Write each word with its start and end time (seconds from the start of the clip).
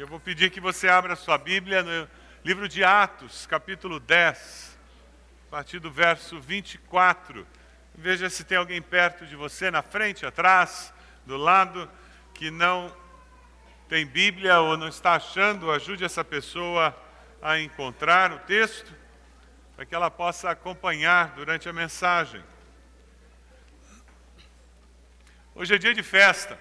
E 0.00 0.02
eu 0.02 0.06
vou 0.06 0.18
pedir 0.18 0.48
que 0.48 0.62
você 0.62 0.88
abra 0.88 1.14
sua 1.14 1.36
Bíblia 1.36 1.82
no 1.82 2.08
livro 2.42 2.66
de 2.66 2.82
Atos, 2.82 3.44
capítulo 3.44 4.00
10, 4.00 4.78
a 5.46 5.50
partir 5.50 5.78
do 5.78 5.90
verso 5.90 6.40
24. 6.40 7.46
Veja 7.94 8.30
se 8.30 8.42
tem 8.42 8.56
alguém 8.56 8.80
perto 8.80 9.26
de 9.26 9.36
você, 9.36 9.70
na 9.70 9.82
frente, 9.82 10.24
atrás, 10.24 10.90
do 11.26 11.36
lado, 11.36 11.86
que 12.32 12.50
não 12.50 12.96
tem 13.90 14.06
Bíblia 14.06 14.60
ou 14.60 14.74
não 14.74 14.88
está 14.88 15.16
achando, 15.16 15.70
ajude 15.70 16.02
essa 16.02 16.24
pessoa 16.24 16.98
a 17.42 17.60
encontrar 17.60 18.32
o 18.32 18.38
texto, 18.38 18.96
para 19.76 19.84
que 19.84 19.94
ela 19.94 20.10
possa 20.10 20.48
acompanhar 20.48 21.34
durante 21.34 21.68
a 21.68 21.74
mensagem. 21.74 22.42
Hoje 25.54 25.74
é 25.74 25.76
dia 25.76 25.92
de 25.92 26.02
festa. 26.02 26.58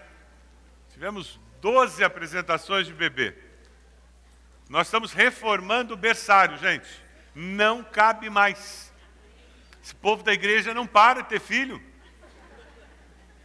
Tivemos 0.91 1.39
12 1.61 2.03
apresentações 2.03 2.87
de 2.87 2.93
bebê. 2.93 3.35
Nós 4.69 4.87
estamos 4.87 5.13
reformando 5.13 5.93
o 5.93 5.97
berçário, 5.97 6.57
gente. 6.57 6.89
Não 7.33 7.83
cabe 7.83 8.29
mais. 8.29 8.93
Esse 9.83 9.95
povo 9.95 10.23
da 10.23 10.33
igreja 10.33 10.73
não 10.73 10.85
para 10.85 11.21
de 11.21 11.29
ter 11.29 11.39
filho. 11.39 11.81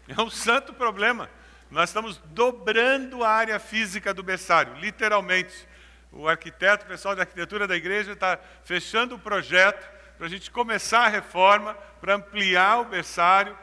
É 0.06 0.20
um 0.20 0.30
santo 0.30 0.74
problema. 0.74 1.30
Nós 1.70 1.88
estamos 1.88 2.18
dobrando 2.26 3.24
a 3.24 3.30
área 3.30 3.58
física 3.58 4.12
do 4.12 4.22
berçário, 4.22 4.74
literalmente. 4.74 5.66
O 6.12 6.28
arquiteto, 6.28 6.84
o 6.84 6.88
pessoal 6.88 7.16
da 7.16 7.22
arquitetura 7.22 7.66
da 7.66 7.74
igreja 7.74 8.12
está 8.12 8.38
fechando 8.62 9.16
o 9.16 9.18
projeto 9.18 9.84
para 10.16 10.26
a 10.26 10.30
gente 10.30 10.50
começar 10.50 11.06
a 11.06 11.08
reforma, 11.08 11.74
para 12.00 12.14
ampliar 12.14 12.80
o 12.80 12.84
berçário, 12.84 13.58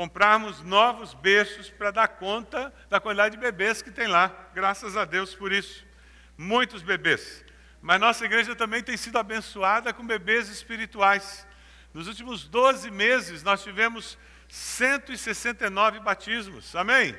comprarmos 0.00 0.62
novos 0.62 1.12
berços 1.12 1.68
para 1.68 1.90
dar 1.90 2.08
conta 2.08 2.72
da 2.88 2.98
quantidade 2.98 3.36
de 3.36 3.40
bebês 3.42 3.82
que 3.82 3.90
tem 3.90 4.06
lá. 4.06 4.34
Graças 4.54 4.96
a 4.96 5.04
Deus 5.04 5.34
por 5.34 5.52
isso. 5.52 5.84
Muitos 6.38 6.80
bebês. 6.80 7.44
Mas 7.82 8.00
nossa 8.00 8.24
igreja 8.24 8.56
também 8.56 8.82
tem 8.82 8.96
sido 8.96 9.18
abençoada 9.18 9.92
com 9.92 10.06
bebês 10.06 10.48
espirituais. 10.48 11.46
Nos 11.92 12.08
últimos 12.08 12.48
12 12.48 12.90
meses, 12.90 13.42
nós 13.42 13.62
tivemos 13.62 14.16
169 14.48 16.00
batismos. 16.00 16.74
Amém? 16.74 17.14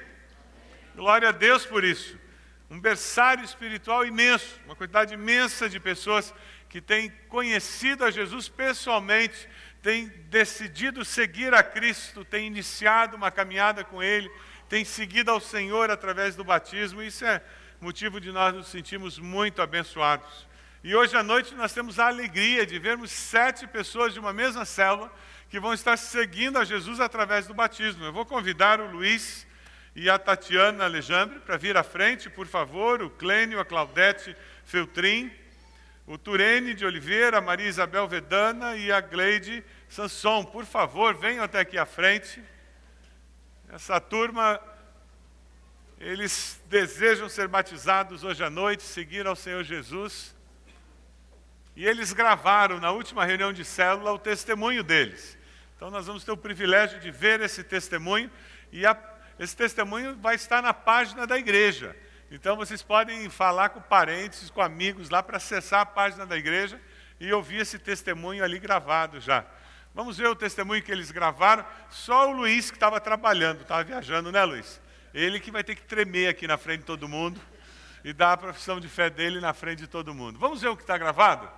Glória 0.96 1.30
a 1.30 1.32
Deus 1.32 1.64
por 1.64 1.84
isso. 1.84 2.18
Um 2.68 2.80
berçário 2.80 3.44
espiritual 3.44 4.04
imenso, 4.04 4.60
uma 4.66 4.76
quantidade 4.76 5.14
imensa 5.14 5.70
de 5.70 5.80
pessoas 5.80 6.34
que 6.68 6.82
têm 6.82 7.12
conhecido 7.30 8.04
a 8.04 8.10
Jesus 8.10 8.50
pessoalmente 8.50 9.48
tem 9.82 10.08
decidido 10.30 11.04
seguir 11.04 11.54
a 11.54 11.64
Cristo, 11.64 12.24
tem 12.24 12.48
iniciado 12.48 13.18
uma 13.18 13.32
caminhada 13.32 13.84
com 13.84 14.02
Ele, 14.02 14.30
tem 14.70 14.86
seguido 14.86 15.32
ao 15.32 15.40
Senhor 15.40 15.90
através 15.90 16.36
do 16.36 16.44
batismo, 16.44 17.02
isso 17.02 17.26
é 17.26 17.42
motivo 17.80 18.22
de 18.22 18.32
nós 18.32 18.54
nos 18.54 18.68
sentirmos 18.68 19.18
muito 19.18 19.62
abençoados. 19.62 20.48
E 20.84 20.96
hoje 20.96 21.16
à 21.18 21.24
noite 21.24 21.56
nós 21.56 21.74
temos 21.74 22.00
a 22.00 22.08
alegria 22.08 22.66
de 22.66 22.78
vermos 22.80 23.12
sete 23.12 23.68
pessoas 23.68 24.14
de 24.14 24.20
uma 24.20 24.32
mesma 24.32 24.66
célula 24.66 25.12
que 25.50 25.60
vão 25.60 25.74
estar 25.74 25.98
seguindo 25.98 26.58
a 26.58 26.64
Jesus 26.64 27.00
através 27.00 27.48
do 27.48 27.54
batismo. 27.54 28.04
Eu 28.06 28.14
vou 28.14 28.26
convidar 28.26 28.80
o 28.80 28.90
Luiz 28.90 29.46
e 29.96 30.10
a 30.10 30.18
Tatiana 30.18 30.86
Alexandre 30.86 31.40
para 31.40 31.58
vir 31.58 31.76
à 31.76 31.84
frente, 31.84 32.30
por 32.30 32.48
favor, 32.48 33.02
o 33.02 33.10
Clênio, 33.10 33.60
a 33.60 33.66
Claudete 33.66 34.36
Feltrin, 34.64 35.32
o 36.12 36.18
Turene 36.18 36.74
de 36.74 36.86
Oliveira, 36.86 37.38
a 37.38 37.42
Maria 37.42 37.70
Isabel 37.70 38.06
Vedana 38.06 38.76
e 38.76 38.92
a 38.92 39.00
Gleide 39.00 39.64
Sanson. 39.88 40.44
Por 40.44 40.66
favor, 40.66 41.16
venham 41.16 41.42
até 41.42 41.62
aqui 41.62 41.78
à 41.78 41.86
frente. 41.86 42.44
Essa 43.70 43.98
turma, 44.02 44.60
eles 45.98 46.62
desejam 46.66 47.30
ser 47.30 47.48
batizados 47.48 48.26
hoje 48.26 48.44
à 48.44 48.50
noite, 48.50 48.84
seguir 48.84 49.26
ao 49.26 49.38
Senhor 49.38 49.64
Jesus. 49.64 50.36
E 51.78 51.86
eles 51.88 52.12
gravaram 52.12 52.78
na 52.78 52.92
última 52.92 53.24
reunião 53.24 53.54
de 53.54 53.64
célula 53.64 54.12
o 54.12 54.20
testemunho 54.20 54.84
deles. 54.84 55.38
Então 55.78 55.90
nós 55.90 56.08
vamos 56.08 56.26
ter 56.26 56.34
o 56.34 56.38
privilégio 56.38 57.00
de 57.00 57.10
ver 57.10 57.40
esse 57.40 57.64
testemunho 57.64 58.30
e 58.70 58.86
a, 58.86 58.98
esse 59.40 59.56
testemunho 59.56 60.18
vai 60.18 60.36
estar 60.36 60.62
na 60.62 60.74
página 60.74 61.26
da 61.26 61.38
igreja. 61.38 61.96
Então 62.32 62.56
vocês 62.56 62.82
podem 62.82 63.30
falar 63.30 63.70
com 63.70 63.82
parentes, 63.82 64.50
com 64.50 64.62
amigos 64.62 65.10
lá 65.10 65.22
para 65.22 65.36
acessar 65.36 65.82
a 65.82 65.86
página 65.86 66.26
da 66.26 66.38
igreja 66.38 66.80
e 67.20 67.32
ouvir 67.34 67.58
esse 67.58 67.78
testemunho 67.78 68.42
ali 68.42 68.58
gravado 68.58 69.20
já. 69.20 69.44
Vamos 69.94 70.18
ver 70.18 70.28
o 70.28 70.36
testemunho 70.36 70.82
que 70.82 70.94
eles 70.94 71.12
gravaram. 71.12 71.66
Só 71.90 72.30
o 72.30 72.32
Luiz 72.32 72.72
que 72.72 72.78
estava 72.78 73.02
trabalhando, 73.02 73.64
estava 73.64 73.84
viajando, 73.84 74.32
né, 74.32 74.42
Luiz? 74.46 74.80
Ele 75.14 75.42
que 75.42 75.52
vai 75.52 75.62
ter 75.62 75.76
que 75.76 75.84
tremer 75.84 76.30
aqui 76.30 76.48
na 76.48 76.58
frente 76.58 76.80
de 76.80 76.86
todo 76.86 77.06
mundo 77.06 77.38
e 78.02 78.14
dar 78.14 78.32
a 78.32 78.38
profissão 78.38 78.80
de 78.80 78.88
fé 78.88 79.10
dele 79.10 79.42
na 79.42 79.54
frente 79.54 79.80
de 79.80 79.88
todo 79.88 80.14
mundo. 80.14 80.40
Vamos 80.40 80.62
ver 80.62 80.70
o 80.70 80.78
que 80.78 80.84
está 80.84 80.98
gravado? 80.98 81.50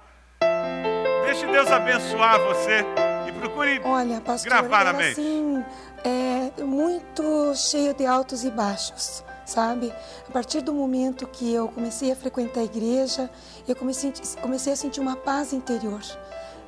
Deixe 1.23 1.45
Deus 1.45 1.69
abençoar 1.71 2.39
você 2.39 2.83
e 3.29 3.31
procure 3.33 3.79
Olha, 3.83 4.19
pastor, 4.21 4.49
gravar 4.49 4.85
na 4.85 4.93
mente. 4.93 5.11
assim, 5.11 5.63
é, 6.03 6.63
muito 6.63 7.53
cheio 7.55 7.93
de 7.93 8.07
altos 8.07 8.43
e 8.43 8.49
baixos 8.49 9.23
sabe? 9.45 9.93
A 10.27 10.31
partir 10.31 10.61
do 10.61 10.73
momento 10.73 11.27
que 11.27 11.53
eu 11.53 11.67
comecei 11.67 12.11
a 12.11 12.15
frequentar 12.15 12.61
a 12.61 12.63
igreja, 12.63 13.29
eu 13.67 13.75
comecei, 13.75 14.13
comecei 14.41 14.73
a 14.73 14.75
sentir 14.75 14.99
uma 14.99 15.15
paz 15.15 15.53
interior. 15.53 16.01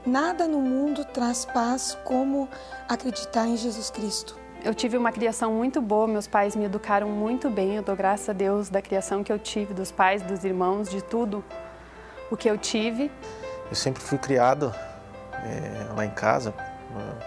Nada 0.05 0.47
no 0.47 0.61
mundo 0.61 1.03
traz 1.03 1.45
paz 1.45 1.97
como 2.03 2.47
acreditar 2.87 3.47
em 3.47 3.57
Jesus 3.57 3.89
Cristo. 3.89 4.37
Eu 4.63 4.73
tive 4.73 4.97
uma 4.97 5.11
criação 5.11 5.53
muito 5.53 5.81
boa, 5.81 6.07
meus 6.07 6.27
pais 6.27 6.55
me 6.55 6.65
educaram 6.65 7.07
muito 7.09 7.49
bem. 7.49 7.75
Eu 7.75 7.83
dou 7.83 7.95
graças 7.95 8.29
a 8.29 8.33
Deus 8.33 8.69
da 8.69 8.81
criação 8.81 9.23
que 9.23 9.31
eu 9.31 9.37
tive, 9.37 9.73
dos 9.73 9.91
pais, 9.91 10.21
dos 10.21 10.43
irmãos, 10.43 10.89
de 10.89 11.03
tudo 11.03 11.43
o 12.31 12.37
que 12.37 12.49
eu 12.49 12.57
tive. 12.57 13.11
Eu 13.69 13.75
sempre 13.75 14.01
fui 14.01 14.17
criado 14.17 14.73
é, 15.43 15.93
lá 15.95 16.05
em 16.05 16.09
casa 16.11 16.53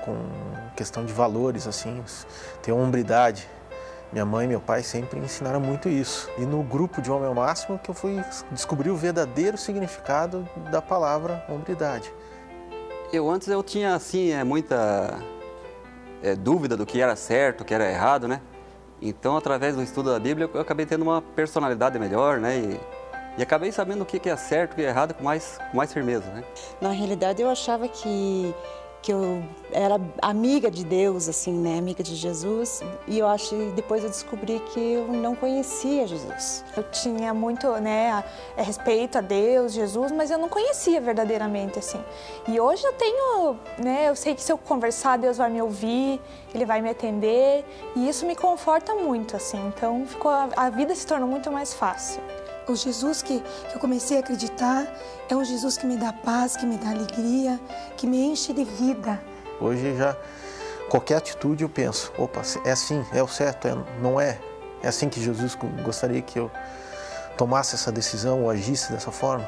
com 0.04 0.16
questão 0.76 1.04
de 1.04 1.12
valores, 1.12 1.66
assim, 1.66 2.02
ter 2.62 2.72
hombridade. 2.72 3.48
Minha 4.10 4.24
mãe 4.24 4.46
e 4.46 4.48
meu 4.48 4.60
pai 4.60 4.82
sempre 4.82 5.18
ensinaram 5.18 5.60
muito 5.60 5.88
isso. 5.88 6.30
E 6.38 6.42
no 6.42 6.62
grupo 6.62 7.02
de 7.02 7.10
Homem 7.10 7.28
ao 7.28 7.34
Máximo 7.34 7.78
que 7.78 7.90
eu 7.90 7.94
fui 7.94 8.22
descobrir 8.50 8.90
o 8.90 8.96
verdadeiro 8.96 9.58
significado 9.58 10.48
da 10.70 10.80
palavra 10.80 11.44
hombridade. 11.48 12.12
Eu 13.12 13.28
antes 13.28 13.48
eu 13.48 13.62
tinha 13.62 13.94
assim 13.94 14.32
é, 14.32 14.42
muita 14.44 15.18
é, 16.22 16.34
dúvida 16.34 16.76
do 16.76 16.86
que 16.86 17.00
era 17.00 17.14
certo, 17.16 17.60
o 17.60 17.64
que 17.64 17.74
era 17.74 17.90
errado, 17.90 18.26
né? 18.26 18.40
Então 19.00 19.36
através 19.36 19.76
do 19.76 19.82
estudo 19.82 20.10
da 20.10 20.18
Bíblia 20.18 20.48
eu 20.52 20.60
acabei 20.60 20.86
tendo 20.86 21.02
uma 21.02 21.20
personalidade 21.20 21.98
melhor, 21.98 22.38
né? 22.38 22.58
E, 22.58 22.80
e 23.36 23.42
acabei 23.42 23.70
sabendo 23.70 24.02
o 24.02 24.06
que 24.06 24.28
é 24.28 24.36
certo, 24.36 24.72
o 24.72 24.76
que 24.76 24.82
é 24.82 24.88
errado 24.88 25.12
com 25.14 25.22
mais, 25.22 25.58
com 25.70 25.76
mais 25.76 25.92
firmeza, 25.92 26.30
né? 26.32 26.42
Na 26.80 26.90
realidade 26.90 27.42
eu 27.42 27.50
achava 27.50 27.86
que 27.86 28.54
que 29.02 29.12
eu 29.12 29.42
era 29.72 30.00
amiga 30.20 30.70
de 30.70 30.84
Deus, 30.84 31.28
assim, 31.28 31.52
né, 31.52 31.78
amiga 31.78 32.02
de 32.02 32.14
Jesus. 32.14 32.82
E 33.06 33.18
eu 33.18 33.26
acho 33.26 33.54
depois 33.74 34.02
eu 34.02 34.10
descobri 34.10 34.60
que 34.72 34.80
eu 34.80 35.08
não 35.08 35.34
conhecia 35.34 36.06
Jesus. 36.06 36.64
Eu 36.76 36.82
tinha 36.90 37.32
muito, 37.32 37.70
né, 37.76 38.10
a, 38.10 38.24
a 38.56 38.62
respeito 38.62 39.18
a 39.18 39.20
Deus, 39.20 39.72
Jesus, 39.72 40.10
mas 40.12 40.30
eu 40.30 40.38
não 40.38 40.48
conhecia 40.48 41.00
verdadeiramente, 41.00 41.78
assim. 41.78 42.02
E 42.46 42.58
hoje 42.58 42.84
eu 42.84 42.92
tenho, 42.94 43.56
né, 43.78 44.08
eu 44.08 44.16
sei 44.16 44.34
que 44.34 44.42
se 44.42 44.52
eu 44.52 44.58
conversar, 44.58 45.16
Deus 45.18 45.38
vai 45.38 45.50
me 45.50 45.62
ouvir, 45.62 46.20
Ele 46.54 46.64
vai 46.64 46.82
me 46.82 46.90
atender, 46.90 47.64
e 47.94 48.08
isso 48.08 48.26
me 48.26 48.34
conforta 48.34 48.94
muito, 48.94 49.36
assim. 49.36 49.58
Então, 49.68 50.04
ficou 50.06 50.30
a, 50.30 50.48
a 50.56 50.70
vida 50.70 50.94
se 50.94 51.06
tornou 51.06 51.28
muito 51.28 51.50
mais 51.50 51.72
fácil. 51.74 52.20
O 52.68 52.76
Jesus 52.76 53.22
que, 53.22 53.40
que 53.40 53.74
eu 53.74 53.80
comecei 53.80 54.18
a 54.18 54.20
acreditar 54.20 54.86
é 55.28 55.34
um 55.34 55.42
Jesus 55.42 55.78
que 55.78 55.86
me 55.86 55.96
dá 55.96 56.12
paz, 56.12 56.54
que 56.54 56.66
me 56.66 56.76
dá 56.76 56.90
alegria, 56.90 57.58
que 57.96 58.06
me 58.06 58.18
enche 58.18 58.52
de 58.52 58.62
vida. 58.62 59.18
Hoje 59.58 59.96
já 59.96 60.14
qualquer 60.90 61.16
atitude 61.16 61.62
eu 61.62 61.68
penso, 61.68 62.12
opa, 62.18 62.42
é 62.64 62.72
assim, 62.72 63.04
é 63.12 63.22
o 63.22 63.28
certo, 63.28 63.68
é, 63.68 63.76
não 64.02 64.20
é? 64.20 64.38
É 64.82 64.88
assim 64.88 65.08
que 65.08 65.20
Jesus 65.20 65.56
gostaria 65.82 66.20
que 66.20 66.38
eu 66.38 66.50
tomasse 67.38 67.74
essa 67.74 67.90
decisão 67.90 68.42
ou 68.42 68.50
agisse 68.50 68.92
dessa 68.92 69.10
forma? 69.10 69.46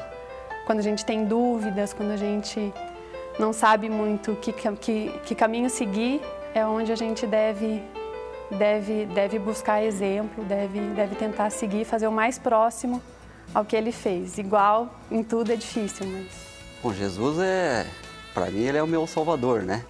Quando 0.65 0.79
a 0.79 0.83
gente 0.83 1.05
tem 1.05 1.25
dúvidas, 1.25 1.93
quando 1.93 2.11
a 2.11 2.17
gente 2.17 2.73
não 3.37 3.53
sabe 3.53 3.89
muito 3.89 4.35
que, 4.35 4.51
que, 4.51 5.19
que 5.25 5.35
caminho 5.35 5.69
seguir, 5.69 6.21
é 6.53 6.65
onde 6.65 6.91
a 6.91 6.95
gente 6.95 7.27
deve 7.27 7.83
deve, 8.57 9.05
deve 9.07 9.39
buscar 9.39 9.83
exemplo, 9.83 10.43
deve, 10.43 10.79
deve 10.79 11.15
tentar 11.15 11.49
seguir, 11.49 11.85
fazer 11.85 12.07
o 12.07 12.11
mais 12.11 12.37
próximo 12.37 13.01
ao 13.53 13.65
que 13.65 13.75
ele 13.75 13.91
fez. 13.91 14.37
Igual 14.37 14.93
em 15.09 15.23
tudo 15.23 15.51
é 15.51 15.55
difícil, 15.55 16.05
mas. 16.07 16.27
Bom, 16.83 16.93
Jesus 16.93 17.39
é, 17.39 17.85
para 18.33 18.49
mim, 18.49 18.63
ele 18.63 18.77
é 18.77 18.83
o 18.83 18.87
meu 18.87 19.05
salvador, 19.07 19.63
né? 19.63 19.85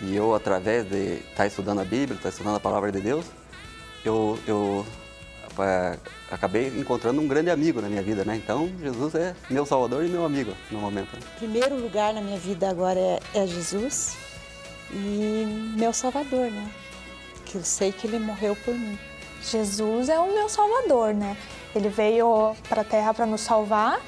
E 0.00 0.14
eu, 0.14 0.34
através 0.34 0.88
de 0.88 1.14
estar 1.14 1.36
tá 1.36 1.46
estudando 1.46 1.80
a 1.80 1.84
Bíblia, 1.84 2.16
estar 2.16 2.22
tá 2.24 2.28
estudando 2.28 2.56
a 2.56 2.60
palavra 2.60 2.92
de 2.92 3.00
Deus, 3.00 3.24
eu, 4.04 4.38
eu 4.46 4.86
é, 5.58 5.98
acabei 6.30 6.68
encontrando 6.68 7.20
um 7.20 7.26
grande 7.26 7.50
amigo 7.50 7.80
na 7.80 7.88
minha 7.88 8.02
vida, 8.02 8.24
né? 8.24 8.36
Então, 8.36 8.70
Jesus 8.80 9.14
é 9.14 9.34
meu 9.50 9.66
salvador 9.66 10.04
e 10.04 10.08
meu 10.08 10.24
amigo 10.24 10.52
no 10.70 10.78
momento. 10.78 11.14
Né? 11.14 11.22
Primeiro 11.38 11.76
lugar 11.76 12.12
na 12.12 12.20
minha 12.20 12.38
vida 12.38 12.68
agora 12.68 12.98
é, 13.00 13.20
é 13.34 13.46
Jesus 13.46 14.16
e 14.92 15.74
meu 15.76 15.92
salvador, 15.92 16.50
né? 16.50 16.70
Que 17.48 17.56
eu 17.56 17.64
sei 17.64 17.90
que 17.90 18.06
ele 18.06 18.18
morreu 18.18 18.54
por 18.64 18.74
mim. 18.74 18.98
Jesus 19.42 20.08
é 20.08 20.18
o 20.18 20.32
meu 20.32 20.48
salvador, 20.48 21.14
né? 21.14 21.36
Ele 21.74 21.88
veio 21.88 22.54
para 22.68 22.82
a 22.82 22.84
Terra 22.84 23.14
para 23.14 23.24
nos 23.24 23.40
salvar 23.40 24.00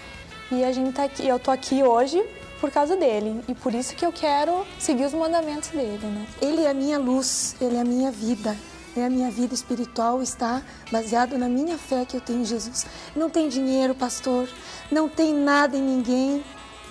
e 0.50 0.62
a 0.64 0.72
gente 0.72 0.92
tá 0.92 1.04
aqui, 1.04 1.26
eu 1.26 1.38
tô 1.38 1.50
aqui 1.50 1.82
hoje 1.82 2.22
por 2.60 2.70
causa 2.70 2.96
dele 2.96 3.42
e 3.48 3.54
por 3.54 3.72
isso 3.72 3.94
que 3.96 4.04
eu 4.04 4.12
quero 4.12 4.66
seguir 4.78 5.04
os 5.04 5.14
mandamentos 5.14 5.70
dele, 5.70 6.06
né? 6.06 6.26
Ele 6.42 6.62
é 6.62 6.70
a 6.70 6.75
minha 6.75 6.98
luz, 6.98 7.56
ele 7.60 7.76
é 7.76 7.81
a 7.81 7.84
minha 7.84 8.10
vida. 8.10 8.56
Né? 8.94 9.06
A 9.06 9.10
minha 9.10 9.31
vida 9.31 9.54
espiritual 9.54 10.20
está 10.20 10.62
baseada 10.90 11.38
na 11.38 11.48
minha 11.48 11.78
fé 11.78 12.04
que 12.04 12.16
eu 12.16 12.20
tenho 12.20 12.40
em 12.40 12.44
Jesus. 12.44 12.87
Não 13.16 13.31
tem 13.31 13.48
dinheiro, 13.48 13.94
pastor, 13.94 14.48
não 14.90 15.08
tem 15.08 15.32
nada 15.32 15.76
em 15.76 15.82
ninguém 15.82 16.44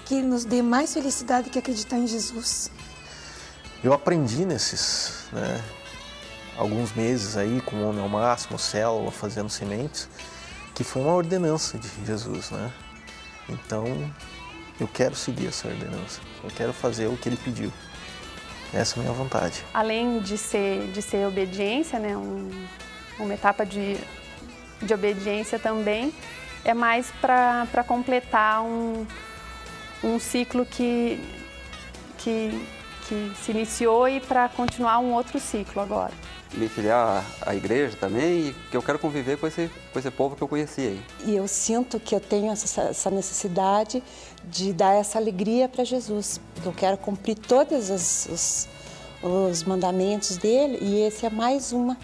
que 0.05 0.21
nos 0.21 0.45
dê 0.45 0.61
mais 0.61 0.93
felicidade 0.93 1.49
que 1.49 1.59
acreditar 1.59 1.97
em 1.97 2.07
Jesus. 2.07 2.71
Eu 3.83 3.93
aprendi 3.93 4.45
nesses 4.45 5.27
né, 5.31 5.63
alguns 6.59 6.91
meses 6.93 7.37
aí 7.37 7.61
com 7.61 7.77
o 7.77 7.89
Homem 7.89 8.01
ao 8.01 8.09
Máximo, 8.09 8.59
Célula, 8.59 9.09
fazendo 9.11 9.49
sementes, 9.49 10.09
que 10.75 10.83
foi 10.83 11.01
uma 11.01 11.13
ordenança 11.13 11.77
de 11.77 11.87
Jesus, 12.05 12.51
né? 12.51 12.69
Então, 13.47 13.85
eu 14.77 14.87
quero 14.87 15.15
seguir 15.15 15.47
essa 15.47 15.69
ordenança. 15.69 16.19
Eu 16.43 16.49
quero 16.49 16.73
fazer 16.73 17.07
o 17.07 17.15
que 17.15 17.29
ele 17.29 17.37
pediu. 17.37 17.71
Essa 18.73 18.95
é 18.95 18.99
a 18.99 19.03
minha 19.03 19.13
vontade. 19.13 19.63
Além 19.73 20.19
de 20.19 20.37
ser, 20.37 20.91
de 20.91 21.01
ser 21.01 21.25
obediência, 21.25 21.97
né, 21.97 22.15
um, 22.15 22.49
uma 23.17 23.33
etapa 23.33 23.65
de, 23.65 23.97
de 24.81 24.93
obediência 24.93 25.57
também, 25.57 26.13
é 26.65 26.73
mais 26.73 27.09
para 27.21 27.83
completar 27.87 28.61
um, 28.61 29.07
um 30.03 30.19
ciclo 30.19 30.65
que, 30.65 31.23
que, 32.17 32.67
que 33.07 33.31
se 33.41 33.51
iniciou 33.51 34.09
e 34.09 34.19
para 34.19 34.49
continuar 34.49 34.99
um 34.99 35.13
outro 35.13 35.39
ciclo 35.39 35.81
agora. 35.81 36.13
Me 36.53 36.67
filiar 36.67 37.23
à 37.41 37.53
igreja 37.53 37.95
também 37.95 38.47
e 38.47 38.55
que 38.71 38.75
eu 38.75 38.81
quero 38.81 38.97
conviver 38.97 39.37
com 39.37 39.45
esse, 39.45 39.69
com 39.93 39.99
esse 39.99 40.09
povo 40.09 40.35
que 40.35 40.41
eu 40.41 40.47
conheci 40.47 40.81
aí. 40.81 41.01
E 41.25 41.35
eu 41.35 41.47
sinto 41.47 41.99
que 41.99 42.15
eu 42.15 42.19
tenho 42.19 42.51
essa, 42.51 42.81
essa 42.81 43.11
necessidade 43.11 44.01
de 44.45 44.73
dar 44.73 44.93
essa 44.93 45.19
alegria 45.19 45.69
para 45.69 45.83
Jesus. 45.83 46.41
Eu 46.65 46.73
quero 46.73 46.97
cumprir 46.97 47.35
todos 47.35 47.91
os, 47.91 48.25
os, 48.25 48.67
os 49.21 49.63
mandamentos 49.63 50.37
dele 50.37 50.79
e 50.81 51.01
esse 51.01 51.23
é 51.25 51.29
mais 51.29 51.71
uma, 51.71 51.95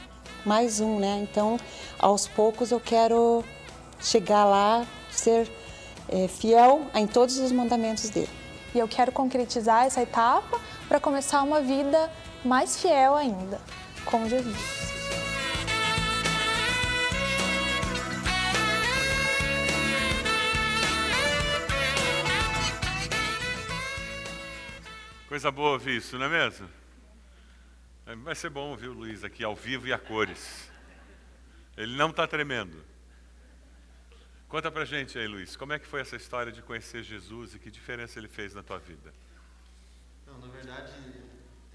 mais 0.46 0.80
um, 0.80 1.00
né? 1.00 1.28
Então, 1.30 1.58
aos 1.98 2.28
poucos 2.28 2.70
eu 2.70 2.80
quero 2.80 3.44
chegar 4.00 4.46
lá, 4.46 4.86
ser 5.10 5.52
é, 6.08 6.28
fiel 6.28 6.84
em 6.94 7.08
todos 7.08 7.40
os 7.40 7.52
mandamentos 7.52 8.12
dele. 8.12 8.30
E 8.76 8.80
eu 8.80 8.88
quero 8.88 9.12
concretizar 9.12 9.86
essa 9.86 10.04
etapa 10.04 10.62
para 10.88 11.00
começar 11.00 11.42
uma 11.42 11.62
vida 11.62 12.12
mais 12.44 12.78
fiel 12.78 13.16
ainda 13.16 13.60
com 14.06 14.30
Jesus. 14.30 14.96
Coisa 25.36 25.52
boa 25.52 25.72
ouvir 25.72 25.98
isso, 25.98 26.18
não 26.18 26.28
é 26.28 26.30
mesmo? 26.30 26.70
É, 28.06 28.16
vai 28.16 28.34
ser 28.36 28.50
bom 28.50 28.70
ouvir 28.70 28.88
o 28.88 28.94
Luiz 28.94 29.24
aqui 29.24 29.44
ao 29.44 29.54
vivo 29.54 29.86
e 29.86 29.92
a 29.92 30.00
cores. 30.00 30.72
Ele 31.76 31.98
não 31.98 32.12
está 32.12 32.26
tremendo. 32.26 32.82
Conta 34.48 34.72
pra 34.72 34.86
gente 34.86 35.20
aí, 35.20 35.28
Luiz, 35.28 35.58
como 35.58 35.74
é 35.74 35.80
que 35.80 35.86
foi 35.86 36.00
essa 36.00 36.16
história 36.16 36.52
de 36.52 36.62
conhecer 36.62 37.04
Jesus 37.04 37.54
e 37.56 37.60
que 37.60 37.70
diferença 37.70 38.18
ele 38.18 38.30
fez 38.30 38.54
na 38.54 38.64
tua 38.64 38.78
vida? 38.80 39.14
Não, 40.26 40.40
na 40.40 40.48
verdade, 40.48 40.94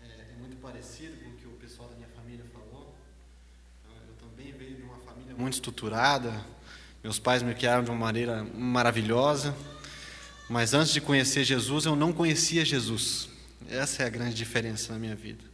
é, 0.03 0.06
é 0.06 0.35
muito 0.38 0.56
parecido 0.56 1.23
com 1.23 1.31
o 1.31 1.37
que 1.37 1.47
o 1.47 1.53
pessoal 1.56 1.91
da 1.91 1.97
minha 1.97 2.09
família 2.09 2.47
falou. 2.53 2.97
Eu 4.09 4.15
venho 4.70 4.76
de 4.76 4.82
uma 4.82 4.99
família 4.99 5.34
muito 5.37 5.55
estruturada. 5.55 6.32
Meus 7.02 7.19
pais 7.19 7.43
me 7.43 7.55
criaram 7.55 7.82
de 7.82 7.90
uma 7.90 7.99
maneira 7.99 8.44
maravilhosa. 8.55 9.55
Mas 10.49 10.75
antes 10.75 10.93
de 10.93 11.00
conhecer 11.00 11.44
Jesus, 11.44 11.84
eu 11.84 11.96
não 11.96 12.12
conhecia 12.12 12.64
Jesus. 12.64 13.28
Essa 13.69 14.02
é 14.02 14.06
a 14.06 14.11
grande 14.11 14.34
diferença 14.34 14.93
na 14.93 14.99
minha 14.99 15.14
vida. 15.14 15.44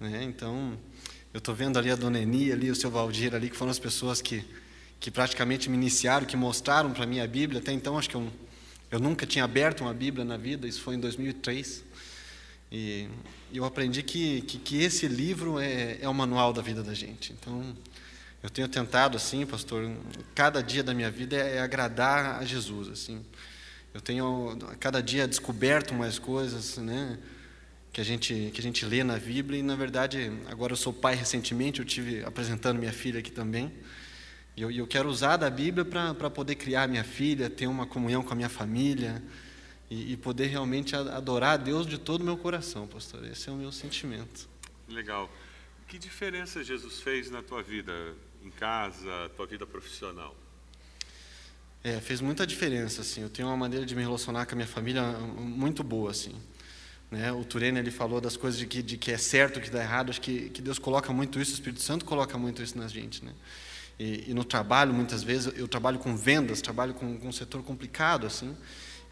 Né? 0.00 0.24
Então, 0.24 0.78
eu 1.32 1.38
estou 1.38 1.54
vendo 1.54 1.78
ali 1.78 1.90
a 1.90 1.96
Dona 1.96 2.18
Eni, 2.18 2.52
ali 2.52 2.70
o 2.70 2.74
seu 2.74 2.90
Valdir, 2.90 3.34
ali, 3.34 3.50
que 3.50 3.56
foram 3.56 3.70
as 3.70 3.78
pessoas 3.78 4.20
que 4.20 4.44
que 5.00 5.10
praticamente 5.10 5.68
me 5.68 5.76
iniciaram, 5.76 6.26
que 6.26 6.34
mostraram 6.34 6.90
para 6.90 7.04
mim 7.04 7.20
a 7.20 7.26
Bíblia. 7.26 7.60
Até 7.60 7.72
então, 7.72 7.98
acho 7.98 8.08
que 8.08 8.14
eu, 8.14 8.26
eu 8.90 8.98
nunca 8.98 9.26
tinha 9.26 9.44
aberto 9.44 9.82
uma 9.82 9.92
Bíblia 9.92 10.24
na 10.24 10.38
vida, 10.38 10.66
isso 10.66 10.80
foi 10.80 10.94
em 10.94 10.98
2003. 10.98 11.84
E 12.72 13.06
eu 13.52 13.66
aprendi 13.66 14.02
que, 14.02 14.40
que, 14.40 14.56
que 14.56 14.82
esse 14.82 15.06
livro 15.06 15.58
é, 15.58 15.98
é 16.00 16.08
o 16.08 16.14
manual 16.14 16.54
da 16.54 16.62
vida 16.62 16.82
da 16.82 16.94
gente. 16.94 17.34
Então, 17.34 17.76
eu 18.44 18.50
tenho 18.50 18.68
tentado, 18.68 19.16
assim, 19.16 19.46
pastor, 19.46 19.90
cada 20.34 20.62
dia 20.62 20.82
da 20.82 20.92
minha 20.92 21.10
vida 21.10 21.34
é, 21.34 21.56
é 21.56 21.60
agradar 21.60 22.42
a 22.42 22.44
Jesus, 22.44 22.88
assim. 22.88 23.24
Eu 23.94 24.02
tenho, 24.02 24.58
cada 24.78 25.02
dia, 25.02 25.26
descoberto 25.26 25.94
mais 25.94 26.18
coisas, 26.18 26.76
né? 26.76 27.18
que 27.90 28.00
a 28.00 28.04
gente 28.04 28.50
que 28.52 28.60
a 28.60 28.62
gente 28.62 28.84
lê 28.84 29.04
na 29.04 29.16
Bíblia 29.16 29.60
e 29.60 29.62
na 29.62 29.76
verdade 29.76 30.32
agora 30.46 30.72
eu 30.72 30.76
sou 30.76 30.92
pai 30.92 31.14
recentemente 31.14 31.78
eu 31.78 31.84
tive 31.84 32.24
apresentando 32.24 32.76
minha 32.76 32.92
filha 32.92 33.20
aqui 33.20 33.30
também 33.30 33.72
e 34.56 34.62
eu, 34.62 34.70
eu, 34.70 34.86
quero 34.86 35.08
usar 35.08 35.36
da 35.36 35.48
Bíblia 35.48 35.84
para 35.84 36.28
poder 36.30 36.56
criar 36.56 36.88
minha 36.88 37.02
filha, 37.02 37.48
ter 37.48 37.68
uma 37.68 37.86
comunhão 37.86 38.22
com 38.22 38.32
a 38.32 38.36
minha 38.36 38.48
família 38.48 39.22
e, 39.90 40.12
e, 40.12 40.16
poder 40.16 40.46
realmente 40.46 40.94
adorar 40.94 41.54
a 41.54 41.56
Deus 41.56 41.86
de 41.86 41.98
todo 41.98 42.20
o 42.20 42.24
meu 42.24 42.36
coração, 42.36 42.86
pastor. 42.86 43.24
Esse 43.26 43.48
é 43.48 43.52
o 43.52 43.56
meu 43.56 43.72
sentimento. 43.72 44.48
Legal. 44.88 45.28
Que 45.88 45.98
diferença 45.98 46.62
Jesus 46.62 47.00
fez 47.00 47.30
na 47.30 47.42
tua 47.42 47.62
vida, 47.62 47.92
em 48.44 48.50
casa, 48.50 49.30
tua 49.36 49.46
vida 49.46 49.66
profissional? 49.66 50.36
É, 51.82 52.00
fez 52.00 52.20
muita 52.20 52.46
diferença, 52.46 53.00
assim. 53.00 53.22
Eu 53.22 53.28
tenho 53.28 53.48
uma 53.48 53.56
maneira 53.56 53.84
de 53.84 53.94
me 53.94 54.02
relacionar 54.02 54.46
com 54.46 54.52
a 54.52 54.56
minha 54.56 54.66
família 54.66 55.02
muito 55.02 55.82
boa, 55.82 56.10
assim. 56.10 56.34
Né? 57.10 57.32
O 57.32 57.44
Turene 57.44 57.78
ele 57.78 57.90
falou 57.90 58.20
das 58.20 58.36
coisas 58.36 58.58
de 58.58 58.66
que, 58.66 58.82
de 58.82 58.96
que 58.96 59.12
é 59.12 59.18
certo, 59.18 59.60
que 59.60 59.70
dá 59.70 59.82
errado. 59.82 60.10
Acho 60.10 60.20
que, 60.20 60.50
que 60.50 60.62
Deus 60.62 60.78
coloca 60.78 61.12
muito 61.12 61.40
isso, 61.40 61.52
o 61.52 61.54
Espírito 61.54 61.82
Santo 61.82 62.04
coloca 62.04 62.36
muito 62.38 62.62
isso 62.62 62.76
na 62.76 62.88
gente, 62.88 63.24
né? 63.24 63.32
E, 63.98 64.30
e, 64.30 64.34
no 64.34 64.44
trabalho, 64.44 64.92
muitas 64.92 65.22
vezes, 65.22 65.52
eu 65.56 65.68
trabalho 65.68 65.98
com 65.98 66.16
vendas, 66.16 66.60
trabalho 66.60 66.94
com, 66.94 67.16
com 67.16 67.28
um 67.28 67.32
setor 67.32 67.62
complicado, 67.62 68.26
assim, 68.26 68.56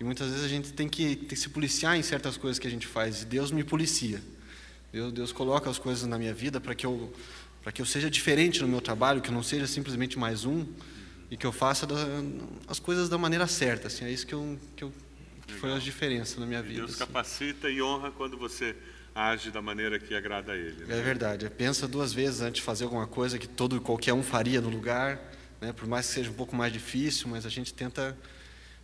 e 0.00 0.04
muitas 0.04 0.28
vezes 0.28 0.44
a 0.44 0.48
gente 0.48 0.72
tem 0.72 0.88
que, 0.88 1.14
tem 1.14 1.28
que 1.28 1.36
se 1.36 1.48
policiar 1.50 1.96
em 1.96 2.02
certas 2.02 2.36
coisas 2.36 2.58
que 2.58 2.66
a 2.66 2.70
gente 2.70 2.86
faz, 2.86 3.22
e 3.22 3.26
Deus 3.26 3.52
me 3.52 3.62
policia. 3.62 4.20
Deus, 4.92 5.12
Deus 5.12 5.32
coloca 5.32 5.70
as 5.70 5.78
coisas 5.78 6.06
na 6.06 6.18
minha 6.18 6.34
vida 6.34 6.60
para 6.60 6.74
que, 6.74 6.84
eu, 6.84 7.12
que 7.70 7.80
eu 7.80 7.86
seja 7.86 8.10
diferente 8.10 8.60
no 8.60 8.68
meu 8.68 8.80
trabalho, 8.80 9.20
que 9.20 9.28
eu 9.28 9.34
não 9.34 9.42
seja 9.42 9.66
simplesmente 9.66 10.18
mais 10.18 10.44
um, 10.44 10.66
e 11.30 11.36
que 11.36 11.46
eu 11.46 11.52
faça 11.52 11.86
da, 11.86 11.94
as 12.66 12.78
coisas 12.78 13.08
da 13.08 13.16
maneira 13.16 13.46
certa. 13.46 13.86
Assim, 13.86 14.04
é 14.04 14.10
isso 14.10 14.26
que, 14.26 14.34
eu, 14.34 14.58
que, 14.74 14.84
eu, 14.84 14.92
que 15.46 15.54
foi 15.54 15.72
a 15.72 15.78
diferença 15.78 16.40
na 16.40 16.46
minha 16.46 16.62
vida. 16.62 16.80
Deus 16.80 16.90
assim. 16.90 16.98
capacita 16.98 17.70
e 17.70 17.80
honra 17.80 18.10
quando 18.10 18.36
você 18.36 18.74
age 19.14 19.50
da 19.50 19.62
maneira 19.62 19.98
que 19.98 20.14
agrada 20.14 20.52
a 20.52 20.56
Ele. 20.56 20.84
Né? 20.84 20.98
É 20.98 21.02
verdade. 21.02 21.48
Pensa 21.50 21.86
duas 21.86 22.12
vezes 22.12 22.40
antes 22.40 22.60
de 22.60 22.62
fazer 22.62 22.84
alguma 22.84 23.06
coisa 23.06 23.38
que 23.38 23.46
todo 23.46 23.80
qualquer 23.80 24.12
um 24.12 24.22
faria 24.22 24.60
no 24.60 24.68
lugar, 24.68 25.20
né? 25.60 25.72
por 25.72 25.86
mais 25.86 26.06
que 26.06 26.14
seja 26.14 26.30
um 26.30 26.34
pouco 26.34 26.56
mais 26.56 26.72
difícil, 26.72 27.28
mas 27.28 27.46
a 27.46 27.48
gente 27.48 27.72
tenta 27.72 28.16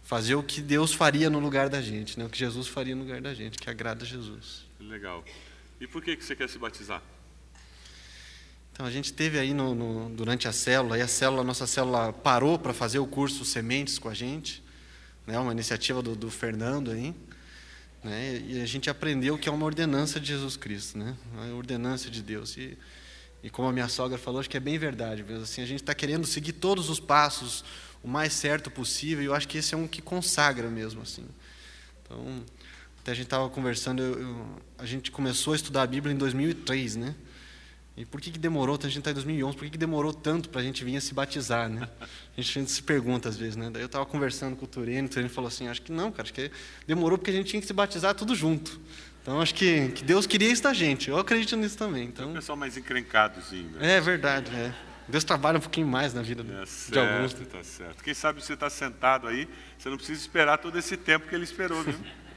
fazer 0.02 0.34
o 0.34 0.42
que 0.42 0.60
Deus 0.60 0.94
faria 0.94 1.28
no 1.28 1.38
lugar 1.38 1.68
da 1.68 1.82
gente, 1.82 2.18
né? 2.18 2.24
o 2.24 2.30
que 2.30 2.38
Jesus 2.38 2.68
faria 2.68 2.94
no 2.94 3.02
lugar 3.02 3.20
da 3.20 3.34
gente, 3.34 3.58
que 3.58 3.68
agrada 3.68 4.04
a 4.04 4.06
Jesus. 4.06 4.66
Legal. 4.80 5.24
E 5.80 5.86
por 5.86 6.02
que, 6.02 6.16
que 6.16 6.24
você 6.24 6.34
quer 6.34 6.48
se 6.48 6.58
batizar? 6.58 7.02
Então, 8.78 8.86
a 8.86 8.92
gente 8.92 9.12
teve 9.12 9.40
aí 9.40 9.52
no, 9.52 9.74
no, 9.74 10.08
durante 10.10 10.46
a 10.46 10.52
célula, 10.52 10.96
e 10.96 11.02
a 11.02 11.08
célula, 11.08 11.42
nossa 11.42 11.66
célula 11.66 12.12
parou 12.12 12.56
para 12.56 12.72
fazer 12.72 13.00
o 13.00 13.08
curso 13.08 13.44
Sementes 13.44 13.98
com 13.98 14.08
a 14.08 14.14
gente, 14.14 14.62
né? 15.26 15.36
uma 15.36 15.50
iniciativa 15.50 16.00
do, 16.00 16.14
do 16.14 16.30
Fernando 16.30 16.92
aí. 16.92 17.12
Né? 18.04 18.40
E 18.46 18.60
a 18.60 18.66
gente 18.66 18.88
aprendeu 18.88 19.36
que 19.36 19.48
é 19.48 19.52
uma 19.52 19.66
ordenança 19.66 20.20
de 20.20 20.28
Jesus 20.28 20.56
Cristo, 20.56 20.96
né? 20.96 21.16
uma 21.32 21.56
ordenança 21.56 22.08
de 22.08 22.22
Deus. 22.22 22.56
E, 22.56 22.78
e 23.42 23.50
como 23.50 23.66
a 23.66 23.72
minha 23.72 23.88
sogra 23.88 24.16
falou, 24.16 24.38
acho 24.38 24.48
que 24.48 24.56
é 24.56 24.60
bem 24.60 24.78
verdade. 24.78 25.24
Mesmo. 25.24 25.42
Assim, 25.42 25.60
a 25.60 25.66
gente 25.66 25.82
está 25.82 25.92
querendo 25.92 26.24
seguir 26.24 26.52
todos 26.52 26.88
os 26.88 27.00
passos 27.00 27.64
o 28.00 28.06
mais 28.06 28.32
certo 28.32 28.70
possível, 28.70 29.24
e 29.24 29.26
eu 29.26 29.34
acho 29.34 29.48
que 29.48 29.58
esse 29.58 29.74
é 29.74 29.76
um 29.76 29.88
que 29.88 30.00
consagra 30.00 30.70
mesmo. 30.70 31.02
assim. 31.02 31.26
Então, 32.04 32.44
até 33.00 33.10
a 33.10 33.14
gente 33.16 33.24
estava 33.24 33.50
conversando, 33.50 34.00
eu, 34.00 34.20
eu, 34.20 34.46
a 34.78 34.86
gente 34.86 35.10
começou 35.10 35.52
a 35.52 35.56
estudar 35.56 35.82
a 35.82 35.86
Bíblia 35.88 36.14
em 36.14 36.16
2003, 36.16 36.94
né? 36.94 37.16
E 37.98 38.04
por 38.04 38.20
que, 38.20 38.30
que 38.30 38.38
demorou, 38.38 38.78
a 38.80 38.86
gente 38.86 38.98
está 38.98 39.10
em 39.10 39.14
2011, 39.14 39.56
por 39.56 39.64
que, 39.64 39.70
que 39.70 39.78
demorou 39.78 40.14
tanto 40.14 40.48
para 40.48 40.60
a 40.60 40.64
gente 40.64 40.84
vir 40.84 40.96
a 40.96 41.00
se 41.00 41.12
batizar, 41.12 41.68
né? 41.68 41.88
A 42.00 42.40
gente, 42.40 42.56
a 42.56 42.60
gente 42.60 42.70
se 42.70 42.80
pergunta 42.80 43.28
às 43.28 43.36
vezes, 43.36 43.56
né? 43.56 43.70
Daí 43.72 43.82
eu 43.82 43.86
estava 43.86 44.06
conversando 44.06 44.54
com 44.54 44.64
o 44.66 44.68
Turene, 44.68 45.08
o 45.08 45.10
Turene 45.10 45.28
falou 45.28 45.48
assim, 45.48 45.66
acho 45.66 45.82
que 45.82 45.90
não, 45.90 46.12
cara, 46.12 46.22
acho 46.22 46.32
que 46.32 46.48
demorou 46.86 47.18
porque 47.18 47.32
a 47.32 47.34
gente 47.34 47.48
tinha 47.48 47.60
que 47.60 47.66
se 47.66 47.72
batizar 47.72 48.14
tudo 48.14 48.36
junto. 48.36 48.80
Então 49.20 49.40
acho 49.40 49.52
que, 49.52 49.88
que 49.88 50.04
Deus 50.04 50.28
queria 50.28 50.48
isso 50.48 50.62
da 50.62 50.72
gente, 50.72 51.10
eu 51.10 51.18
acredito 51.18 51.56
nisso 51.56 51.76
também. 51.76 52.04
Então, 52.04 52.28
é 52.28 52.30
o 52.30 52.34
pessoal 52.34 52.56
mais 52.56 52.76
encrencadozinho. 52.76 53.70
Né? 53.72 53.96
É 53.96 54.00
verdade, 54.00 54.54
é. 54.54 54.72
Deus 55.08 55.24
trabalha 55.24 55.58
um 55.58 55.60
pouquinho 55.60 55.88
mais 55.88 56.14
na 56.14 56.22
vida 56.22 56.42
é 56.42 56.62
de 56.62 56.70
certo, 56.70 56.98
alguns. 57.00 57.34
Tá 57.34 57.64
certo. 57.64 58.04
Quem 58.04 58.14
sabe 58.14 58.40
você 58.40 58.52
está 58.52 58.70
sentado 58.70 59.26
aí, 59.26 59.48
você 59.76 59.88
não 59.88 59.96
precisa 59.96 60.20
esperar 60.20 60.58
todo 60.58 60.78
esse 60.78 60.96
tempo 60.96 61.26
que 61.26 61.34
ele 61.34 61.44
esperou, 61.44 61.82
viu? 61.82 61.94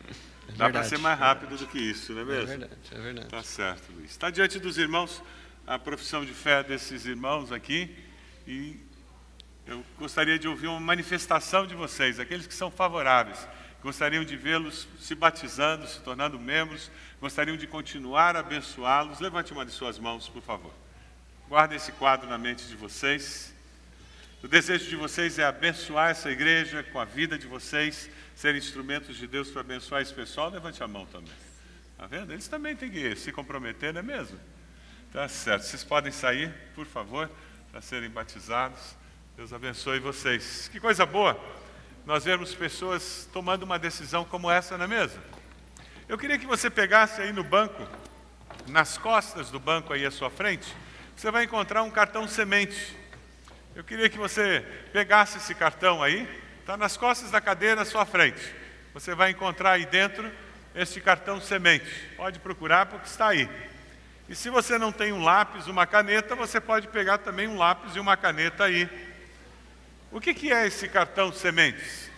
É 0.54 0.58
Dá 0.58 0.70
para 0.70 0.84
ser 0.84 0.98
mais 0.98 1.18
rápido 1.18 1.56
do 1.56 1.66
que 1.66 1.80
isso, 1.80 2.12
não 2.12 2.24
é 2.24 2.26
mesmo? 2.26 2.42
É 2.42 2.46
verdade, 2.46 2.74
é 2.92 3.00
verdade. 3.00 3.28
Tá 3.30 3.42
certo, 3.42 3.90
Luiz. 3.94 4.12
Está 4.12 4.30
diante 4.30 4.60
dos 4.60 4.78
irmãos 4.78 5.24
a 5.72 5.80
profissão 5.80 6.26
de 6.26 6.34
fé 6.34 6.62
desses 6.62 7.06
irmãos 7.06 7.50
aqui 7.50 7.96
e 8.46 8.78
Eu 9.66 9.86
gostaria 9.98 10.38
de 10.38 10.46
ouvir 10.46 10.68
uma 10.68 10.82
manifestação 10.82 11.66
de 11.66 11.74
vocês, 11.74 12.20
aqueles 12.20 12.46
que 12.46 12.54
são 12.54 12.70
favoráveis, 12.70 13.48
gostariam 13.82 14.26
de 14.26 14.36
vê-los 14.36 14.86
se 15.00 15.16
batizando, 15.16 15.88
se 15.88 16.02
tornando 16.02 16.38
membros, 16.38 16.92
gostariam 17.22 17.56
de 17.56 17.68
continuar 17.68 18.36
a 18.36 18.40
abençoá-los. 18.40 19.22
Levante 19.22 19.54
uma 19.54 19.66
de 19.66 19.72
suas 19.72 19.98
mãos, 19.98 20.28
por 20.28 20.42
favor. 20.42 20.74
Guarde 21.48 21.76
esse 21.76 21.94
quadro 21.94 22.28
na 22.28 22.38
mente 22.38 22.68
de 22.68 22.76
vocês. 22.76 23.54
O 24.44 24.50
desejo 24.50 24.90
de 24.90 24.98
vocês 24.98 25.40
é 25.40 25.46
abençoar 25.46 26.10
essa 26.10 26.30
igreja 26.30 26.84
com 26.84 27.00
a 27.00 27.06
vida 27.06 27.38
de 27.38 27.48
vocês, 27.48 28.10
ser 28.36 28.56
instrumentos 28.56 29.16
de 29.16 29.26
Deus 29.26 29.50
para 29.50 29.62
abençoar 29.62 30.02
esse 30.02 30.14
pessoal. 30.14 30.50
Levante 30.50 30.84
a 30.84 30.88
mão 30.88 31.06
também. 31.06 31.34
Está 31.92 32.08
vendo? 32.08 32.34
Eles 32.34 32.48
também 32.50 32.76
têm 32.76 32.92
que 32.92 33.16
se 33.16 33.32
comprometer, 33.32 33.94
não 33.94 34.02
é 34.02 34.04
mesmo? 34.04 34.38
Tá 35.12 35.28
certo. 35.28 35.64
Vocês 35.64 35.84
podem 35.84 36.12
sair, 36.12 36.54
por 36.74 36.86
favor, 36.86 37.30
para 37.70 37.82
serem 37.82 38.10
batizados. 38.10 38.96
Deus 39.36 39.52
abençoe 39.52 40.00
vocês. 40.00 40.70
Que 40.70 40.80
coisa 40.80 41.06
boa 41.06 41.38
nós 42.06 42.24
vemos 42.24 42.56
pessoas 42.56 43.30
tomando 43.32 43.64
uma 43.64 43.78
decisão 43.78 44.26
como 44.26 44.50
essa, 44.50 44.78
não 44.78 44.86
é 44.86 44.88
mesmo? 44.88 45.22
Eu 46.08 46.18
queria 46.18 46.38
que 46.38 46.48
você 46.48 46.70
pegasse 46.70 47.22
aí 47.22 47.32
no 47.32 47.44
banco, 47.44 47.88
nas 48.68 48.98
costas 48.98 49.52
do 49.52 49.60
banco 49.60 49.94
aí 49.94 50.06
à 50.06 50.12
sua 50.12 50.30
frente, 50.30 50.74
você 51.16 51.30
vai 51.30 51.44
encontrar 51.44 51.84
um 51.84 51.92
cartão 51.92 52.28
semente. 52.28 52.98
Eu 53.76 53.84
queria 53.84 54.10
que 54.10 54.18
você 54.18 54.66
pegasse 54.92 55.38
esse 55.38 55.54
cartão 55.54 56.02
aí, 56.02 56.28
está 56.60 56.76
nas 56.76 56.98
costas 56.98 57.32
da 57.32 57.40
cadeira 57.40 57.82
à 57.82 57.86
sua 57.86 58.06
frente. 58.06 58.42
Você 58.94 59.14
vai 59.14 59.32
encontrar 59.32 59.74
aí 59.74 59.86
dentro 59.86 60.30
este 60.74 61.00
cartão 61.00 61.40
semente. 61.40 61.86
Pode 62.18 62.40
procurar 62.40 62.88
porque 62.88 63.08
está 63.08 63.28
aí. 63.28 63.48
E 64.32 64.36
se 64.36 64.50
você 64.50 64.78
não 64.78 64.94
tem 64.94 65.12
um 65.12 65.22
lápis, 65.22 65.68
uma 65.68 65.86
caneta, 65.86 66.38
você 66.38 66.62
pode 66.62 66.88
pegar 66.88 67.18
também 67.18 67.50
um 67.50 67.58
lápis 67.58 67.98
e 67.98 68.00
uma 68.00 68.16
caneta 68.16 68.64
aí. 68.64 68.90
O 70.10 70.22
que, 70.22 70.34
que 70.34 70.54
é 70.54 70.66
esse 70.66 70.88
cartão 70.88 71.34
sementes? 71.34 72.10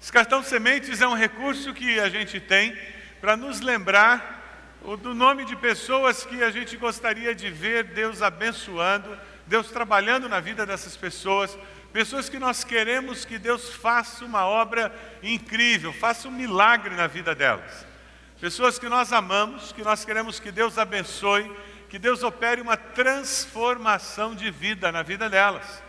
Esse 0.00 0.10
cartão 0.10 0.42
sementes 0.42 1.02
é 1.02 1.06
um 1.06 1.12
recurso 1.12 1.74
que 1.74 2.00
a 2.00 2.08
gente 2.08 2.40
tem 2.40 2.74
para 3.20 3.36
nos 3.36 3.60
lembrar 3.60 4.80
do 5.02 5.12
nome 5.12 5.44
de 5.44 5.54
pessoas 5.56 6.24
que 6.24 6.42
a 6.42 6.50
gente 6.50 6.78
gostaria 6.78 7.34
de 7.34 7.50
ver 7.50 7.84
Deus 7.84 8.22
abençoando, 8.22 9.14
Deus 9.46 9.70
trabalhando 9.70 10.26
na 10.26 10.40
vida 10.40 10.64
dessas 10.64 10.96
pessoas, 10.96 11.54
pessoas 11.92 12.30
que 12.30 12.38
nós 12.38 12.64
queremos 12.64 13.26
que 13.26 13.38
Deus 13.38 13.74
faça 13.74 14.24
uma 14.24 14.46
obra 14.46 14.90
incrível, 15.22 15.92
faça 15.92 16.28
um 16.28 16.32
milagre 16.32 16.94
na 16.96 17.06
vida 17.06 17.34
delas. 17.34 17.92
Pessoas 18.40 18.78
que 18.78 18.88
nós 18.88 19.12
amamos, 19.12 19.72
que 19.72 19.82
nós 19.82 20.04
queremos 20.04 20.40
que 20.40 20.50
Deus 20.50 20.76
abençoe, 20.76 21.50
que 21.88 21.98
Deus 21.98 22.22
opere 22.22 22.60
uma 22.60 22.76
transformação 22.76 24.34
de 24.34 24.50
vida 24.50 24.90
na 24.90 25.02
vida 25.02 25.30
delas. 25.30 25.82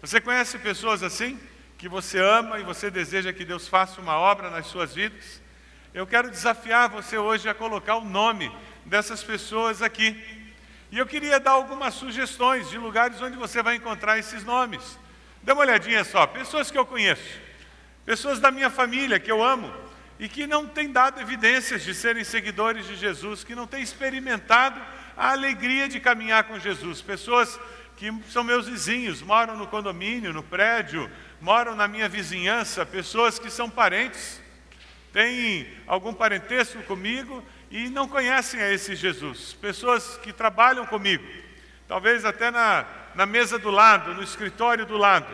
Você 0.00 0.20
conhece 0.20 0.58
pessoas 0.58 1.02
assim? 1.02 1.38
Que 1.76 1.88
você 1.88 2.18
ama 2.18 2.58
e 2.58 2.62
você 2.62 2.90
deseja 2.90 3.32
que 3.32 3.44
Deus 3.44 3.68
faça 3.68 4.00
uma 4.00 4.16
obra 4.16 4.48
nas 4.48 4.66
suas 4.66 4.94
vidas? 4.94 5.42
Eu 5.92 6.06
quero 6.06 6.30
desafiar 6.30 6.88
você 6.88 7.18
hoje 7.18 7.48
a 7.48 7.54
colocar 7.54 7.96
o 7.96 8.04
nome 8.04 8.50
dessas 8.86 9.22
pessoas 9.22 9.82
aqui. 9.82 10.18
E 10.90 10.98
eu 10.98 11.06
queria 11.06 11.38
dar 11.38 11.52
algumas 11.52 11.94
sugestões 11.94 12.70
de 12.70 12.78
lugares 12.78 13.20
onde 13.20 13.36
você 13.36 13.62
vai 13.62 13.76
encontrar 13.76 14.18
esses 14.18 14.42
nomes. 14.42 14.98
Dê 15.42 15.52
uma 15.52 15.60
olhadinha 15.60 16.02
só, 16.04 16.26
pessoas 16.26 16.70
que 16.70 16.78
eu 16.78 16.86
conheço, 16.86 17.38
pessoas 18.06 18.40
da 18.40 18.50
minha 18.50 18.70
família 18.70 19.20
que 19.20 19.30
eu 19.30 19.44
amo 19.44 19.83
e 20.18 20.28
que 20.28 20.46
não 20.46 20.66
têm 20.66 20.90
dado 20.92 21.20
evidências 21.20 21.82
de 21.82 21.94
serem 21.94 22.24
seguidores 22.24 22.86
de 22.86 22.96
Jesus, 22.96 23.42
que 23.42 23.54
não 23.54 23.66
têm 23.66 23.82
experimentado 23.82 24.80
a 25.16 25.32
alegria 25.32 25.88
de 25.88 26.00
caminhar 26.00 26.44
com 26.44 26.58
Jesus. 26.58 27.00
Pessoas 27.00 27.58
que 27.96 28.12
são 28.28 28.42
meus 28.42 28.66
vizinhos, 28.66 29.22
moram 29.22 29.56
no 29.56 29.66
condomínio, 29.66 30.32
no 30.32 30.42
prédio, 30.42 31.10
moram 31.40 31.74
na 31.74 31.86
minha 31.86 32.08
vizinhança, 32.08 32.84
pessoas 32.84 33.38
que 33.38 33.50
são 33.50 33.68
parentes 33.70 34.42
têm 35.12 35.68
algum 35.86 36.12
parentesco 36.12 36.82
comigo 36.82 37.44
e 37.70 37.88
não 37.88 38.08
conhecem 38.08 38.60
a 38.60 38.72
esse 38.72 38.96
Jesus. 38.96 39.52
Pessoas 39.52 40.18
que 40.18 40.32
trabalham 40.32 40.84
comigo, 40.86 41.24
talvez 41.86 42.24
até 42.24 42.50
na, 42.50 42.84
na 43.14 43.24
mesa 43.24 43.56
do 43.56 43.70
lado, 43.70 44.12
no 44.12 44.24
escritório 44.24 44.84
do 44.84 44.96
lado, 44.96 45.28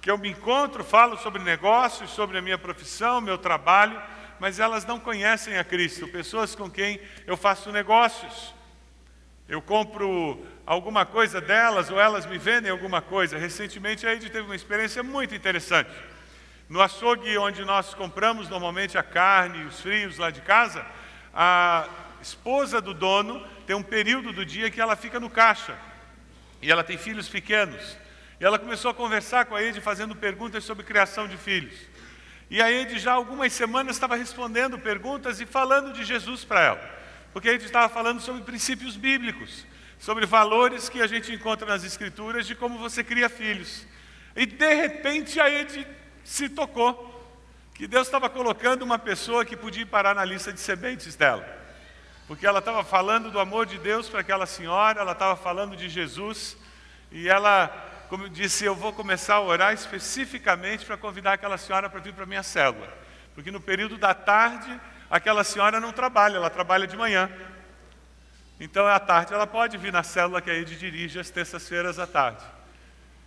que 0.00 0.10
eu 0.10 0.16
me 0.16 0.30
encontro, 0.30 0.82
falo 0.82 1.18
sobre 1.18 1.42
negócios, 1.42 2.10
sobre 2.10 2.38
a 2.38 2.42
minha 2.42 2.56
profissão, 2.56 3.20
meu 3.20 3.36
trabalho, 3.36 4.00
mas 4.40 4.60
elas 4.60 4.84
não 4.84 4.98
conhecem 4.98 5.56
a 5.58 5.64
Cristo. 5.64 6.08
Pessoas 6.08 6.54
com 6.54 6.70
quem 6.70 7.00
eu 7.26 7.36
faço 7.36 7.72
negócios. 7.72 8.54
Eu 9.48 9.62
compro 9.62 10.44
alguma 10.66 11.06
coisa 11.06 11.40
delas 11.40 11.90
ou 11.90 11.98
elas 11.98 12.26
me 12.26 12.36
vendem 12.36 12.70
alguma 12.70 13.00
coisa. 13.00 13.38
Recentemente 13.38 14.06
a 14.06 14.12
Ed 14.12 14.28
teve 14.28 14.44
uma 14.44 14.56
experiência 14.56 15.02
muito 15.02 15.34
interessante. 15.34 15.90
No 16.68 16.82
açougue 16.82 17.38
onde 17.38 17.64
nós 17.64 17.94
compramos 17.94 18.48
normalmente 18.48 18.98
a 18.98 19.02
carne 19.02 19.62
e 19.62 19.64
os 19.64 19.80
frios 19.80 20.18
lá 20.18 20.30
de 20.30 20.42
casa, 20.42 20.84
a 21.32 21.88
esposa 22.20 22.80
do 22.80 22.92
dono 22.92 23.42
tem 23.66 23.74
um 23.74 23.82
período 23.82 24.32
do 24.32 24.44
dia 24.44 24.70
que 24.70 24.80
ela 24.80 24.94
fica 24.94 25.18
no 25.18 25.30
caixa. 25.30 25.78
E 26.60 26.70
ela 26.70 26.84
tem 26.84 26.98
filhos 26.98 27.28
pequenos. 27.28 27.96
E 28.38 28.44
ela 28.44 28.58
começou 28.58 28.90
a 28.90 28.94
conversar 28.94 29.46
com 29.46 29.54
a 29.54 29.62
Ed 29.62 29.80
fazendo 29.80 30.14
perguntas 30.14 30.62
sobre 30.62 30.84
criação 30.84 31.26
de 31.26 31.38
filhos. 31.38 31.74
E 32.50 32.62
a 32.62 32.70
Ed 32.70 32.98
já 32.98 33.12
algumas 33.12 33.52
semanas 33.52 33.96
estava 33.96 34.16
respondendo 34.16 34.78
perguntas 34.78 35.40
e 35.40 35.46
falando 35.46 35.92
de 35.92 36.04
Jesus 36.04 36.44
para 36.44 36.62
ela. 36.62 36.98
Porque 37.32 37.48
a 37.48 37.52
Ed 37.52 37.64
estava 37.64 37.88
falando 37.88 38.20
sobre 38.20 38.42
princípios 38.42 38.96
bíblicos, 38.96 39.66
sobre 39.98 40.24
valores 40.24 40.88
que 40.88 41.02
a 41.02 41.06
gente 41.06 41.32
encontra 41.32 41.66
nas 41.66 41.84
escrituras 41.84 42.46
de 42.46 42.54
como 42.54 42.78
você 42.78 43.04
cria 43.04 43.28
filhos. 43.28 43.86
E 44.34 44.46
de 44.46 44.74
repente 44.74 45.40
a 45.40 45.50
Ed 45.50 45.86
se 46.24 46.48
tocou 46.48 47.08
que 47.74 47.86
Deus 47.86 48.08
estava 48.08 48.28
colocando 48.28 48.82
uma 48.82 48.98
pessoa 48.98 49.44
que 49.44 49.56
podia 49.56 49.86
parar 49.86 50.14
na 50.14 50.24
lista 50.24 50.52
de 50.52 50.58
sementes 50.58 51.14
dela. 51.14 51.46
Porque 52.26 52.46
ela 52.46 52.58
estava 52.58 52.82
falando 52.82 53.30
do 53.30 53.38
amor 53.38 53.66
de 53.66 53.78
Deus 53.78 54.08
para 54.08 54.20
aquela 54.20 54.46
senhora, 54.46 55.00
ela 55.00 55.12
estava 55.12 55.36
falando 55.36 55.76
de 55.76 55.88
Jesus, 55.88 56.56
e 57.10 57.28
ela, 57.28 57.70
como 58.08 58.28
disse, 58.28 58.64
eu 58.64 58.74
vou 58.74 58.92
começar 58.92 59.34
a 59.34 59.40
orar 59.40 59.74
especificamente 59.74 60.84
para 60.86 60.96
convidar 60.96 61.34
aquela 61.34 61.58
senhora 61.58 61.90
para 61.90 62.00
vir 62.00 62.14
para 62.14 62.24
a 62.24 62.26
minha 62.26 62.42
célula. 62.42 62.88
Porque 63.34 63.50
no 63.50 63.60
período 63.60 63.98
da 63.98 64.14
tarde, 64.14 64.80
aquela 65.10 65.44
senhora 65.44 65.78
não 65.78 65.92
trabalha, 65.92 66.36
ela 66.36 66.48
trabalha 66.48 66.86
de 66.86 66.96
manhã. 66.96 67.30
Então, 68.58 68.86
à 68.86 68.98
tarde, 68.98 69.34
ela 69.34 69.46
pode 69.46 69.76
vir 69.76 69.92
na 69.92 70.02
célula 70.02 70.40
que 70.40 70.50
a 70.50 70.54
Ed 70.54 70.74
dirige 70.76 71.20
às 71.20 71.30
terças-feiras 71.30 71.98
à 71.98 72.06
tarde. 72.06 72.42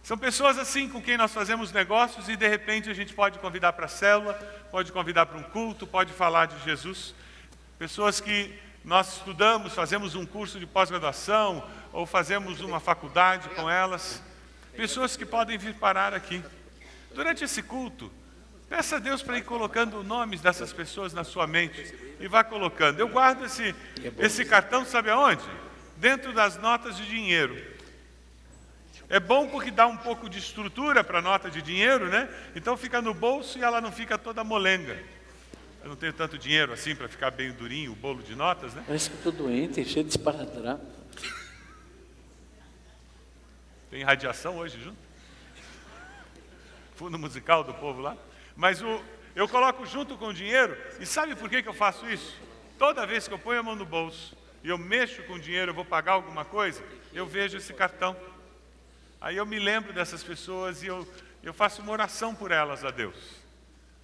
São 0.04 0.18
pessoas 0.18 0.58
assim 0.58 0.90
com 0.90 1.00
quem 1.00 1.16
nós 1.16 1.32
fazemos 1.32 1.72
negócios 1.72 2.28
e 2.28 2.36
de 2.36 2.48
repente 2.48 2.90
a 2.90 2.94
gente 2.94 3.14
pode 3.14 3.38
convidar 3.38 3.74
para 3.74 3.86
a 3.86 3.90
célula, 3.90 4.34
pode 4.72 4.92
convidar 4.92 5.28
para 5.28 5.38
um 5.38 5.44
culto, 5.44 5.86
pode 5.86 6.12
falar 6.12 6.48
de 6.48 6.60
Jesus. 6.64 7.14
Pessoas 7.78 8.20
que 8.20 8.60
nós 8.84 9.18
estudamos, 9.18 9.74
fazemos 9.74 10.16
um 10.16 10.26
curso 10.26 10.60
de 10.60 10.66
pós-graduação 10.66 11.64
ou 11.94 12.08
fazemos 12.08 12.62
uma 12.62 12.80
faculdade 12.80 13.48
com 13.50 13.70
elas. 13.70 14.24
Pessoas 14.76 15.18
que 15.18 15.26
podem 15.26 15.58
vir 15.58 15.76
parar 15.76 16.14
aqui. 16.14 16.42
Durante 17.14 17.44
esse 17.44 17.62
culto, 17.62 18.12
peça 18.70 18.96
a 18.96 19.00
Deus 19.00 19.22
para 19.22 19.38
ir 19.38 19.44
colocando 19.44 20.04
nomes 20.04 20.42
dessas 20.42 20.72
pessoas 20.72 21.14
na 21.14 21.24
sua 21.24 21.46
mente 21.46 21.94
e 22.20 22.28
vá 22.28 22.44
colocando. 22.44 23.00
Eu 23.00 23.10
guardo 23.10 23.46
esse, 23.46 23.76
esse 24.18 24.46
cartão, 24.46 24.86
sabe 24.86 25.10
aonde? 25.10 25.44
Dentro 25.98 26.34
das 26.34 26.58
notas 26.58 26.96
de 26.98 27.06
dinheiro. 27.06 27.72
É 29.10 29.20
bom 29.20 29.48
porque 29.50 29.70
dá 29.72 29.86
um 29.88 29.98
pouco 29.98 30.30
de 30.30 30.40
estrutura 30.40 31.04
para 31.04 31.20
a 31.20 31.22
nota 31.22 31.52
de 31.52 31.62
dinheiro, 31.62 32.08
né? 32.08 32.30
Então 32.56 32.78
fica 32.78 33.02
no 33.02 33.14
bolso 33.14 33.60
e 33.60 33.62
ela 33.62 33.82
não 33.82 33.92
fica 33.92 34.18
toda 34.18 34.42
molenga. 34.42 34.98
Eu 35.84 35.90
não 35.90 35.96
tenho 35.98 36.14
tanto 36.14 36.38
dinheiro 36.38 36.72
assim 36.72 36.96
para 36.96 37.10
ficar 37.10 37.30
bem 37.32 37.52
durinho 37.52 37.92
o 37.92 37.96
bolo 37.96 38.24
de 38.24 38.36
notas, 38.36 38.74
né? 38.74 38.84
Parece 38.88 39.10
que 39.10 39.18
estou 39.18 39.34
doente, 39.34 39.84
cheio 39.84 40.06
de 40.06 40.12
esparadrapo. 40.12 41.01
Tem 43.92 44.04
radiação 44.04 44.58
hoje 44.58 44.82
junto? 44.82 44.98
Fundo 46.96 47.20
musical 47.20 47.62
do 47.62 47.74
povo 47.74 48.00
lá. 48.00 48.16
Mas 48.56 48.82
o, 48.82 49.04
eu 49.36 49.50
coloco 49.50 49.86
junto 49.86 50.18
com 50.18 50.28
o 50.28 50.34
dinheiro, 50.34 50.78
e 50.98 51.06
sabe 51.06 51.36
por 51.36 51.50
que, 51.50 51.62
que 51.62 51.68
eu 51.68 51.74
faço 51.74 52.10
isso? 52.10 52.40
Toda 52.80 53.06
vez 53.06 53.28
que 53.28 53.34
eu 53.34 53.38
ponho 53.38 53.60
a 53.60 53.64
mão 53.64 53.76
no 53.76 53.86
bolso 53.86 54.34
e 54.64 54.70
eu 54.70 54.78
mexo 54.78 55.22
com 55.24 55.34
o 55.34 55.40
dinheiro, 55.40 55.72
eu 55.72 55.76
vou 55.76 55.84
pagar 55.84 56.14
alguma 56.14 56.46
coisa, 56.46 56.82
eu 57.12 57.28
vejo 57.28 57.58
esse 57.58 57.74
cartão. 57.74 58.16
Aí 59.20 59.36
eu 59.36 59.46
me 59.46 59.60
lembro 59.60 59.92
dessas 59.92 60.24
pessoas 60.24 60.82
e 60.84 60.88
eu, 60.88 61.06
eu 61.44 61.54
faço 61.54 61.82
uma 61.82 61.92
oração 61.92 62.34
por 62.34 62.50
elas 62.50 62.86
a 62.86 62.92
Deus. 62.92 63.42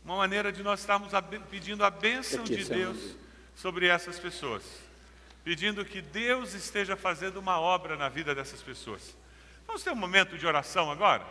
Uma 0.03 0.17
maneira 0.17 0.51
de 0.51 0.63
nós 0.63 0.82
estarmos 0.82 1.13
pedindo 1.50 1.86
a 1.86 1.89
bênção 1.89 2.44
de 2.44 2.65
Deus 2.65 3.15
sobre 3.56 3.88
essas 3.88 4.20
pessoas. 4.20 4.63
Pedindo 5.46 5.86
que 5.86 6.01
Deus 6.01 6.53
esteja 6.53 6.98
fazendo 6.98 7.38
uma 7.38 7.58
obra 7.58 7.96
na 7.96 8.10
vida 8.10 8.36
dessas 8.36 8.62
pessoas. 8.62 9.15
Vamos 9.68 9.84
ter 9.84 9.92
um 9.92 9.96
momento 9.96 10.38
de 10.38 10.48
oração 10.48 10.90
agora? 10.90 11.24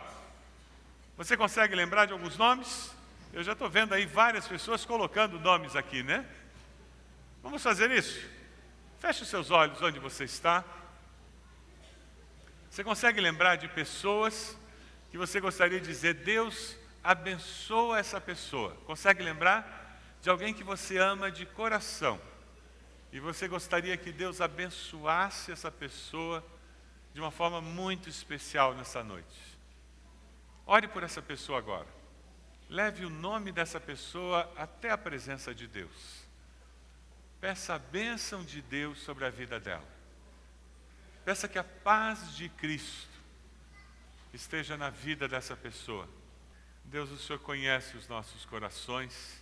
Você 1.17 1.35
consegue 1.35 1.73
lembrar 1.73 2.05
de 2.05 2.13
alguns 2.13 2.37
nomes? 2.37 2.95
Eu 3.33 3.43
já 3.43 3.53
estou 3.53 3.67
vendo 3.67 3.93
aí 3.93 4.05
várias 4.05 4.47
pessoas 4.47 4.85
colocando 4.85 5.39
nomes 5.39 5.75
aqui, 5.75 6.03
né? 6.03 6.23
Vamos 7.41 7.63
fazer 7.63 7.89
isso? 7.89 8.23
Feche 8.99 9.23
os 9.23 9.27
seus 9.27 9.49
olhos 9.49 9.81
onde 9.81 9.99
você 9.99 10.23
está. 10.23 10.63
Você 12.69 12.83
consegue 12.83 13.19
lembrar 13.19 13.55
de 13.55 13.67
pessoas 13.67 14.55
que 15.09 15.17
você 15.17 15.39
gostaria 15.39 15.79
de 15.79 15.87
dizer, 15.87 16.13
Deus 16.13 16.77
abençoa 17.03 17.97
essa 17.97 18.21
pessoa? 18.21 18.77
Consegue 18.85 19.23
lembrar 19.23 19.99
de 20.21 20.29
alguém 20.29 20.53
que 20.53 20.63
você 20.63 20.99
ama 20.99 21.31
de 21.31 21.45
coração? 21.45 22.21
E 23.11 23.19
você 23.19 23.47
gostaria 23.47 23.97
que 23.97 24.11
Deus 24.11 24.41
abençoasse 24.41 25.51
essa 25.51 25.71
pessoa 25.71 26.45
de 27.17 27.21
uma 27.21 27.31
forma 27.31 27.59
muito 27.59 28.07
especial 28.07 28.75
nessa 28.75 29.03
noite. 29.03 29.57
Ore 30.67 30.87
por 30.87 31.01
essa 31.01 31.19
pessoa 31.19 31.57
agora. 31.57 31.87
Leve 32.69 33.05
o 33.05 33.09
nome 33.09 33.51
dessa 33.51 33.79
pessoa 33.79 34.47
até 34.55 34.91
a 34.91 34.97
presença 34.99 35.51
de 35.51 35.65
Deus. 35.67 36.21
Peça 37.41 37.73
a 37.73 37.79
bênção 37.79 38.43
de 38.43 38.61
Deus 38.61 38.99
sobre 38.99 39.25
a 39.25 39.31
vida 39.31 39.59
dela. 39.59 39.83
Peça 41.25 41.47
que 41.47 41.57
a 41.57 41.63
paz 41.63 42.35
de 42.35 42.49
Cristo 42.49 43.09
esteja 44.31 44.77
na 44.77 44.91
vida 44.91 45.27
dessa 45.27 45.57
pessoa. 45.57 46.07
Deus, 46.83 47.09
o 47.09 47.17
Senhor 47.17 47.39
conhece 47.39 47.97
os 47.97 48.07
nossos 48.07 48.45
corações. 48.45 49.41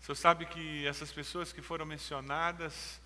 O 0.00 0.04
Senhor 0.04 0.14
sabe 0.14 0.46
que 0.46 0.86
essas 0.86 1.10
pessoas 1.10 1.52
que 1.52 1.62
foram 1.62 1.84
mencionadas 1.84 2.99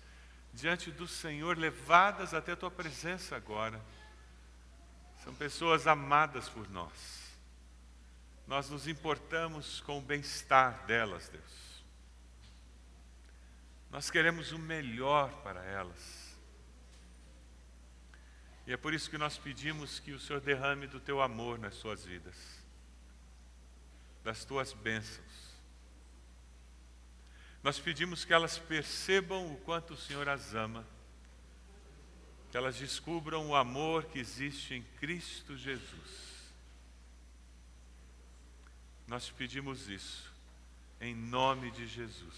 diante 0.55 0.89
do 0.89 1.07
Senhor, 1.07 1.57
levadas 1.57 2.33
até 2.33 2.53
a 2.53 2.55
tua 2.55 2.71
presença 2.71 3.35
agora, 3.35 3.79
são 5.23 5.35
pessoas 5.35 5.85
amadas 5.85 6.47
por 6.47 6.69
nós. 6.69 7.25
Nós 8.47 8.69
nos 8.69 8.87
importamos 8.87 9.81
com 9.81 9.97
o 9.97 10.01
bem-estar 10.01 10.85
delas, 10.85 11.27
Deus. 11.29 11.83
Nós 13.91 14.09
queremos 14.09 14.51
o 14.51 14.59
melhor 14.59 15.31
para 15.41 15.63
elas. 15.63 16.35
E 18.67 18.73
é 18.73 18.77
por 18.77 18.93
isso 18.93 19.09
que 19.09 19.17
nós 19.17 19.37
pedimos 19.37 19.99
que 19.99 20.11
o 20.11 20.19
Senhor 20.19 20.39
derrame 20.39 20.87
do 20.87 20.99
teu 20.99 21.21
amor 21.21 21.59
nas 21.59 21.75
suas 21.75 22.05
vidas, 22.05 22.35
das 24.23 24.45
tuas 24.45 24.73
bênçãos. 24.73 25.44
Nós 27.65 27.79
pedimos 27.79 28.23
que 28.23 28.31
elas 28.31 28.59
percebam 28.59 29.51
o 29.51 29.57
quanto 29.57 29.95
o 29.95 29.97
Senhor 29.97 30.29
as 30.29 30.53
ama, 30.53 30.85
que 32.51 32.55
elas 32.55 32.75
descubram 32.75 33.47
o 33.47 33.55
amor 33.55 34.03
que 34.03 34.19
existe 34.19 34.75
em 34.75 34.83
Cristo 34.99 35.57
Jesus. 35.57 36.53
Nós 39.07 39.31
pedimos 39.31 39.89
isso, 39.89 40.31
em 41.01 41.15
nome 41.15 41.71
de 41.71 41.87
Jesus. 41.87 42.35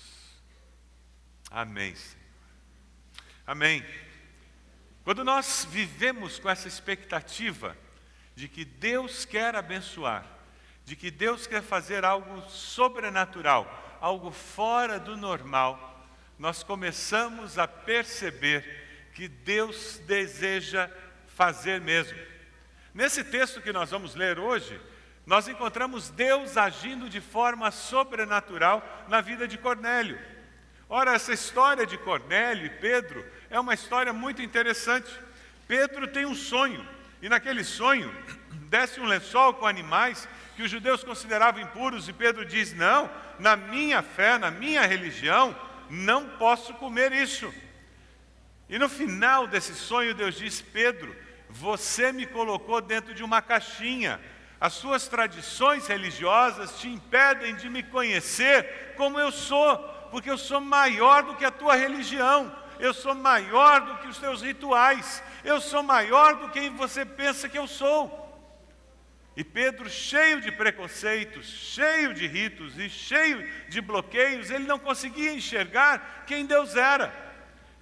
Amém, 1.52 1.94
Senhor. 1.94 2.24
Amém. 3.46 3.86
Quando 5.04 5.26
nós 5.26 5.68
vivemos 5.70 6.40
com 6.40 6.50
essa 6.50 6.70
expectativa 6.70 7.76
de 8.34 8.48
que 8.48 8.64
Deus 8.64 9.26
quer 9.26 9.56
abençoar, 9.56 10.26
de 10.86 10.96
que 10.96 11.12
Deus 11.12 11.46
quer 11.46 11.62
fazer 11.62 12.06
algo 12.06 12.50
sobrenatural, 12.50 13.87
algo 14.02 14.32
fora 14.32 15.00
do 15.00 15.18
normal, 15.18 16.06
nós 16.38 16.64
começamos 16.64 17.58
a 17.58 17.68
perceber 17.68 19.10
que 19.14 19.28
Deus 19.28 20.00
deseja 20.06 20.90
fazer 21.28 21.82
mesmo. 21.82 22.18
Nesse 22.94 23.24
texto 23.24 23.62
que 23.62 23.72
nós 23.72 23.92
vamos 23.92 24.16
ler 24.16 24.40
hoje, 24.40 24.80
nós 25.26 25.48
encontramos 25.48 26.10
Deus 26.10 26.56
agindo 26.58 27.10
de 27.10 27.20
forma 27.20 27.70
sobrenatural 27.70 28.82
na 29.08 29.20
vida 29.22 29.48
de 29.48 29.58
Cornélio. 29.58 30.20
Ora, 30.90 31.14
essa 31.14 31.34
história 31.34 31.86
de 31.86 31.98
Cornélio 31.98 32.66
e 32.66 32.70
Pedro 32.70 33.26
é 33.50 33.60
uma 33.60 33.74
história 33.74 34.14
muito 34.14 34.42
interessante. 34.42 35.12
Pedro 35.68 36.08
tem 36.08 36.26
um 36.26 36.34
sonho, 36.34 36.88
e 37.22 37.30
naquele 37.30 37.64
sonho 37.64 38.14
desce 38.70 39.00
um 39.00 39.06
lençol 39.06 39.54
com 39.54 39.66
animais 39.66 40.28
que 40.56 40.64
os 40.64 40.72
judeus 40.72 41.04
consideravam 41.04 41.62
impuros, 41.62 42.08
e 42.08 42.14
Pedro 42.14 42.46
diz: 42.46 42.74
Não, 42.74 43.10
na 43.40 43.56
minha 43.56 44.02
fé, 44.02 44.38
na 44.38 44.52
minha 44.52 44.86
religião, 44.86 45.56
não 45.90 46.30
posso 46.38 46.74
comer 46.76 47.12
isso. 47.12 47.54
E 48.70 48.78
no 48.78 48.90
final 48.90 49.48
desse 49.48 49.74
sonho, 49.76 50.14
Deus 50.14 50.36
diz: 50.36 50.62
Pedro, 50.62 51.16
você 51.50 52.12
me 52.12 52.26
colocou 52.26 52.82
dentro 52.82 53.14
de 53.14 53.24
uma 53.24 53.42
caixinha. 53.42 54.20
As 54.60 54.74
suas 54.74 55.08
tradições 55.08 55.86
religiosas 55.88 56.80
te 56.80 56.88
impedem 56.88 57.56
de 57.56 57.70
me 57.70 57.84
conhecer 57.84 58.96
como 58.98 59.20
eu 59.20 59.32
sou 59.32 59.78
porque 60.08 60.30
eu 60.30 60.38
sou 60.38 60.60
maior 60.60 61.24
do 61.24 61.36
que 61.36 61.46
a 61.46 61.52
tua 61.52 61.76
religião, 61.76 62.54
eu 62.80 62.94
sou 62.94 63.16
maior 63.16 63.82
do 63.82 63.98
que 63.98 64.08
os 64.08 64.18
teus 64.18 64.42
rituais, 64.42 65.24
eu 65.44 65.60
sou 65.60 65.84
maior 65.84 66.36
do 66.36 66.50
que 66.50 66.70
você 66.70 67.06
pensa 67.06 67.50
que 67.50 67.58
eu 67.58 67.68
sou. 67.68 68.26
E 69.36 69.44
Pedro, 69.44 69.88
cheio 69.88 70.42
de 70.42 70.52
preconceitos, 70.52 71.46
cheio 71.46 72.14
de 72.14 72.26
ritos 72.26 72.78
e 72.80 72.90
cheio 72.90 73.48
de 73.70 73.80
bloqueios, 73.80 74.50
ele 74.50 74.66
não 74.66 74.80
conseguia 74.80 75.32
enxergar 75.32 76.24
quem 76.26 76.46
Deus 76.46 76.76
era. 76.76 77.14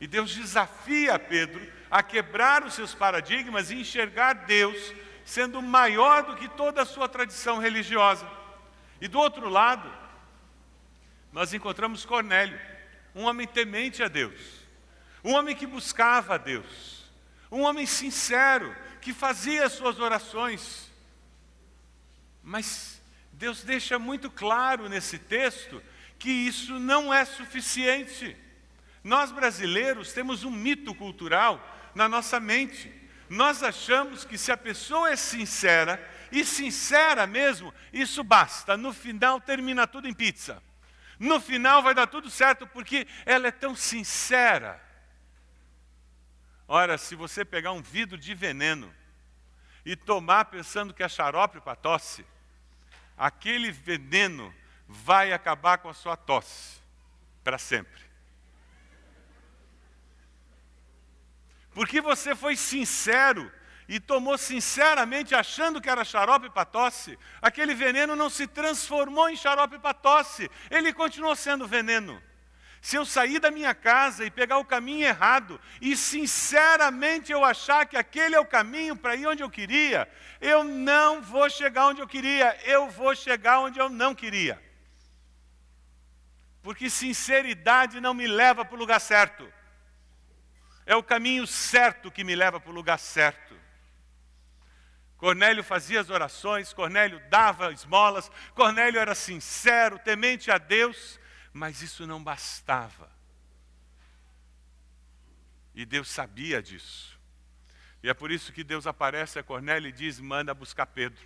E 0.02 0.06
Deus 0.06 0.36
desafia 0.36 1.18
Pedro 1.18 1.66
a 1.90 2.04
quebrar 2.04 2.66
os 2.66 2.74
seus 2.74 2.94
paradigmas 2.94 3.72
e 3.72 3.76
enxergar 3.76 4.34
Deus 4.34 4.94
sendo 5.24 5.62
maior 5.62 6.24
do 6.24 6.36
que 6.36 6.50
toda 6.50 6.82
a 6.82 6.86
sua 6.86 7.08
tradição 7.08 7.58
religiosa. 7.58 8.30
E 9.00 9.08
do 9.08 9.18
outro 9.18 9.48
lado, 9.48 9.90
nós 11.32 11.54
encontramos 11.54 12.06
Cornélio, 12.06 12.60
um 13.16 13.24
homem 13.24 13.48
temente 13.48 14.04
a 14.04 14.08
Deus, 14.10 14.65
um 15.26 15.34
homem 15.34 15.56
que 15.56 15.66
buscava 15.66 16.36
a 16.36 16.38
Deus, 16.38 17.04
um 17.52 17.64
homem 17.64 17.88
sincero, 17.88 18.76
que 19.02 19.12
fazia 19.12 19.66
as 19.66 19.74
suas 19.74 20.00
orações. 20.00 20.92
Mas 22.44 23.02
Deus 23.34 23.64
deixa 23.64 23.98
muito 23.98 24.30
claro 24.30 24.88
nesse 24.88 25.18
texto 25.18 25.82
que 26.20 26.30
isso 26.30 26.78
não 26.78 27.12
é 27.12 27.26
suficiente. 27.26 28.38
Nós 29.04 29.32
brasileiros 29.32 30.14
temos 30.14 30.44
um 30.44 30.52
mito 30.52 30.94
cultural 30.94 31.60
na 31.96 32.08
nossa 32.08 32.40
mente. 32.40 32.94
Nós 33.28 33.64
achamos 33.64 34.26
que 34.26 34.38
se 34.38 34.52
a 34.52 34.58
pessoa 34.58 35.10
é 35.10 35.16
sincera, 35.16 36.00
e 36.32 36.46
sincera 36.46 37.26
mesmo, 37.26 37.74
isso 37.92 38.24
basta. 38.24 38.78
No 38.78 38.94
final 38.94 39.42
termina 39.42 39.88
tudo 39.88 40.08
em 40.08 40.14
pizza. 40.14 40.62
No 41.20 41.40
final 41.40 41.82
vai 41.82 41.96
dar 41.96 42.06
tudo 42.06 42.30
certo 42.30 42.68
porque 42.68 43.08
ela 43.26 43.48
é 43.48 43.52
tão 43.52 43.76
sincera. 43.76 44.85
Ora, 46.68 46.98
se 46.98 47.16
você 47.16 47.46
pegar 47.46 47.72
um 47.72 47.82
vidro 47.82 48.18
de 48.18 48.34
veneno 48.34 48.94
e 49.86 49.96
tomar 49.96 50.46
pensando 50.46 50.94
que 50.94 51.04
é 51.04 51.10
xarope 51.10 51.62
para 51.62 51.76
tosse, 51.76 52.26
aquele 53.16 53.72
veneno 53.72 54.54
vai 54.88 55.32
acabar 55.32 55.78
com 55.78 55.90
a 55.90 55.94
sua 55.94 56.18
tosse 56.18 56.80
para 57.44 57.58
sempre. 57.58 58.02
Porque 61.72 62.02
você 62.02 62.34
foi 62.34 62.56
sincero 62.56 63.52
e 63.88 64.00
tomou 64.00 64.38
sinceramente 64.38 65.36
achando 65.36 65.80
que 65.80 65.90
era 65.90 66.04
xarope 66.04 66.50
para 66.50 66.66
tosse, 66.66 67.20
aquele 67.40 67.76
veneno 67.76 68.16
não 68.16 68.30
se 68.30 68.48
transformou 68.48 69.30
em 69.30 69.36
xarope 69.36 69.78
para 69.78 69.94
tosse, 69.94 70.50
ele 70.72 70.92
continuou 70.92 71.36
sendo 71.36 71.68
veneno. 71.68 72.20
Se 72.86 72.98
eu 72.98 73.04
sair 73.04 73.40
da 73.40 73.50
minha 73.50 73.74
casa 73.74 74.24
e 74.24 74.30
pegar 74.30 74.60
o 74.60 74.64
caminho 74.64 75.08
errado 75.08 75.60
e 75.82 75.98
sinceramente 75.98 77.32
eu 77.32 77.44
achar 77.44 77.88
que 77.88 77.98
aquele 77.98 78.36
é 78.36 78.40
o 78.40 78.46
caminho 78.46 78.96
para 78.96 79.16
ir 79.16 79.26
onde 79.26 79.42
eu 79.42 79.50
queria, 79.50 80.08
eu 80.40 80.64
não 80.64 81.20
vou 81.20 81.50
chegar 81.50 81.88
onde 81.88 82.00
eu 82.00 82.08
queria, 82.08 82.56
eu 82.64 82.88
vou 82.88 83.16
chegar 83.16 83.60
onde 83.60 83.80
eu 83.80 83.90
não 83.90 84.14
queria. 84.14 84.62
Porque 86.62 86.88
sinceridade 86.88 88.00
não 88.00 88.14
me 88.14 88.28
leva 88.28 88.64
para 88.64 88.76
o 88.76 88.80
lugar 88.80 89.02
certo. 89.02 89.52
É 90.86 90.96
o 90.96 91.02
caminho 91.02 91.48
certo 91.48 92.12
que 92.12 92.24
me 92.24 92.36
leva 92.36 92.60
para 92.60 92.70
o 92.70 92.76
lugar 92.76 93.00
certo. 93.00 93.60
Cornélio 95.18 95.64
fazia 95.64 96.02
as 96.02 96.12
orações, 96.12 96.72
Cornélio 96.72 97.20
dava 97.32 97.74
esmolas, 97.74 98.30
Cornélio 98.54 99.00
era 99.00 99.16
sincero, 99.16 99.98
temente 99.98 100.52
a 100.52 100.60
Deus, 100.60 101.20
mas 101.56 101.82
isso 101.82 102.06
não 102.06 102.22
bastava. 102.22 103.10
E 105.74 105.86
Deus 105.86 106.10
sabia 106.10 106.62
disso. 106.62 107.18
E 108.04 108.10
é 108.10 108.14
por 108.14 108.30
isso 108.30 108.52
que 108.52 108.62
Deus 108.62 108.86
aparece 108.86 109.40
a 109.40 109.44
Cornélio 109.44 109.88
e 109.88 109.94
diz: 109.94 110.20
manda 110.20 110.54
buscar 110.54 110.86
Pedro. 110.86 111.26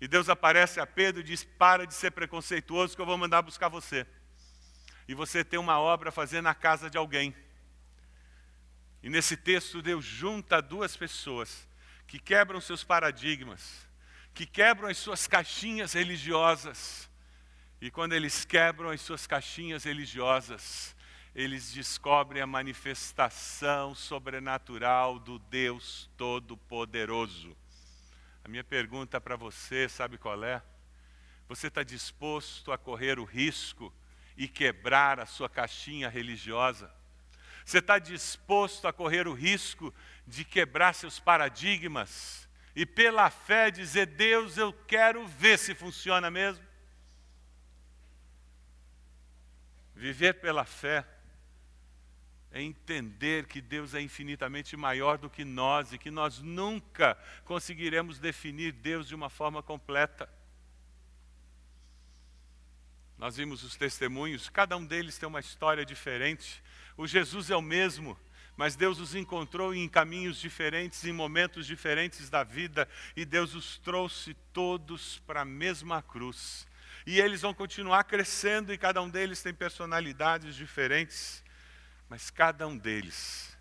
E 0.00 0.06
Deus 0.06 0.28
aparece 0.28 0.78
a 0.78 0.86
Pedro 0.86 1.22
e 1.22 1.24
diz: 1.24 1.42
para 1.42 1.84
de 1.84 1.92
ser 1.92 2.12
preconceituoso, 2.12 2.94
que 2.94 3.02
eu 3.02 3.06
vou 3.06 3.18
mandar 3.18 3.42
buscar 3.42 3.68
você. 3.68 4.06
E 5.08 5.14
você 5.14 5.42
tem 5.42 5.58
uma 5.58 5.80
obra 5.80 6.10
a 6.10 6.12
fazer 6.12 6.40
na 6.40 6.54
casa 6.54 6.88
de 6.88 6.96
alguém. 6.96 7.34
E 9.02 9.10
nesse 9.10 9.36
texto, 9.36 9.82
Deus 9.82 10.04
junta 10.04 10.62
duas 10.62 10.96
pessoas 10.96 11.66
que 12.06 12.20
quebram 12.20 12.60
seus 12.60 12.84
paradigmas, 12.84 13.88
que 14.32 14.46
quebram 14.46 14.88
as 14.88 14.98
suas 14.98 15.26
caixinhas 15.26 15.94
religiosas. 15.94 17.10
E 17.82 17.90
quando 17.90 18.12
eles 18.12 18.44
quebram 18.44 18.90
as 18.90 19.00
suas 19.00 19.26
caixinhas 19.26 19.82
religiosas, 19.82 20.94
eles 21.34 21.72
descobrem 21.72 22.40
a 22.40 22.46
manifestação 22.46 23.92
sobrenatural 23.92 25.18
do 25.18 25.40
Deus 25.40 26.08
Todo-Poderoso. 26.16 27.56
A 28.44 28.48
minha 28.48 28.62
pergunta 28.62 29.20
para 29.20 29.34
você, 29.34 29.88
sabe 29.88 30.16
qual 30.16 30.44
é? 30.44 30.62
Você 31.48 31.66
está 31.66 31.82
disposto 31.82 32.70
a 32.70 32.78
correr 32.78 33.18
o 33.18 33.24
risco 33.24 33.92
e 34.36 34.46
quebrar 34.46 35.18
a 35.18 35.26
sua 35.26 35.48
caixinha 35.48 36.08
religiosa? 36.08 36.88
Você 37.64 37.78
está 37.78 37.98
disposto 37.98 38.86
a 38.86 38.92
correr 38.92 39.26
o 39.26 39.34
risco 39.34 39.92
de 40.24 40.44
quebrar 40.44 40.92
seus 40.94 41.18
paradigmas 41.18 42.48
e, 42.76 42.86
pela 42.86 43.28
fé, 43.28 43.72
dizer: 43.72 44.06
Deus, 44.06 44.56
eu 44.56 44.72
quero 44.72 45.26
ver 45.26 45.58
se 45.58 45.74
funciona 45.74 46.30
mesmo? 46.30 46.71
Viver 49.94 50.34
pela 50.34 50.64
fé 50.64 51.06
é 52.50 52.60
entender 52.60 53.46
que 53.46 53.60
Deus 53.60 53.94
é 53.94 54.00
infinitamente 54.00 54.76
maior 54.76 55.16
do 55.16 55.30
que 55.30 55.44
nós 55.44 55.92
e 55.92 55.98
que 55.98 56.10
nós 56.10 56.40
nunca 56.40 57.16
conseguiremos 57.44 58.18
definir 58.18 58.72
Deus 58.72 59.08
de 59.08 59.14
uma 59.14 59.30
forma 59.30 59.62
completa. 59.62 60.28
Nós 63.16 63.36
vimos 63.36 63.62
os 63.62 63.76
testemunhos, 63.76 64.48
cada 64.48 64.76
um 64.76 64.84
deles 64.84 65.16
tem 65.16 65.28
uma 65.28 65.40
história 65.40 65.84
diferente. 65.84 66.62
O 66.96 67.06
Jesus 67.06 67.50
é 67.50 67.56
o 67.56 67.62
mesmo, 67.62 68.18
mas 68.56 68.76
Deus 68.76 68.98
os 68.98 69.14
encontrou 69.14 69.74
em 69.74 69.88
caminhos 69.88 70.38
diferentes, 70.38 71.04
em 71.04 71.12
momentos 71.12 71.66
diferentes 71.66 72.28
da 72.28 72.44
vida, 72.44 72.88
e 73.16 73.24
Deus 73.24 73.54
os 73.54 73.78
trouxe 73.78 74.34
todos 74.52 75.20
para 75.20 75.42
a 75.42 75.44
mesma 75.44 76.02
cruz. 76.02 76.66
E 77.06 77.20
eles 77.20 77.42
vão 77.42 77.52
continuar 77.52 78.04
crescendo, 78.04 78.72
e 78.72 78.78
cada 78.78 79.02
um 79.02 79.08
deles 79.08 79.42
tem 79.42 79.52
personalidades 79.52 80.54
diferentes 80.54 81.42
mas 82.12 82.28
cada 82.28 82.68
um 82.68 82.76
deles 82.76 83.56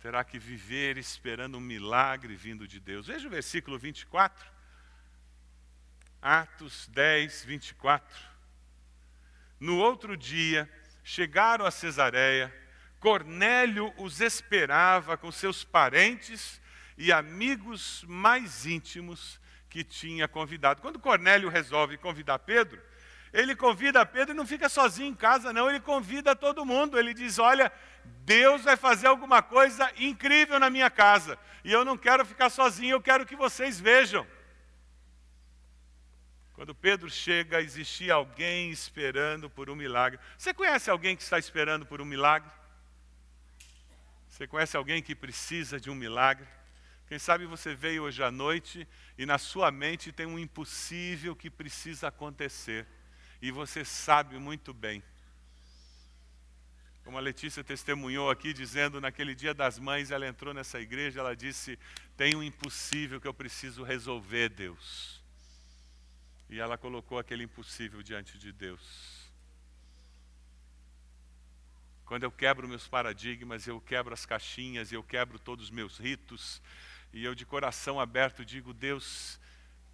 terá 0.00 0.24
que 0.24 0.36
viver 0.36 0.98
esperando 0.98 1.58
um 1.58 1.60
milagre 1.60 2.34
vindo 2.34 2.66
de 2.66 2.80
Deus. 2.80 3.06
Veja 3.06 3.28
o 3.28 3.30
versículo 3.30 3.78
24. 3.78 4.50
Atos 6.20 6.88
10, 6.88 7.44
24. 7.44 8.18
No 9.60 9.78
outro 9.78 10.16
dia, 10.16 10.68
chegaram 11.04 11.64
a 11.64 11.70
Cesareia, 11.70 12.52
Cornélio 12.98 13.94
os 13.96 14.20
esperava 14.20 15.16
com 15.16 15.30
seus 15.30 15.62
parentes 15.62 16.60
e 16.98 17.12
amigos 17.12 18.02
mais 18.08 18.66
íntimos 18.66 19.39
que 19.70 19.84
tinha 19.84 20.26
convidado. 20.26 20.82
Quando 20.82 20.98
Cornélio 20.98 21.48
resolve 21.48 21.96
convidar 21.96 22.40
Pedro, 22.40 22.82
ele 23.32 23.54
convida 23.54 24.04
Pedro 24.04 24.34
e 24.34 24.36
não 24.36 24.44
fica 24.44 24.68
sozinho 24.68 25.08
em 25.08 25.14
casa, 25.14 25.52
não, 25.52 25.70
ele 25.70 25.80
convida 25.80 26.34
todo 26.34 26.66
mundo. 26.66 26.98
Ele 26.98 27.14
diz: 27.14 27.38
Olha, 27.38 27.72
Deus 28.24 28.64
vai 28.64 28.76
fazer 28.76 29.06
alguma 29.06 29.40
coisa 29.40 29.90
incrível 29.96 30.58
na 30.58 30.68
minha 30.68 30.90
casa, 30.90 31.38
e 31.64 31.70
eu 31.72 31.84
não 31.84 31.96
quero 31.96 32.26
ficar 32.26 32.50
sozinho, 32.50 32.96
eu 32.96 33.00
quero 33.00 33.24
que 33.24 33.36
vocês 33.36 33.78
vejam. 33.80 34.26
Quando 36.52 36.74
Pedro 36.74 37.08
chega, 37.08 37.62
existia 37.62 38.14
alguém 38.14 38.70
esperando 38.70 39.48
por 39.48 39.70
um 39.70 39.76
milagre. 39.76 40.20
Você 40.36 40.52
conhece 40.52 40.90
alguém 40.90 41.16
que 41.16 41.22
está 41.22 41.38
esperando 41.38 41.86
por 41.86 42.02
um 42.02 42.04
milagre? 42.04 42.50
Você 44.28 44.46
conhece 44.46 44.76
alguém 44.76 45.02
que 45.02 45.14
precisa 45.14 45.80
de 45.80 45.88
um 45.88 45.94
milagre? 45.94 46.46
Quem 47.10 47.18
sabe 47.18 47.44
você 47.44 47.74
veio 47.74 48.04
hoje 48.04 48.22
à 48.22 48.30
noite 48.30 48.86
e 49.18 49.26
na 49.26 49.36
sua 49.36 49.68
mente 49.72 50.12
tem 50.12 50.26
um 50.26 50.38
impossível 50.38 51.34
que 51.34 51.50
precisa 51.50 52.06
acontecer 52.06 52.86
e 53.42 53.50
você 53.50 53.84
sabe 53.84 54.38
muito 54.38 54.72
bem. 54.72 55.02
Como 57.02 57.18
a 57.18 57.20
Letícia 57.20 57.64
testemunhou 57.64 58.30
aqui, 58.30 58.52
dizendo 58.52 59.00
naquele 59.00 59.34
dia 59.34 59.52
das 59.52 59.76
mães, 59.76 60.12
ela 60.12 60.24
entrou 60.24 60.54
nessa 60.54 60.78
igreja, 60.78 61.18
ela 61.18 61.34
disse: 61.34 61.76
Tem 62.16 62.36
um 62.36 62.44
impossível 62.44 63.20
que 63.20 63.26
eu 63.26 63.34
preciso 63.34 63.82
resolver, 63.82 64.48
Deus. 64.48 65.20
E 66.48 66.60
ela 66.60 66.78
colocou 66.78 67.18
aquele 67.18 67.42
impossível 67.42 68.04
diante 68.04 68.38
de 68.38 68.52
Deus. 68.52 69.28
Quando 72.04 72.22
eu 72.22 72.30
quebro 72.30 72.68
meus 72.68 72.86
paradigmas, 72.86 73.66
eu 73.66 73.80
quebro 73.80 74.14
as 74.14 74.24
caixinhas, 74.24 74.92
eu 74.92 75.02
quebro 75.02 75.40
todos 75.40 75.66
os 75.66 75.70
meus 75.72 75.98
ritos, 75.98 76.62
e 77.12 77.24
eu 77.24 77.34
de 77.34 77.44
coração 77.44 77.98
aberto 77.98 78.44
digo: 78.44 78.72
Deus, 78.72 79.40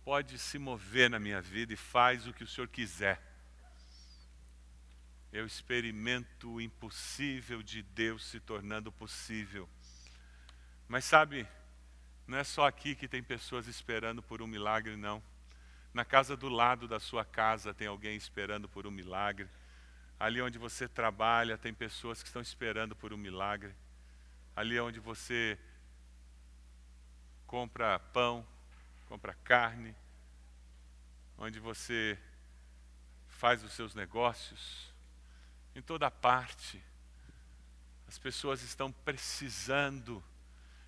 pode 0.05 0.39
se 0.39 0.59
mover 0.59 1.11
na 1.11 1.19
minha 1.19 1.41
vida 1.41 1.73
e 1.73 1.77
faz 1.77 2.27
o 2.27 2.33
que 2.33 2.45
o 2.45 2.47
Senhor 2.47 2.69
quiser 2.69 3.21
eu 5.37 5.45
experimento 5.45 6.51
o 6.51 6.61
impossível 6.61 7.63
de 7.63 7.83
Deus 7.83 8.25
se 8.25 8.41
tornando 8.41 8.91
possível. 8.91 9.69
Mas 10.89 11.05
sabe, 11.05 11.47
não 12.27 12.39
é 12.39 12.45
só 12.45 12.67
aqui 12.67 12.95
que 12.95 13.07
tem 13.07 13.23
pessoas 13.23 13.67
esperando 13.67 14.23
por 14.23 14.41
um 14.41 14.47
milagre, 14.47 14.97
não. 14.97 15.23
Na 15.93 16.07
casa 16.07 16.37
do 16.37 16.49
lado 16.49 16.89
da 16.89 16.99
sua 16.99 17.23
casa 17.23 17.75
tem 17.75 17.87
alguém 17.87 18.17
esperando 18.17 18.67
por 18.67 18.87
um 18.87 18.91
milagre. 18.91 19.47
Ali 20.19 20.41
onde 20.41 20.59
você 20.59 20.89
trabalha 20.89 21.59
tem 21.59 21.75
pessoas 21.75 22.23
que 22.23 22.29
estão 22.29 22.41
esperando 22.41 22.97
por 22.97 23.13
um 23.13 23.19
milagre. 23.19 23.75
Ali 24.55 24.81
onde 24.81 25.01
você 25.01 25.59
compra 27.47 27.99
pão, 27.99 28.47
compra 29.09 29.35
carne, 29.45 29.95
onde 31.39 31.61
você 31.61 32.19
faz 33.29 33.63
os 33.63 33.73
seus 33.73 33.95
negócios, 33.95 34.93
em 35.75 35.83
toda 35.83 36.11
parte. 36.11 36.83
As 38.09 38.19
pessoas 38.19 38.63
estão 38.63 38.91
precisando 38.91 40.23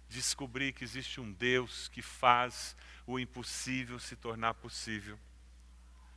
descobrir 0.08 0.72
que 0.72 0.84
existe 0.84 1.20
um 1.20 1.30
Deus 1.32 1.88
que 1.88 2.00
faz 2.00 2.76
o 3.06 3.18
impossível 3.18 3.98
se 3.98 4.16
tornar 4.16 4.54
possível. 4.54 5.18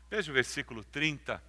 Veja 0.09 0.31
o 0.31 0.33
versículo 0.33 0.83
30. 0.83 1.41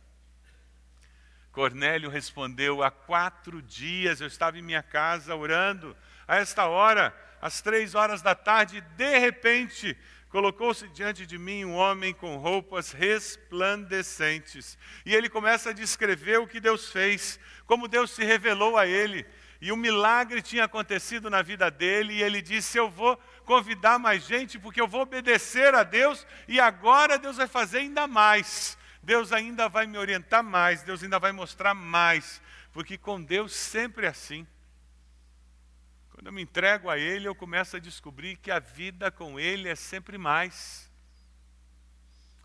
Cornélio 1.52 2.10
respondeu: 2.10 2.82
Há 2.82 2.90
quatro 2.90 3.60
dias 3.62 4.20
eu 4.20 4.26
estava 4.26 4.58
em 4.58 4.62
minha 4.62 4.82
casa 4.82 5.36
orando, 5.36 5.96
a 6.26 6.36
esta 6.36 6.66
hora, 6.66 7.14
às 7.40 7.60
três 7.60 7.94
horas 7.94 8.22
da 8.22 8.34
tarde, 8.34 8.80
de 8.96 9.18
repente 9.18 9.96
colocou-se 10.32 10.88
diante 10.88 11.26
de 11.26 11.36
mim 11.36 11.62
um 11.62 11.74
homem 11.74 12.14
com 12.14 12.38
roupas 12.38 12.90
resplandecentes. 12.90 14.78
E 15.04 15.14
ele 15.14 15.28
começa 15.28 15.70
a 15.70 15.74
descrever 15.74 16.38
o 16.38 16.46
que 16.46 16.58
Deus 16.58 16.90
fez, 16.90 17.38
como 17.66 17.86
Deus 17.86 18.12
se 18.12 18.24
revelou 18.24 18.78
a 18.78 18.86
ele. 18.86 19.26
E 19.60 19.70
um 19.70 19.76
milagre 19.76 20.40
tinha 20.40 20.64
acontecido 20.64 21.28
na 21.28 21.42
vida 21.42 21.70
dele, 21.70 22.14
e 22.14 22.22
ele 22.22 22.40
disse: 22.40 22.78
Eu 22.78 22.90
vou 22.90 23.16
convidar 23.44 23.98
mais 23.98 24.26
gente, 24.26 24.58
porque 24.58 24.80
eu 24.80 24.88
vou 24.88 25.02
obedecer 25.02 25.74
a 25.74 25.82
Deus, 25.82 26.26
e 26.48 26.58
agora 26.58 27.18
Deus 27.18 27.36
vai 27.36 27.46
fazer 27.46 27.78
ainda 27.78 28.06
mais. 28.06 28.76
Deus 29.02 29.32
ainda 29.32 29.68
vai 29.68 29.86
me 29.86 29.98
orientar 29.98 30.42
mais, 30.42 30.82
Deus 30.82 31.02
ainda 31.02 31.18
vai 31.18 31.32
mostrar 31.32 31.74
mais, 31.74 32.40
porque 32.72 32.96
com 32.96 33.22
Deus 33.22 33.52
sempre 33.52 34.06
é 34.06 34.08
assim. 34.08 34.46
Quando 36.22 36.28
eu 36.28 36.34
me 36.34 36.42
entrego 36.42 36.88
a 36.88 36.96
Ele, 36.96 37.26
eu 37.26 37.34
começo 37.34 37.76
a 37.76 37.80
descobrir 37.80 38.36
que 38.36 38.52
a 38.52 38.60
vida 38.60 39.10
com 39.10 39.40
Ele 39.40 39.68
é 39.68 39.74
sempre 39.74 40.16
mais. 40.16 40.88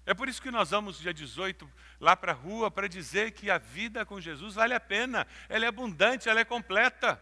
É 0.03 0.15
por 0.15 0.27
isso 0.27 0.41
que 0.41 0.49
nós 0.49 0.71
vamos, 0.71 0.97
dia 0.97 1.13
18, 1.13 1.69
lá 1.99 2.15
para 2.15 2.31
a 2.31 2.35
rua, 2.35 2.71
para 2.71 2.89
dizer 2.89 3.33
que 3.33 3.51
a 3.51 3.59
vida 3.59 4.03
com 4.03 4.19
Jesus 4.19 4.55
vale 4.55 4.73
a 4.73 4.79
pena, 4.79 5.27
ela 5.47 5.63
é 5.63 5.67
abundante, 5.67 6.27
ela 6.27 6.39
é 6.39 6.43
completa. 6.43 7.21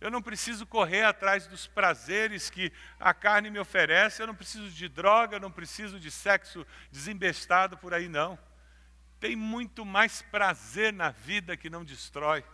Eu 0.00 0.12
não 0.12 0.22
preciso 0.22 0.64
correr 0.64 1.02
atrás 1.02 1.48
dos 1.48 1.66
prazeres 1.66 2.48
que 2.48 2.72
a 3.00 3.12
carne 3.12 3.50
me 3.50 3.58
oferece, 3.58 4.22
eu 4.22 4.28
não 4.28 4.36
preciso 4.36 4.70
de 4.70 4.88
droga, 4.88 5.34
eu 5.34 5.40
não 5.40 5.50
preciso 5.50 5.98
de 5.98 6.08
sexo 6.08 6.64
desembestado 6.92 7.76
por 7.76 7.92
aí, 7.92 8.08
não. 8.08 8.38
Tem 9.18 9.34
muito 9.34 9.84
mais 9.84 10.22
prazer 10.22 10.92
na 10.92 11.10
vida 11.10 11.56
que 11.56 11.68
não 11.68 11.84
destrói. 11.84 12.44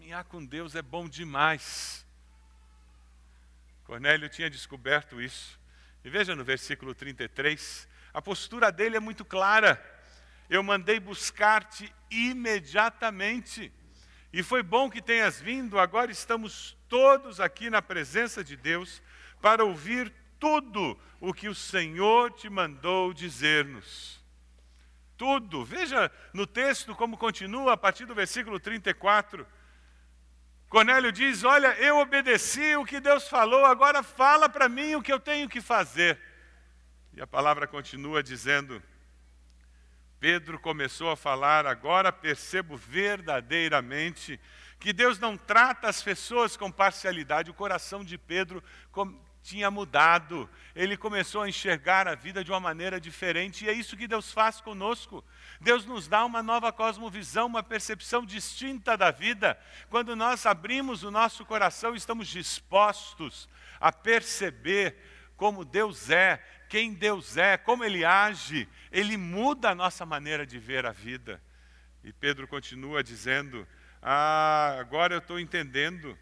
Caminhar 0.00 0.24
com 0.24 0.42
Deus 0.42 0.74
é 0.74 0.80
bom 0.80 1.06
demais. 1.06 2.06
Cornélio 3.84 4.30
tinha 4.30 4.48
descoberto 4.48 5.20
isso. 5.20 5.60
E 6.02 6.08
veja 6.08 6.34
no 6.34 6.42
versículo 6.42 6.94
33, 6.94 7.86
a 8.14 8.22
postura 8.22 8.72
dele 8.72 8.96
é 8.96 9.00
muito 9.00 9.26
clara. 9.26 9.78
Eu 10.48 10.62
mandei 10.62 10.98
buscar-te 10.98 11.94
imediatamente. 12.10 13.70
E 14.32 14.42
foi 14.42 14.62
bom 14.62 14.88
que 14.88 15.02
tenhas 15.02 15.38
vindo, 15.38 15.78
agora 15.78 16.10
estamos 16.10 16.78
todos 16.88 17.38
aqui 17.38 17.68
na 17.68 17.82
presença 17.82 18.42
de 18.42 18.56
Deus 18.56 19.02
para 19.38 19.66
ouvir 19.66 20.10
tudo 20.38 20.98
o 21.20 21.34
que 21.34 21.46
o 21.46 21.54
Senhor 21.54 22.32
te 22.32 22.48
mandou 22.48 23.12
dizer-nos. 23.12 24.18
Tudo. 25.18 25.62
Veja 25.62 26.10
no 26.32 26.46
texto 26.46 26.94
como 26.94 27.18
continua 27.18 27.74
a 27.74 27.76
partir 27.76 28.06
do 28.06 28.14
versículo 28.14 28.58
34. 28.58 29.59
Cornélio 30.70 31.10
diz: 31.10 31.42
Olha, 31.42 31.74
eu 31.80 31.98
obedeci 31.98 32.76
o 32.76 32.84
que 32.84 33.00
Deus 33.00 33.28
falou, 33.28 33.66
agora 33.66 34.04
fala 34.04 34.48
para 34.48 34.68
mim 34.68 34.94
o 34.94 35.02
que 35.02 35.12
eu 35.12 35.18
tenho 35.18 35.48
que 35.48 35.60
fazer. 35.60 36.16
E 37.12 37.20
a 37.20 37.26
palavra 37.26 37.66
continua 37.66 38.22
dizendo: 38.22 38.80
Pedro 40.20 40.60
começou 40.60 41.10
a 41.10 41.16
falar: 41.16 41.66
agora 41.66 42.12
percebo 42.12 42.76
verdadeiramente 42.76 44.38
que 44.78 44.92
Deus 44.92 45.18
não 45.18 45.36
trata 45.36 45.88
as 45.88 46.04
pessoas 46.04 46.56
com 46.56 46.70
parcialidade. 46.70 47.50
O 47.50 47.54
coração 47.54 48.04
de 48.04 48.16
Pedro 48.16 48.62
tinha 49.42 49.72
mudado, 49.72 50.48
ele 50.76 50.96
começou 50.96 51.42
a 51.42 51.48
enxergar 51.48 52.06
a 52.06 52.14
vida 52.14 52.44
de 52.44 52.52
uma 52.52 52.60
maneira 52.60 53.00
diferente, 53.00 53.64
e 53.64 53.68
é 53.68 53.72
isso 53.72 53.96
que 53.96 54.06
Deus 54.06 54.32
faz 54.32 54.60
conosco. 54.60 55.24
Deus 55.60 55.84
nos 55.84 56.08
dá 56.08 56.24
uma 56.24 56.42
nova 56.42 56.72
cosmovisão, 56.72 57.46
uma 57.46 57.62
percepção 57.62 58.24
distinta 58.24 58.96
da 58.96 59.10
vida. 59.10 59.58
Quando 59.90 60.16
nós 60.16 60.46
abrimos 60.46 61.02
o 61.02 61.10
nosso 61.10 61.44
coração, 61.44 61.94
estamos 61.94 62.28
dispostos 62.28 63.46
a 63.78 63.92
perceber 63.92 64.96
como 65.36 65.64
Deus 65.64 66.08
é, 66.08 66.42
quem 66.68 66.94
Deus 66.94 67.36
é, 67.36 67.58
como 67.58 67.84
Ele 67.84 68.04
age, 68.04 68.66
Ele 68.90 69.18
muda 69.18 69.70
a 69.70 69.74
nossa 69.74 70.06
maneira 70.06 70.46
de 70.46 70.58
ver 70.58 70.86
a 70.86 70.92
vida. 70.92 71.42
E 72.02 72.10
Pedro 72.10 72.48
continua 72.48 73.02
dizendo: 73.02 73.68
Ah, 74.00 74.76
agora 74.80 75.14
eu 75.14 75.18
estou 75.18 75.38
entendendo 75.38 76.18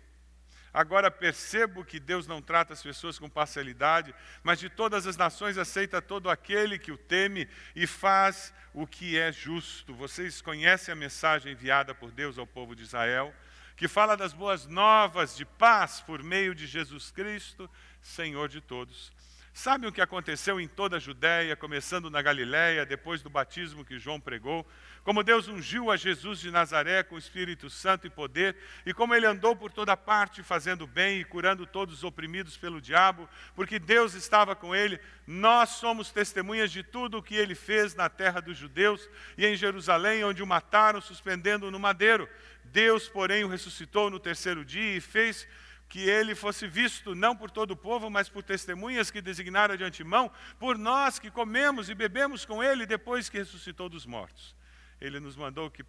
Agora 0.72 1.10
percebo 1.10 1.84
que 1.84 1.98
Deus 1.98 2.26
não 2.26 2.42
trata 2.42 2.72
as 2.72 2.82
pessoas 2.82 3.18
com 3.18 3.28
parcialidade, 3.28 4.14
mas 4.42 4.58
de 4.58 4.68
todas 4.68 5.06
as 5.06 5.16
nações 5.16 5.56
aceita 5.56 6.02
todo 6.02 6.28
aquele 6.28 6.78
que 6.78 6.92
o 6.92 6.98
teme 6.98 7.48
e 7.74 7.86
faz 7.86 8.52
o 8.74 8.86
que 8.86 9.18
é 9.18 9.32
justo. 9.32 9.94
Vocês 9.94 10.40
conhecem 10.40 10.92
a 10.92 10.96
mensagem 10.96 11.52
enviada 11.52 11.94
por 11.94 12.10
Deus 12.10 12.38
ao 12.38 12.46
povo 12.46 12.76
de 12.76 12.82
Israel, 12.82 13.34
que 13.76 13.88
fala 13.88 14.16
das 14.16 14.32
boas 14.32 14.66
novas 14.66 15.36
de 15.36 15.44
paz 15.44 16.00
por 16.00 16.22
meio 16.22 16.54
de 16.54 16.66
Jesus 16.66 17.10
Cristo, 17.10 17.70
Senhor 18.02 18.48
de 18.48 18.60
todos. 18.60 19.12
Sabe 19.58 19.88
o 19.88 19.92
que 19.92 20.00
aconteceu 20.00 20.60
em 20.60 20.68
toda 20.68 20.98
a 20.98 21.00
Judéia, 21.00 21.56
começando 21.56 22.08
na 22.08 22.22
Galiléia, 22.22 22.86
depois 22.86 23.22
do 23.22 23.28
batismo 23.28 23.84
que 23.84 23.98
João 23.98 24.20
pregou? 24.20 24.64
Como 25.02 25.24
Deus 25.24 25.48
ungiu 25.48 25.90
a 25.90 25.96
Jesus 25.96 26.38
de 26.38 26.48
Nazaré 26.48 27.02
com 27.02 27.16
o 27.16 27.18
Espírito 27.18 27.68
Santo 27.68 28.06
e 28.06 28.10
poder, 28.10 28.54
e 28.86 28.94
como 28.94 29.16
ele 29.16 29.26
andou 29.26 29.56
por 29.56 29.72
toda 29.72 29.96
parte 29.96 30.44
fazendo 30.44 30.86
bem 30.86 31.18
e 31.18 31.24
curando 31.24 31.66
todos 31.66 31.92
os 31.96 32.04
oprimidos 32.04 32.56
pelo 32.56 32.80
diabo, 32.80 33.28
porque 33.56 33.80
Deus 33.80 34.14
estava 34.14 34.54
com 34.54 34.76
ele. 34.76 35.00
Nós 35.26 35.70
somos 35.70 36.12
testemunhas 36.12 36.70
de 36.70 36.84
tudo 36.84 37.18
o 37.18 37.22
que 37.22 37.34
ele 37.34 37.56
fez 37.56 37.96
na 37.96 38.08
terra 38.08 38.38
dos 38.38 38.56
judeus 38.56 39.10
e 39.36 39.44
em 39.44 39.56
Jerusalém, 39.56 40.22
onde 40.22 40.40
o 40.40 40.46
mataram, 40.46 41.00
suspendendo 41.00 41.68
no 41.68 41.80
madeiro. 41.80 42.28
Deus, 42.62 43.08
porém, 43.08 43.42
o 43.42 43.48
ressuscitou 43.48 44.08
no 44.08 44.20
terceiro 44.20 44.64
dia 44.64 44.98
e 44.98 45.00
fez 45.00 45.48
que 45.88 46.00
ele 46.00 46.34
fosse 46.34 46.66
visto 46.66 47.14
não 47.14 47.34
por 47.34 47.50
todo 47.50 47.70
o 47.70 47.76
povo, 47.76 48.10
mas 48.10 48.28
por 48.28 48.42
testemunhas 48.42 49.10
que 49.10 49.22
designaram 49.22 49.76
de 49.76 49.84
antemão, 49.84 50.30
por 50.58 50.76
nós 50.76 51.18
que 51.18 51.30
comemos 51.30 51.88
e 51.88 51.94
bebemos 51.94 52.44
com 52.44 52.62
ele 52.62 52.84
depois 52.84 53.28
que 53.28 53.38
ressuscitou 53.38 53.88
dos 53.88 54.04
mortos. 54.04 54.54
Ele 55.00 55.18
nos 55.18 55.34
mandou 55.34 55.70
que 55.70 55.82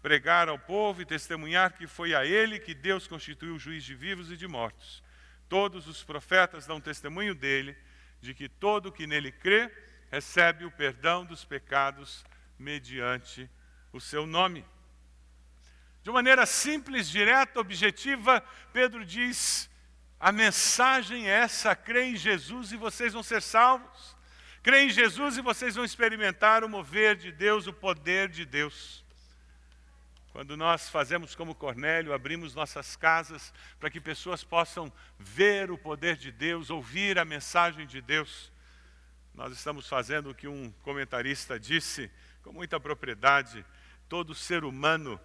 pregar 0.00 0.48
ao 0.48 0.58
povo 0.58 1.02
e 1.02 1.06
testemunhar 1.06 1.72
que 1.72 1.86
foi 1.86 2.14
a 2.14 2.24
ele 2.24 2.60
que 2.60 2.74
Deus 2.74 3.06
constituiu 3.06 3.58
juiz 3.58 3.82
de 3.82 3.94
vivos 3.94 4.30
e 4.30 4.36
de 4.36 4.46
mortos. 4.46 5.02
Todos 5.48 5.86
os 5.88 6.04
profetas 6.04 6.66
dão 6.66 6.80
testemunho 6.80 7.34
dele, 7.34 7.76
de 8.20 8.34
que 8.34 8.48
todo 8.48 8.92
que 8.92 9.06
nele 9.06 9.32
crê 9.32 9.70
recebe 10.10 10.64
o 10.64 10.70
perdão 10.70 11.24
dos 11.24 11.44
pecados 11.44 12.24
mediante 12.58 13.50
o 13.92 14.00
seu 14.00 14.26
nome. 14.26 14.64
De 16.02 16.10
maneira 16.10 16.44
simples, 16.46 17.08
direta, 17.08 17.60
objetiva, 17.60 18.44
Pedro 18.72 19.04
diz: 19.04 19.70
a 20.18 20.30
mensagem 20.32 21.28
é 21.28 21.32
essa, 21.32 21.74
crê 21.74 22.06
em 22.06 22.16
Jesus 22.16 22.72
e 22.72 22.76
vocês 22.76 23.12
vão 23.12 23.22
ser 23.22 23.42
salvos. 23.42 24.16
Crê 24.62 24.84
em 24.84 24.90
Jesus 24.90 25.36
e 25.36 25.42
vocês 25.42 25.74
vão 25.74 25.84
experimentar 25.84 26.62
o 26.62 26.68
mover 26.68 27.16
de 27.16 27.32
Deus, 27.32 27.66
o 27.66 27.72
poder 27.72 28.28
de 28.28 28.44
Deus. 28.44 29.04
Quando 30.30 30.56
nós 30.56 30.88
fazemos 30.88 31.34
como 31.34 31.54
Cornélio, 31.54 32.12
abrimos 32.12 32.54
nossas 32.54 32.96
casas 32.96 33.52
para 33.78 33.90
que 33.90 34.00
pessoas 34.00 34.42
possam 34.44 34.90
ver 35.18 35.70
o 35.70 35.76
poder 35.76 36.16
de 36.16 36.32
Deus, 36.32 36.70
ouvir 36.70 37.18
a 37.18 37.24
mensagem 37.24 37.86
de 37.86 38.00
Deus, 38.00 38.50
nós 39.34 39.52
estamos 39.52 39.88
fazendo 39.88 40.30
o 40.30 40.34
que 40.34 40.46
um 40.46 40.70
comentarista 40.82 41.58
disse 41.58 42.10
com 42.42 42.52
muita 42.52 42.78
propriedade: 42.78 43.64
todo 44.08 44.34
ser 44.34 44.62
humano 44.62 45.20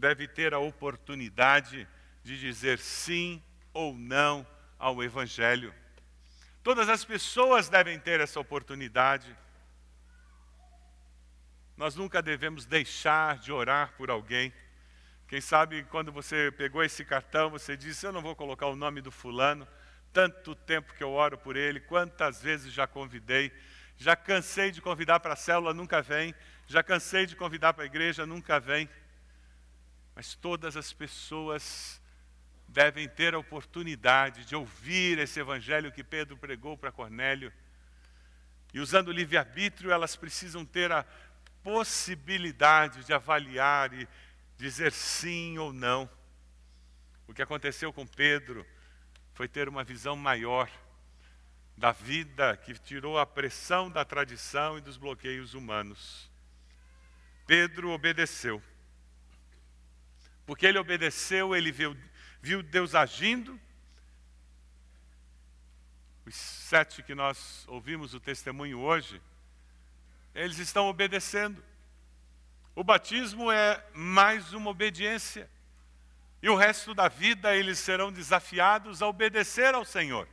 deve 0.00 0.26
ter 0.26 0.54
a 0.54 0.58
oportunidade 0.58 1.86
de 2.24 2.40
dizer 2.40 2.78
sim 2.78 3.42
ou 3.72 3.94
não 3.94 4.46
ao 4.78 5.04
Evangelho. 5.04 5.72
Todas 6.62 6.88
as 6.88 7.04
pessoas 7.04 7.68
devem 7.68 7.98
ter 7.98 8.18
essa 8.18 8.40
oportunidade. 8.40 9.36
Nós 11.76 11.94
nunca 11.94 12.20
devemos 12.20 12.64
deixar 12.64 13.38
de 13.38 13.52
orar 13.52 13.92
por 13.96 14.10
alguém. 14.10 14.52
Quem 15.28 15.40
sabe 15.40 15.84
quando 15.84 16.10
você 16.10 16.50
pegou 16.50 16.82
esse 16.82 17.04
cartão, 17.04 17.50
você 17.50 17.76
disse: 17.76 18.06
Eu 18.06 18.12
não 18.12 18.22
vou 18.22 18.34
colocar 18.34 18.66
o 18.66 18.76
nome 18.76 19.00
do 19.00 19.10
fulano, 19.10 19.68
tanto 20.12 20.54
tempo 20.54 20.94
que 20.94 21.04
eu 21.04 21.12
oro 21.12 21.38
por 21.38 21.56
ele, 21.56 21.78
quantas 21.78 22.42
vezes 22.42 22.72
já 22.72 22.86
convidei, 22.86 23.52
já 23.96 24.16
cansei 24.16 24.70
de 24.70 24.82
convidar 24.82 25.20
para 25.20 25.34
a 25.34 25.36
célula, 25.36 25.72
nunca 25.72 26.02
vem, 26.02 26.34
já 26.66 26.82
cansei 26.82 27.26
de 27.26 27.36
convidar 27.36 27.72
para 27.74 27.84
a 27.84 27.86
igreja, 27.86 28.26
nunca 28.26 28.58
vem 28.58 28.88
mas 30.20 30.34
todas 30.34 30.76
as 30.76 30.92
pessoas 30.92 31.98
devem 32.68 33.08
ter 33.08 33.32
a 33.32 33.38
oportunidade 33.38 34.44
de 34.44 34.54
ouvir 34.54 35.18
esse 35.18 35.40
evangelho 35.40 35.90
que 35.90 36.04
Pedro 36.04 36.36
pregou 36.36 36.76
para 36.76 36.92
Cornélio. 36.92 37.50
E 38.74 38.80
usando 38.80 39.08
o 39.08 39.12
livre-arbítrio, 39.12 39.90
elas 39.90 40.16
precisam 40.16 40.62
ter 40.62 40.92
a 40.92 41.06
possibilidade 41.62 43.02
de 43.02 43.14
avaliar 43.14 43.94
e 43.94 44.06
dizer 44.58 44.92
sim 44.92 45.56
ou 45.56 45.72
não. 45.72 46.06
O 47.26 47.32
que 47.32 47.40
aconteceu 47.40 47.90
com 47.90 48.06
Pedro 48.06 48.66
foi 49.32 49.48
ter 49.48 49.70
uma 49.70 49.82
visão 49.82 50.16
maior 50.16 50.70
da 51.78 51.92
vida 51.92 52.58
que 52.58 52.74
tirou 52.74 53.18
a 53.18 53.24
pressão 53.24 53.90
da 53.90 54.04
tradição 54.04 54.76
e 54.76 54.82
dos 54.82 54.98
bloqueios 54.98 55.54
humanos. 55.54 56.30
Pedro 57.46 57.88
obedeceu. 57.92 58.62
Porque 60.50 60.66
ele 60.66 60.80
obedeceu, 60.80 61.54
ele 61.54 61.70
viu, 61.70 61.96
viu 62.42 62.60
Deus 62.60 62.96
agindo. 62.96 63.56
Os 66.26 66.34
sete 66.34 67.04
que 67.04 67.14
nós 67.14 67.64
ouvimos 67.68 68.14
o 68.14 68.18
testemunho 68.18 68.80
hoje, 68.80 69.22
eles 70.34 70.58
estão 70.58 70.88
obedecendo. 70.88 71.62
O 72.74 72.82
batismo 72.82 73.52
é 73.52 73.80
mais 73.94 74.52
uma 74.52 74.70
obediência. 74.70 75.48
E 76.42 76.48
o 76.48 76.56
resto 76.56 76.94
da 76.94 77.06
vida 77.06 77.54
eles 77.54 77.78
serão 77.78 78.10
desafiados 78.10 79.02
a 79.02 79.06
obedecer 79.06 79.72
ao 79.72 79.84
Senhor. 79.84 80.26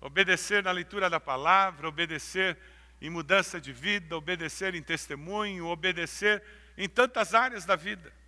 Obedecer 0.00 0.62
na 0.62 0.70
leitura 0.70 1.10
da 1.10 1.20
palavra, 1.20 1.86
obedecer 1.86 2.56
em 3.02 3.10
mudança 3.10 3.60
de 3.60 3.70
vida, 3.70 4.16
obedecer 4.16 4.74
em 4.74 4.82
testemunho, 4.82 5.66
obedecer 5.66 6.42
em 6.78 6.88
tantas 6.88 7.34
áreas 7.34 7.66
da 7.66 7.76
vida. 7.76 8.18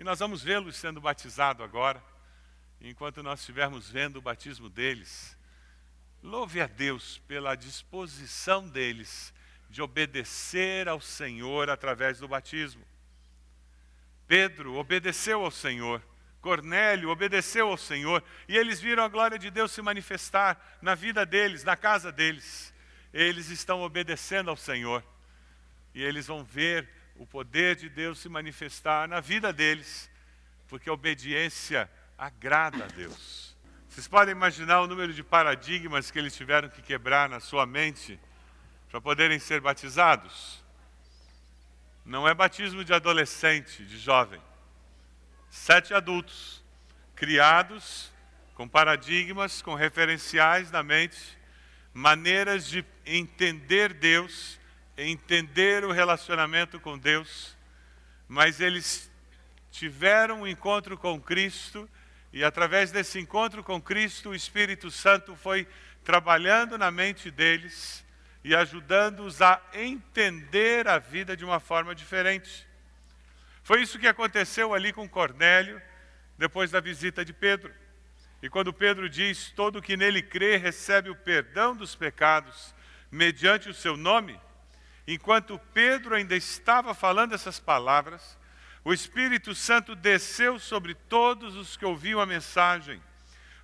E 0.00 0.02
nós 0.02 0.18
vamos 0.18 0.42
vê-los 0.42 0.76
sendo 0.76 0.98
batizados 0.98 1.62
agora. 1.62 2.02
Enquanto 2.80 3.22
nós 3.22 3.40
estivermos 3.40 3.90
vendo 3.90 4.16
o 4.16 4.22
batismo 4.22 4.70
deles, 4.70 5.36
louve 6.22 6.58
a 6.62 6.66
Deus 6.66 7.18
pela 7.28 7.54
disposição 7.54 8.66
deles 8.66 9.30
de 9.68 9.82
obedecer 9.82 10.88
ao 10.88 11.02
Senhor 11.02 11.68
através 11.68 12.18
do 12.18 12.26
batismo. 12.26 12.82
Pedro 14.26 14.76
obedeceu 14.76 15.44
ao 15.44 15.50
Senhor, 15.50 16.02
Cornélio 16.40 17.10
obedeceu 17.10 17.68
ao 17.68 17.76
Senhor, 17.76 18.24
e 18.48 18.56
eles 18.56 18.80
viram 18.80 19.04
a 19.04 19.08
glória 19.08 19.38
de 19.38 19.50
Deus 19.50 19.70
se 19.70 19.82
manifestar 19.82 20.78
na 20.80 20.94
vida 20.94 21.26
deles, 21.26 21.62
na 21.62 21.76
casa 21.76 22.10
deles. 22.10 22.72
Eles 23.12 23.50
estão 23.50 23.82
obedecendo 23.82 24.48
ao 24.48 24.56
Senhor, 24.56 25.04
e 25.94 26.02
eles 26.02 26.26
vão 26.26 26.42
ver 26.42 26.88
o 27.20 27.26
poder 27.26 27.76
de 27.76 27.90
Deus 27.90 28.18
se 28.18 28.30
manifestar 28.30 29.06
na 29.06 29.20
vida 29.20 29.52
deles, 29.52 30.10
porque 30.66 30.88
a 30.88 30.92
obediência 30.94 31.88
agrada 32.16 32.84
a 32.84 32.86
Deus. 32.86 33.54
Vocês 33.86 34.08
podem 34.08 34.32
imaginar 34.32 34.80
o 34.80 34.86
número 34.86 35.12
de 35.12 35.22
paradigmas 35.22 36.10
que 36.10 36.18
eles 36.18 36.34
tiveram 36.34 36.70
que 36.70 36.80
quebrar 36.80 37.28
na 37.28 37.38
sua 37.38 37.66
mente 37.66 38.18
para 38.88 39.02
poderem 39.02 39.38
ser 39.38 39.60
batizados? 39.60 40.64
Não 42.06 42.26
é 42.26 42.32
batismo 42.32 42.82
de 42.82 42.94
adolescente, 42.94 43.84
de 43.84 43.98
jovem. 43.98 44.40
Sete 45.50 45.92
adultos, 45.92 46.64
criados 47.14 48.10
com 48.54 48.66
paradigmas, 48.66 49.60
com 49.60 49.74
referenciais 49.74 50.70
na 50.70 50.82
mente, 50.82 51.38
maneiras 51.92 52.66
de 52.66 52.82
entender 53.04 53.92
Deus 53.92 54.58
entender 55.06 55.84
o 55.84 55.92
relacionamento 55.92 56.80
com 56.80 56.98
Deus, 56.98 57.56
mas 58.28 58.60
eles 58.60 59.10
tiveram 59.70 60.42
um 60.42 60.46
encontro 60.46 60.96
com 60.96 61.20
Cristo 61.20 61.88
e 62.32 62.44
através 62.44 62.92
desse 62.92 63.18
encontro 63.18 63.62
com 63.62 63.80
Cristo, 63.80 64.30
o 64.30 64.34
Espírito 64.34 64.90
Santo 64.90 65.34
foi 65.34 65.66
trabalhando 66.04 66.78
na 66.78 66.90
mente 66.90 67.30
deles 67.30 68.04
e 68.44 68.54
ajudando-os 68.54 69.42
a 69.42 69.60
entender 69.74 70.86
a 70.88 70.98
vida 70.98 71.36
de 71.36 71.44
uma 71.44 71.60
forma 71.60 71.94
diferente. 71.94 72.66
Foi 73.62 73.82
isso 73.82 73.98
que 73.98 74.06
aconteceu 74.06 74.72
ali 74.72 74.92
com 74.92 75.08
Cornélio, 75.08 75.80
depois 76.38 76.70
da 76.70 76.80
visita 76.80 77.24
de 77.24 77.32
Pedro. 77.32 77.72
E 78.42 78.48
quando 78.48 78.72
Pedro 78.72 79.08
diz: 79.08 79.50
Todo 79.50 79.82
que 79.82 79.96
nele 79.96 80.22
crê 80.22 80.56
recebe 80.56 81.10
o 81.10 81.16
perdão 81.16 81.76
dos 81.76 81.94
pecados, 81.94 82.74
mediante 83.10 83.68
o 83.68 83.74
seu 83.74 83.96
nome, 83.96 84.40
enquanto 85.14 85.58
Pedro 85.72 86.14
ainda 86.14 86.36
estava 86.36 86.94
falando 86.94 87.34
essas 87.34 87.58
palavras, 87.58 88.38
o 88.84 88.92
Espírito 88.92 89.54
Santo 89.54 89.94
desceu 89.94 90.58
sobre 90.58 90.94
todos 90.94 91.56
os 91.56 91.76
que 91.76 91.84
ouviam 91.84 92.20
a 92.20 92.26
mensagem. 92.26 93.02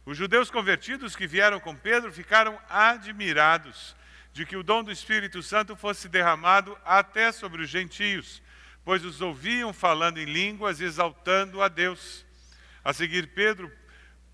Os 0.05 0.17
judeus 0.17 0.51
convertidos 0.51 1.17
que 1.17 1.27
vieram 1.27 1.59
com 1.59 1.75
Pedro 1.75 2.13
ficaram 2.13 2.59
admirados 2.69 3.97
de 4.33 4.45
que 4.45 4.57
o 4.57 4.63
dom 4.63 4.85
do 4.85 4.93
Espírito 4.93 5.43
Santo 5.43 5.75
fosse 5.75 6.09
derramado 6.09 6.77
até 6.85 7.33
sobre 7.33 7.63
os 7.63 7.71
gentios, 7.71 8.43
pois 8.85 9.05
os 9.05 9.21
ouviam 9.21 9.73
falando 9.73 10.19
em 10.19 10.27
línguas, 10.27 10.81
exaltando 10.81 11.63
a 11.63 11.69
Deus. 11.69 12.27
A 12.85 12.93
seguir, 12.93 13.29
Pedro, 13.29 13.73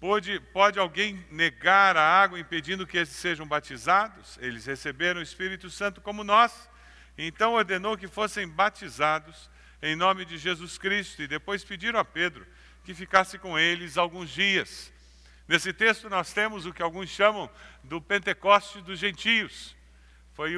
pode, 0.01 0.41
pode 0.53 0.79
alguém 0.79 1.25
negar 1.31 1.97
a 1.97 2.03
água 2.03 2.41
impedindo 2.41 2.87
que 2.87 2.97
eles 2.97 3.11
sejam 3.11 3.47
batizados? 3.47 4.37
Eles 4.43 4.67
receberam 4.67 5.21
o 5.21 5.23
Espírito 5.23 5.71
Santo 5.71 6.01
como 6.01 6.25
nós. 6.25 6.69
Então 7.17 7.55
ordenou 7.55 7.97
que 7.97 8.09
fossem 8.09 8.49
batizados 8.49 9.51
em 9.83 9.97
nome 9.97 10.25
de 10.25 10.39
Jesus 10.39 10.79
Cristo 10.79 11.23
e 11.23 11.29
depois 11.29 11.65
pediram 11.65 11.99
a 11.99 12.05
Pedro 12.05 12.47
que 12.85 12.95
ficasse 12.95 13.39
com 13.39 13.59
eles 13.59 13.97
alguns 13.97 14.31
dias. 14.31 14.93
Nesse 15.47 15.73
texto 15.73 16.09
nós 16.09 16.33
temos 16.33 16.67
o 16.67 16.73
que 16.73 16.83
alguns 16.83 17.11
chamam 17.11 17.51
do 17.83 18.01
Pentecoste 18.01 18.81
dos 18.81 18.99
gentios. 18.99 19.77
Foi 20.35 20.57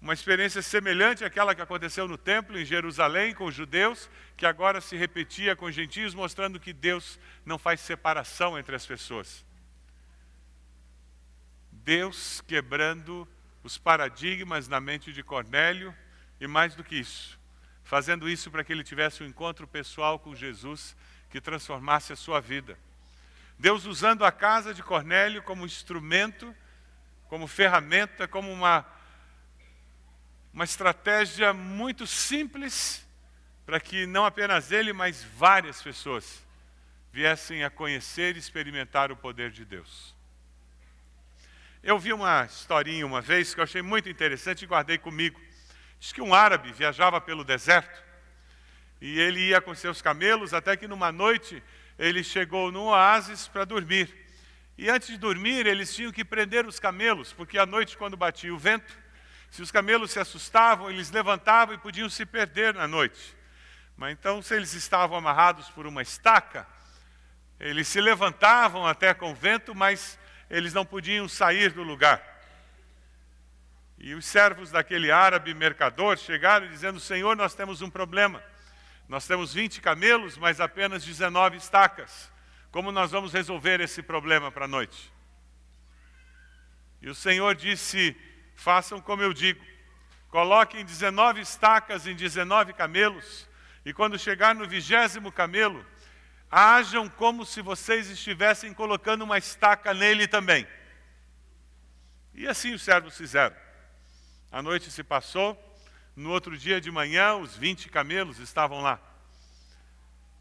uma 0.00 0.14
experiência 0.14 0.62
semelhante 0.62 1.24
àquela 1.24 1.54
que 1.54 1.60
aconteceu 1.60 2.06
no 2.06 2.16
templo 2.16 2.58
em 2.58 2.64
Jerusalém 2.64 3.34
com 3.34 3.46
os 3.46 3.54
judeus, 3.54 4.08
que 4.36 4.46
agora 4.46 4.80
se 4.80 4.96
repetia 4.96 5.56
com 5.56 5.66
os 5.66 5.74
gentios, 5.74 6.14
mostrando 6.14 6.60
que 6.60 6.72
Deus 6.72 7.18
não 7.44 7.58
faz 7.58 7.80
separação 7.80 8.58
entre 8.58 8.74
as 8.74 8.86
pessoas. 8.86 9.44
Deus 11.70 12.40
quebrando 12.42 13.26
os 13.62 13.78
paradigmas 13.78 14.68
na 14.68 14.80
mente 14.80 15.12
de 15.12 15.22
Cornélio 15.22 15.94
e 16.40 16.46
mais 16.46 16.74
do 16.74 16.82
que 16.82 16.96
isso, 16.96 17.38
fazendo 17.84 18.28
isso 18.28 18.50
para 18.50 18.64
que 18.64 18.72
ele 18.72 18.84
tivesse 18.84 19.22
um 19.22 19.26
encontro 19.26 19.66
pessoal 19.66 20.18
com 20.18 20.34
Jesus 20.34 20.96
que 21.30 21.40
transformasse 21.40 22.12
a 22.12 22.16
sua 22.16 22.40
vida. 22.40 22.78
Deus 23.58 23.84
usando 23.84 24.24
a 24.24 24.32
casa 24.32 24.72
de 24.72 24.82
Cornélio 24.82 25.42
como 25.42 25.66
instrumento, 25.66 26.54
como 27.28 27.46
ferramenta, 27.46 28.26
como 28.26 28.50
uma 28.50 28.86
uma 30.52 30.64
estratégia 30.64 31.52
muito 31.52 32.06
simples 32.06 33.06
para 33.64 33.78
que 33.78 34.06
não 34.06 34.24
apenas 34.24 34.72
ele, 34.72 34.92
mas 34.92 35.22
várias 35.22 35.80
pessoas 35.80 36.44
viessem 37.12 37.62
a 37.64 37.70
conhecer 37.70 38.34
e 38.34 38.38
experimentar 38.38 39.12
o 39.12 39.16
poder 39.16 39.50
de 39.50 39.64
Deus. 39.64 40.14
Eu 41.82 41.98
vi 41.98 42.12
uma 42.12 42.44
historinha 42.44 43.06
uma 43.06 43.22
vez 43.22 43.54
que 43.54 43.60
eu 43.60 43.64
achei 43.64 43.80
muito 43.80 44.06
interessante 44.06 44.62
e 44.62 44.66
guardei 44.66 44.98
comigo. 44.98 45.40
Diz 45.98 46.12
que 46.12 46.20
um 46.20 46.34
árabe 46.34 46.72
viajava 46.72 47.18
pelo 47.22 47.42
deserto 47.42 48.04
e 49.00 49.18
ele 49.18 49.40
ia 49.40 49.62
com 49.62 49.74
seus 49.74 50.02
camelos 50.02 50.52
até 50.52 50.76
que 50.76 50.86
numa 50.86 51.10
noite 51.10 51.62
ele 51.98 52.22
chegou 52.22 52.70
num 52.70 52.84
oásis 52.84 53.48
para 53.48 53.64
dormir. 53.64 54.14
E 54.76 54.90
antes 54.90 55.08
de 55.08 55.16
dormir, 55.16 55.66
eles 55.66 55.94
tinham 55.94 56.12
que 56.12 56.22
prender 56.22 56.66
os 56.66 56.78
camelos, 56.78 57.32
porque 57.32 57.58
à 57.58 57.64
noite, 57.64 57.96
quando 57.96 58.16
batia 58.16 58.54
o 58.54 58.58
vento, 58.58 58.92
se 59.50 59.62
os 59.62 59.70
camelos 59.70 60.10
se 60.10 60.18
assustavam, 60.18 60.90
eles 60.90 61.10
levantavam 61.10 61.74
e 61.74 61.78
podiam 61.78 62.10
se 62.10 62.26
perder 62.26 62.74
na 62.74 62.86
noite. 62.86 63.34
Mas 63.96 64.12
então, 64.12 64.42
se 64.42 64.54
eles 64.54 64.74
estavam 64.74 65.16
amarrados 65.16 65.70
por 65.70 65.86
uma 65.86 66.02
estaca, 66.02 66.66
eles 67.58 67.88
se 67.88 68.02
levantavam 68.02 68.86
até 68.86 69.14
com 69.14 69.32
o 69.32 69.34
vento, 69.34 69.74
mas 69.74 70.18
eles 70.50 70.74
não 70.74 70.84
podiam 70.84 71.28
sair 71.28 71.70
do 71.70 71.82
lugar. 71.82 72.20
E 73.98 74.14
os 74.14 74.24
servos 74.24 74.70
daquele 74.70 75.12
árabe 75.12 75.54
mercador 75.54 76.18
chegaram 76.18 76.66
dizendo: 76.66 76.98
Senhor, 76.98 77.36
nós 77.36 77.54
temos 77.54 77.80
um 77.80 77.88
problema. 77.88 78.42
Nós 79.08 79.26
temos 79.26 79.54
20 79.54 79.80
camelos, 79.80 80.36
mas 80.36 80.60
apenas 80.60 81.04
19 81.04 81.56
estacas. 81.56 82.30
Como 82.70 82.90
nós 82.90 83.10
vamos 83.10 83.32
resolver 83.32 83.80
esse 83.80 84.02
problema 84.02 84.50
para 84.50 84.64
a 84.64 84.68
noite? 84.68 85.12
E 87.00 87.08
o 87.08 87.14
Senhor 87.14 87.54
disse: 87.54 88.16
façam 88.54 89.00
como 89.00 89.22
eu 89.22 89.32
digo. 89.32 89.64
Coloquem 90.28 90.84
19 90.84 91.40
estacas 91.40 92.06
em 92.06 92.14
19 92.14 92.72
camelos, 92.72 93.48
e 93.84 93.92
quando 93.92 94.18
chegar 94.18 94.54
no 94.54 94.68
vigésimo 94.68 95.32
camelo, 95.32 95.84
hajam 96.50 97.08
como 97.08 97.46
se 97.46 97.62
vocês 97.62 98.10
estivessem 98.10 98.74
colocando 98.74 99.22
uma 99.22 99.38
estaca 99.38 99.94
nele 99.94 100.26
também. 100.26 100.66
E 102.34 102.46
assim 102.48 102.74
os 102.74 102.82
servos 102.82 103.16
fizeram. 103.16 103.54
A 104.50 104.60
noite 104.60 104.90
se 104.90 105.04
passou, 105.04 105.56
no 106.16 106.30
outro 106.30 106.56
dia 106.58 106.80
de 106.80 106.90
manhã, 106.90 107.36
os 107.36 107.56
20 107.56 107.88
camelos 107.88 108.38
estavam 108.38 108.80
lá. 108.80 109.00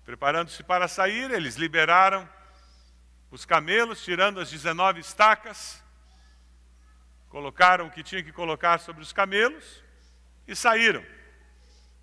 Preparando-se 0.04 0.64
para 0.64 0.88
sair, 0.88 1.30
eles 1.30 1.56
liberaram 1.56 2.28
os 3.30 3.46
camelos, 3.46 4.04
tirando 4.04 4.40
as 4.40 4.50
19 4.50 5.00
estacas, 5.00 5.84
colocaram 7.30 7.86
o 7.86 7.92
que 7.92 8.02
tinha 8.02 8.24
que 8.24 8.32
colocar 8.32 8.80
sobre 8.80 9.04
os 9.04 9.14
camelos 9.14 9.84
e 10.48 10.56
saíram. 10.56 11.06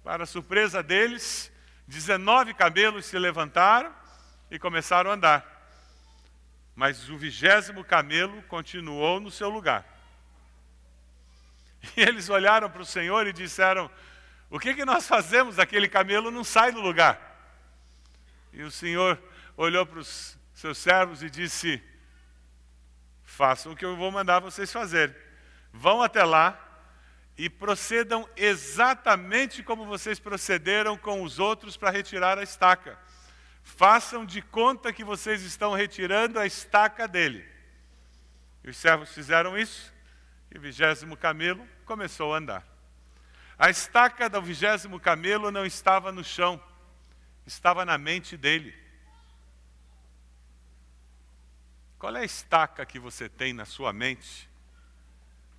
Para 0.05 0.25
surpresa 0.25 0.85
deles, 0.85 1.51
19 1.87 2.55
camelos 2.55 3.07
se 3.07 3.19
levantaram 3.19 3.95
e 4.51 4.59
começaram 4.59 5.11
a 5.11 5.15
andar. 5.15 5.57
Mas 6.75 7.09
o 7.09 7.17
vigésimo 7.17 7.85
camelo 7.85 8.43
continuou 8.45 9.21
no 9.21 9.31
seu 9.31 9.49
lugar. 9.49 9.85
E 11.97 12.01
eles 12.01 12.29
olharam 12.29 12.69
para 12.69 12.83
o 12.83 12.87
Senhor 12.87 13.27
e 13.27 13.33
disseram: 13.33 13.89
O 14.51 14.59
que, 14.59 14.75
que 14.75 14.85
nós 14.85 15.07
fazemos? 15.07 15.59
Aquele 15.59 15.89
camelo 15.89 16.31
não 16.31 16.43
sai 16.43 16.73
do 16.73 16.81
lugar. 16.81 17.21
E 18.53 18.63
o 18.63 18.71
Senhor 18.71 19.23
olhou 19.57 19.87
para 19.87 20.01
os 20.01 20.37
seus 20.53 20.79
servos 20.79 21.23
e 21.23 21.31
disse: 21.31 21.83
façam 23.37 23.73
o 23.73 23.77
que 23.77 23.85
eu 23.85 23.97
vou 23.97 24.11
mandar 24.11 24.41
vocês 24.41 24.73
fazerem. 24.73 25.15
Vão 25.73 26.03
até 26.03 26.25
lá 26.25 26.59
e 27.37 27.51
procedam 27.51 28.29
exatamente 28.35 29.63
como 29.63 29.85
vocês 29.85 30.19
procederam 30.19 30.97
com 30.97 31.23
os 31.23 31.39
outros 31.39 31.77
para 31.77 31.91
retirar 31.91 32.39
a 32.39 32.43
estaca. 32.43 32.99
Façam 33.63 34.25
de 34.25 34.41
conta 34.41 34.93
que 34.93 35.05
vocês 35.05 35.43
estão 35.43 35.75
retirando 35.75 36.39
a 36.39 36.47
estaca 36.47 37.07
dele. 37.07 37.47
E 38.65 38.71
os 38.71 38.77
servos 38.77 39.13
fizeram 39.13 39.57
isso, 39.59 39.93
e 40.53 40.59
o 40.59 40.61
vigésimo 40.61 41.17
camelo 41.17 41.67
começou 41.85 42.35
a 42.35 42.39
andar. 42.39 42.67
A 43.59 43.71
estaca 43.71 44.29
do 44.29 44.41
vigésimo 44.41 44.99
camelo 44.99 45.51
não 45.51 45.67
estava 45.67 46.11
no 46.11 46.25
chão, 46.25 46.63
estava 47.47 47.85
na 47.85 47.99
mente 47.99 48.37
dele. 48.37 48.75
Qual 51.99 52.15
é 52.17 52.21
a 52.21 52.25
estaca 52.25 52.85
que 52.87 52.99
você 52.99 53.29
tem 53.29 53.53
na 53.53 53.65
sua 53.65 53.93
mente 53.93 54.49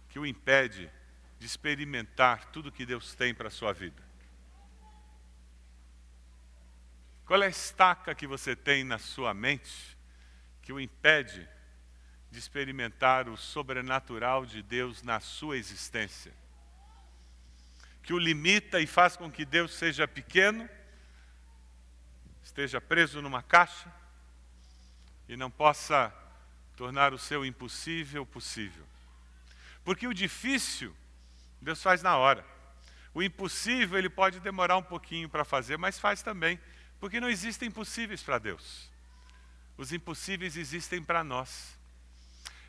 que 0.09 0.19
o 0.19 0.25
impede 0.25 0.91
de 1.39 1.45
experimentar 1.45 2.45
tudo 2.45 2.71
que 2.71 2.85
Deus 2.85 3.13
tem 3.13 3.33
para 3.33 3.47
a 3.47 3.51
sua 3.51 3.73
vida? 3.73 4.07
Qual 7.25 7.43
é 7.43 7.47
a 7.47 7.49
estaca 7.49 8.15
que 8.15 8.25
você 8.25 8.55
tem 8.55 8.83
na 8.83 8.97
sua 8.97 9.33
mente 9.33 9.97
que 10.61 10.71
o 10.71 10.79
impede 10.79 11.47
de 12.31 12.39
experimentar 12.39 13.27
o 13.27 13.35
sobrenatural 13.35 14.45
de 14.45 14.63
Deus 14.63 15.03
na 15.03 15.19
sua 15.19 15.57
existência? 15.57 16.33
Que 18.01 18.13
o 18.13 18.17
limita 18.17 18.79
e 18.79 18.87
faz 18.87 19.17
com 19.17 19.29
que 19.29 19.43
Deus 19.43 19.73
seja 19.73 20.07
pequeno, 20.07 20.69
esteja 22.41 22.79
preso 22.79 23.21
numa 23.21 23.43
caixa 23.43 23.93
e 25.27 25.35
não 25.35 25.51
possa 25.51 26.13
tornar 26.77 27.13
o 27.13 27.19
seu 27.19 27.45
impossível 27.45 28.25
possível. 28.25 28.85
Porque 29.83 30.07
o 30.07 30.13
difícil, 30.13 30.95
Deus 31.61 31.81
faz 31.81 32.01
na 32.01 32.17
hora. 32.17 32.45
O 33.13 33.23
impossível, 33.23 33.97
ele 33.97 34.09
pode 34.09 34.39
demorar 34.39 34.77
um 34.77 34.83
pouquinho 34.83 35.27
para 35.27 35.43
fazer, 35.43 35.77
mas 35.77 35.99
faz 35.99 36.21
também. 36.21 36.59
Porque 36.99 37.19
não 37.19 37.29
existem 37.29 37.67
impossíveis 37.67 38.21
para 38.21 38.37
Deus. 38.37 38.91
Os 39.77 39.91
impossíveis 39.91 40.57
existem 40.57 41.01
para 41.01 41.23
nós. 41.23 41.77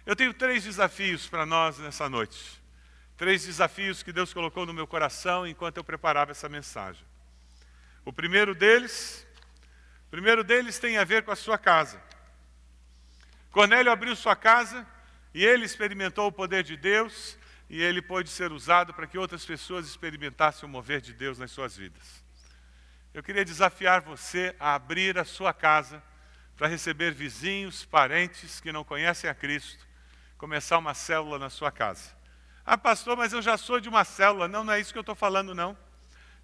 Eu 0.04 0.16
tenho 0.16 0.32
três 0.32 0.64
desafios 0.64 1.26
para 1.26 1.44
nós 1.44 1.78
nessa 1.78 2.08
noite. 2.08 2.60
Três 3.16 3.44
desafios 3.44 4.02
que 4.02 4.12
Deus 4.12 4.32
colocou 4.32 4.64
no 4.64 4.72
meu 4.72 4.86
coração 4.86 5.46
enquanto 5.46 5.78
eu 5.78 5.84
preparava 5.84 6.30
essa 6.30 6.48
mensagem. 6.48 7.04
O 8.04 8.12
primeiro 8.12 8.54
deles, 8.54 9.26
o 10.06 10.10
primeiro 10.10 10.42
deles 10.42 10.78
tem 10.78 10.96
a 10.96 11.04
ver 11.04 11.24
com 11.24 11.30
a 11.30 11.36
sua 11.36 11.58
casa. 11.58 12.00
Cornélio 13.50 13.90
abriu 13.92 14.14
sua 14.14 14.36
casa 14.36 14.86
e 15.34 15.44
ele 15.44 15.64
experimentou 15.64 16.28
o 16.28 16.32
poder 16.32 16.62
de 16.62 16.76
Deus, 16.76 17.36
e 17.68 17.82
ele 17.82 18.00
pôde 18.00 18.30
ser 18.30 18.50
usado 18.52 18.94
para 18.94 19.06
que 19.06 19.18
outras 19.18 19.44
pessoas 19.44 19.86
experimentassem 19.86 20.66
o 20.66 20.72
mover 20.72 21.00
de 21.00 21.12
Deus 21.12 21.38
nas 21.38 21.50
suas 21.50 21.76
vidas. 21.76 22.24
Eu 23.12 23.22
queria 23.22 23.44
desafiar 23.44 24.00
você 24.00 24.54
a 24.58 24.74
abrir 24.74 25.18
a 25.18 25.24
sua 25.24 25.52
casa 25.52 26.02
para 26.56 26.66
receber 26.66 27.12
vizinhos, 27.12 27.84
parentes 27.84 28.60
que 28.60 28.72
não 28.72 28.84
conhecem 28.84 29.28
a 29.28 29.34
Cristo, 29.34 29.86
começar 30.36 30.78
uma 30.78 30.94
célula 30.94 31.38
na 31.38 31.50
sua 31.50 31.70
casa. 31.70 32.16
Ah, 32.64 32.76
pastor, 32.76 33.16
mas 33.16 33.32
eu 33.32 33.40
já 33.40 33.56
sou 33.56 33.80
de 33.80 33.88
uma 33.88 34.04
célula. 34.04 34.46
Não, 34.48 34.64
não 34.64 34.72
é 34.72 34.80
isso 34.80 34.92
que 34.92 34.98
eu 34.98 35.02
estou 35.02 35.14
falando, 35.14 35.54
não. 35.54 35.76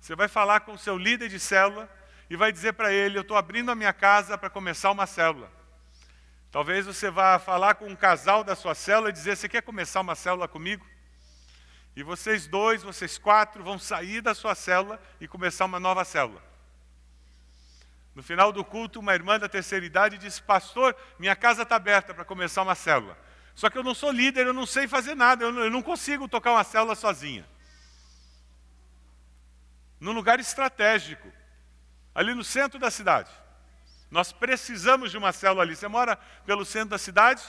Você 0.01 0.15
vai 0.15 0.29
falar 0.29 0.61
com 0.61 0.73
o 0.73 0.79
seu 0.79 0.97
líder 0.97 1.29
de 1.29 1.39
célula 1.39 1.89
e 2.29 2.37
vai 2.37 2.51
dizer 2.51 2.73
para 2.75 2.93
ele: 2.93 3.19
Eu 3.19 3.23
estou 3.23 3.37
abrindo 3.37 3.71
a 3.71 3.75
minha 3.75 3.93
casa 3.93 4.37
para 4.37 4.51
começar 4.51 4.91
uma 4.91 5.07
célula. 5.07 5.51
Talvez 6.51 6.87
você 6.87 7.11
vá 7.11 7.39
falar 7.39 7.75
com 7.75 7.87
um 7.87 7.97
casal 7.97 8.45
da 8.45 8.55
sua 8.55 8.75
célula 8.75 9.11
e 9.11 9.13
dizer: 9.13 9.37
Você 9.37 9.49
quer 9.49 9.63
começar 9.63 10.01
uma 10.01 10.15
célula 10.15 10.49
comigo? 10.49 10.94
E 11.97 12.03
vocês 12.03 12.47
dois, 12.47 12.83
vocês 12.83 13.19
quatro, 13.19 13.63
vão 13.63 13.79
sair 13.79 14.21
da 14.21 14.35
sua 14.35 14.55
célula 14.55 15.01
e 15.21 15.29
começar 15.29 15.65
uma 15.65 15.79
nova 15.79 16.05
célula. 16.05 16.43
No 18.15 18.23
final 18.23 18.53
do 18.53 18.65
culto, 18.65 19.01
uma 19.01 19.15
irmã 19.15 19.39
da 19.39 19.49
terceira 19.49 19.85
idade 19.85 20.19
disse: 20.19 20.43
Pastor, 20.43 20.97
minha 21.19 21.35
casa 21.35 21.63
está 21.63 21.77
aberta 21.77 22.15
para 22.15 22.25
começar 22.25 22.63
uma 22.63 22.75
célula. 22.75 23.19
Só 23.55 23.71
que 23.71 23.79
eu 23.79 23.85
não 23.85 23.95
sou 23.95 24.11
líder, 24.11 24.47
eu 24.47 24.53
não 24.53 24.67
sei 24.67 24.89
fazer 24.89 25.15
nada, 25.15 25.45
eu 25.45 25.53
não, 25.53 25.63
eu 25.63 25.71
não 25.71 25.83
consigo 25.83 26.29
tocar 26.29 26.53
uma 26.53 26.65
célula 26.65 26.95
sozinha. 26.97 27.47
Num 30.01 30.13
lugar 30.13 30.41
estratégico, 30.41 31.33
ali 32.15 32.35
no 32.35 32.45
centro 32.45 32.79
da 32.79 32.91
cidade. 32.91 33.31
Nós 34.11 34.33
precisamos 34.33 35.11
de 35.11 35.19
uma 35.19 35.33
célula 35.33 35.63
ali. 35.63 35.75
Você 35.75 35.89
mora 35.89 36.17
pelo 36.45 36.65
centro 36.65 36.91
da 36.91 36.99
cidade? 36.99 37.43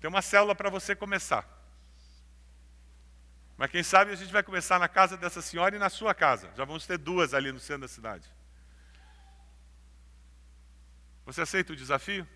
Tem 0.00 0.08
uma 0.08 0.22
célula 0.22 0.54
para 0.54 0.70
você 0.70 0.94
começar. 0.94 1.57
Mas 3.58 3.72
quem 3.72 3.82
sabe 3.82 4.12
a 4.12 4.14
gente 4.14 4.32
vai 4.32 4.44
começar 4.44 4.78
na 4.78 4.88
casa 4.88 5.16
dessa 5.16 5.42
senhora 5.42 5.74
e 5.74 5.80
na 5.80 5.90
sua 5.90 6.14
casa. 6.14 6.48
Já 6.56 6.64
vamos 6.64 6.86
ter 6.86 6.96
duas 6.96 7.34
ali 7.34 7.50
no 7.50 7.58
centro 7.58 7.82
da 7.82 7.88
cidade. 7.88 8.24
Você 11.26 11.42
aceita 11.42 11.72
o 11.72 11.76
desafio? 11.76 12.26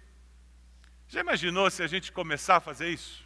Já 1.06 1.20
imaginou 1.20 1.70
se 1.70 1.80
a 1.80 1.86
gente 1.86 2.10
começar 2.10 2.56
a 2.56 2.60
fazer 2.60 2.88
isso? 2.88 3.24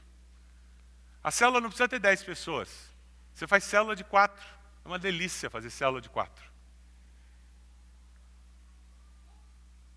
A 1.24 1.30
célula 1.30 1.59
não 1.59 1.70
precisa 1.70 1.88
ter 1.88 1.99
dez 1.99 2.22
pessoas. 2.22 2.90
Você 3.32 3.47
faz 3.47 3.64
célula 3.64 3.97
de 3.97 4.05
quatro. 4.05 4.44
É 4.84 4.88
uma 4.88 4.99
delícia 4.99 5.49
fazer 5.49 5.70
célula 5.70 6.03
de 6.03 6.11
quatro. 6.11 6.44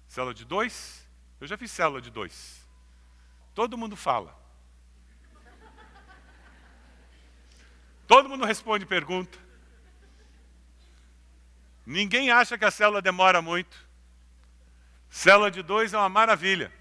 Célula 0.07 0.33
de 0.33 0.45
dois? 0.45 1.05
Eu 1.41 1.47
já 1.47 1.57
fiz 1.57 1.69
célula 1.69 2.01
de 2.01 2.09
dois. 2.09 2.65
Todo 3.53 3.77
mundo 3.77 3.97
fala. 3.97 4.39
Todo 8.09 8.27
mundo 8.27 8.43
responde 8.43 8.87
pergunta. 8.87 9.37
Ninguém 11.85 12.31
acha 12.31 12.57
que 12.57 12.65
a 12.65 12.71
célula 12.71 13.03
demora 13.03 13.39
muito. 13.39 13.77
Célula 15.11 15.51
de 15.51 15.61
dois 15.61 15.93
é 15.93 15.97
uma 15.99 16.09
maravilha. 16.09 16.73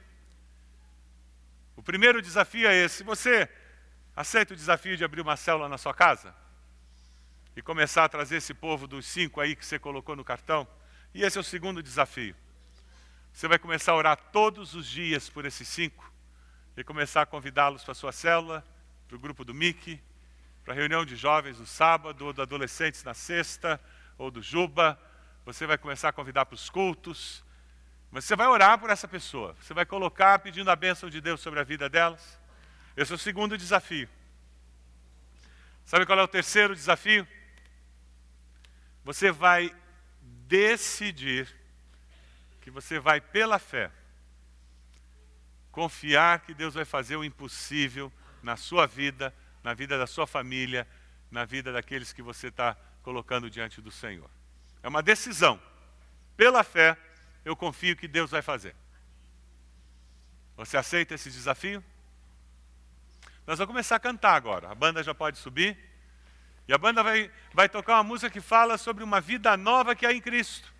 O 1.76 1.82
primeiro 1.82 2.22
desafio 2.22 2.66
é 2.66 2.74
esse. 2.74 3.04
Você 3.04 3.46
aceita 4.16 4.54
o 4.54 4.56
desafio 4.56 4.96
de 4.96 5.04
abrir 5.04 5.20
uma 5.20 5.36
célula 5.36 5.68
na 5.68 5.76
sua 5.76 5.92
casa? 5.92 6.34
E 7.54 7.60
começar 7.60 8.06
a 8.06 8.08
trazer 8.08 8.36
esse 8.36 8.54
povo 8.54 8.86
dos 8.86 9.04
cinco 9.04 9.38
aí 9.38 9.54
que 9.54 9.66
você 9.66 9.78
colocou 9.78 10.16
no 10.16 10.24
cartão? 10.24 10.66
E 11.12 11.22
esse 11.22 11.36
é 11.36 11.40
o 11.42 11.44
segundo 11.44 11.82
desafio. 11.82 12.34
Você 13.34 13.46
vai 13.46 13.58
começar 13.58 13.92
a 13.92 13.96
orar 13.96 14.16
todos 14.32 14.74
os 14.74 14.86
dias 14.86 15.28
por 15.28 15.44
esses 15.44 15.68
cinco 15.68 16.10
e 16.74 16.82
começar 16.82 17.20
a 17.20 17.26
convidá-los 17.26 17.84
para 17.84 17.92
a 17.92 17.94
sua 17.94 18.12
célula, 18.12 18.64
para 19.06 19.16
o 19.16 19.20
grupo 19.20 19.44
do 19.44 19.52
Mickey, 19.52 20.02
para 20.68 20.74
a 20.74 20.76
reunião 20.76 21.02
de 21.02 21.16
jovens 21.16 21.58
no 21.58 21.64
sábado, 21.64 22.26
ou 22.26 22.30
de 22.30 22.42
adolescentes 22.42 23.02
na 23.02 23.14
sexta, 23.14 23.80
ou 24.18 24.30
do 24.30 24.42
Juba. 24.42 25.00
Você 25.46 25.66
vai 25.66 25.78
começar 25.78 26.10
a 26.10 26.12
convidar 26.12 26.44
para 26.44 26.56
os 26.56 26.68
cultos. 26.68 27.42
Mas 28.10 28.26
você 28.26 28.36
vai 28.36 28.46
orar 28.48 28.78
por 28.78 28.90
essa 28.90 29.08
pessoa. 29.08 29.56
Você 29.62 29.72
vai 29.72 29.86
colocar 29.86 30.38
pedindo 30.40 30.70
a 30.70 30.76
bênção 30.76 31.08
de 31.08 31.22
Deus 31.22 31.40
sobre 31.40 31.58
a 31.58 31.64
vida 31.64 31.88
delas. 31.88 32.38
Esse 32.94 33.10
é 33.10 33.14
o 33.14 33.18
segundo 33.18 33.56
desafio. 33.56 34.10
Sabe 35.86 36.04
qual 36.04 36.18
é 36.18 36.22
o 36.22 36.28
terceiro 36.28 36.74
desafio? 36.74 37.26
Você 39.04 39.30
vai 39.32 39.74
decidir 40.20 41.48
que 42.60 42.70
você 42.70 42.98
vai, 42.98 43.22
pela 43.22 43.58
fé, 43.58 43.90
confiar 45.72 46.40
que 46.40 46.52
Deus 46.52 46.74
vai 46.74 46.84
fazer 46.84 47.16
o 47.16 47.24
impossível 47.24 48.12
na 48.42 48.54
sua 48.54 48.86
vida, 48.86 49.34
na 49.62 49.74
vida 49.74 49.98
da 49.98 50.06
sua 50.06 50.26
família, 50.26 50.86
na 51.30 51.44
vida 51.44 51.72
daqueles 51.72 52.12
que 52.12 52.22
você 52.22 52.48
está 52.48 52.76
colocando 53.02 53.50
diante 53.50 53.80
do 53.80 53.90
Senhor. 53.90 54.30
É 54.82 54.88
uma 54.88 55.02
decisão. 55.02 55.60
Pela 56.36 56.62
fé, 56.62 56.96
eu 57.44 57.56
confio 57.56 57.96
que 57.96 58.06
Deus 58.06 58.30
vai 58.30 58.42
fazer. 58.42 58.74
Você 60.56 60.76
aceita 60.76 61.14
esse 61.14 61.30
desafio? 61.30 61.82
Nós 63.46 63.58
vamos 63.58 63.72
começar 63.72 63.96
a 63.96 64.00
cantar 64.00 64.34
agora. 64.34 64.70
A 64.70 64.74
banda 64.74 65.02
já 65.02 65.14
pode 65.14 65.38
subir. 65.38 65.76
E 66.66 66.72
a 66.72 66.78
banda 66.78 67.02
vai, 67.02 67.30
vai 67.54 67.68
tocar 67.68 67.94
uma 67.94 68.02
música 68.02 68.28
que 68.28 68.40
fala 68.40 68.76
sobre 68.76 69.02
uma 69.02 69.20
vida 69.20 69.56
nova 69.56 69.94
que 69.94 70.04
há 70.04 70.12
em 70.12 70.20
Cristo. 70.20 70.72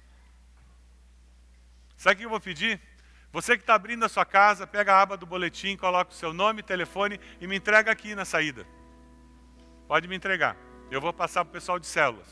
Sabe 1.97 2.14
o 2.14 2.18
que 2.18 2.24
eu 2.26 2.31
vou 2.31 2.41
pedir? 2.41 2.81
Você 3.39 3.57
que 3.57 3.62
está 3.62 3.76
abrindo 3.76 4.05
a 4.05 4.09
sua 4.09 4.24
casa, 4.24 4.66
pega 4.66 4.93
a 4.93 5.01
aba 5.01 5.16
do 5.16 5.24
boletim, 5.24 5.76
coloca 5.76 6.11
o 6.11 6.14
seu 6.14 6.32
nome, 6.32 6.61
telefone 6.61 7.20
e 7.41 7.47
me 7.47 7.55
entrega 7.55 7.89
aqui 7.89 8.12
na 8.12 8.24
saída. 8.24 8.66
Pode 9.86 10.09
me 10.09 10.16
entregar. 10.16 10.57
Eu 10.91 11.01
vou 11.01 11.12
passar 11.12 11.45
para 11.45 11.51
o 11.51 11.53
pessoal 11.53 11.78
de 11.78 11.86
células. 11.86 12.26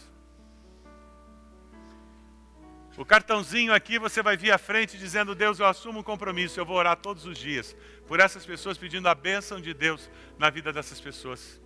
O 2.97 3.05
cartãozinho 3.05 3.73
aqui 3.73 4.01
você 4.01 4.21
vai 4.21 4.37
vir 4.37 4.51
à 4.51 4.59
frente 4.59 4.99
dizendo: 4.99 5.33
Deus, 5.33 5.61
eu 5.61 5.67
assumo 5.67 6.01
um 6.01 6.03
compromisso, 6.03 6.59
eu 6.59 6.67
vou 6.67 6.77
orar 6.77 6.97
todos 6.97 7.25
os 7.25 7.39
dias 7.39 7.77
por 8.09 8.19
essas 8.19 8.45
pessoas, 8.45 8.77
pedindo 8.77 9.09
a 9.09 9.15
bênção 9.15 9.61
de 9.61 9.73
Deus 9.73 10.11
na 10.37 10.51
vida 10.51 10.73
dessas 10.73 11.01
pessoas. 11.01 11.61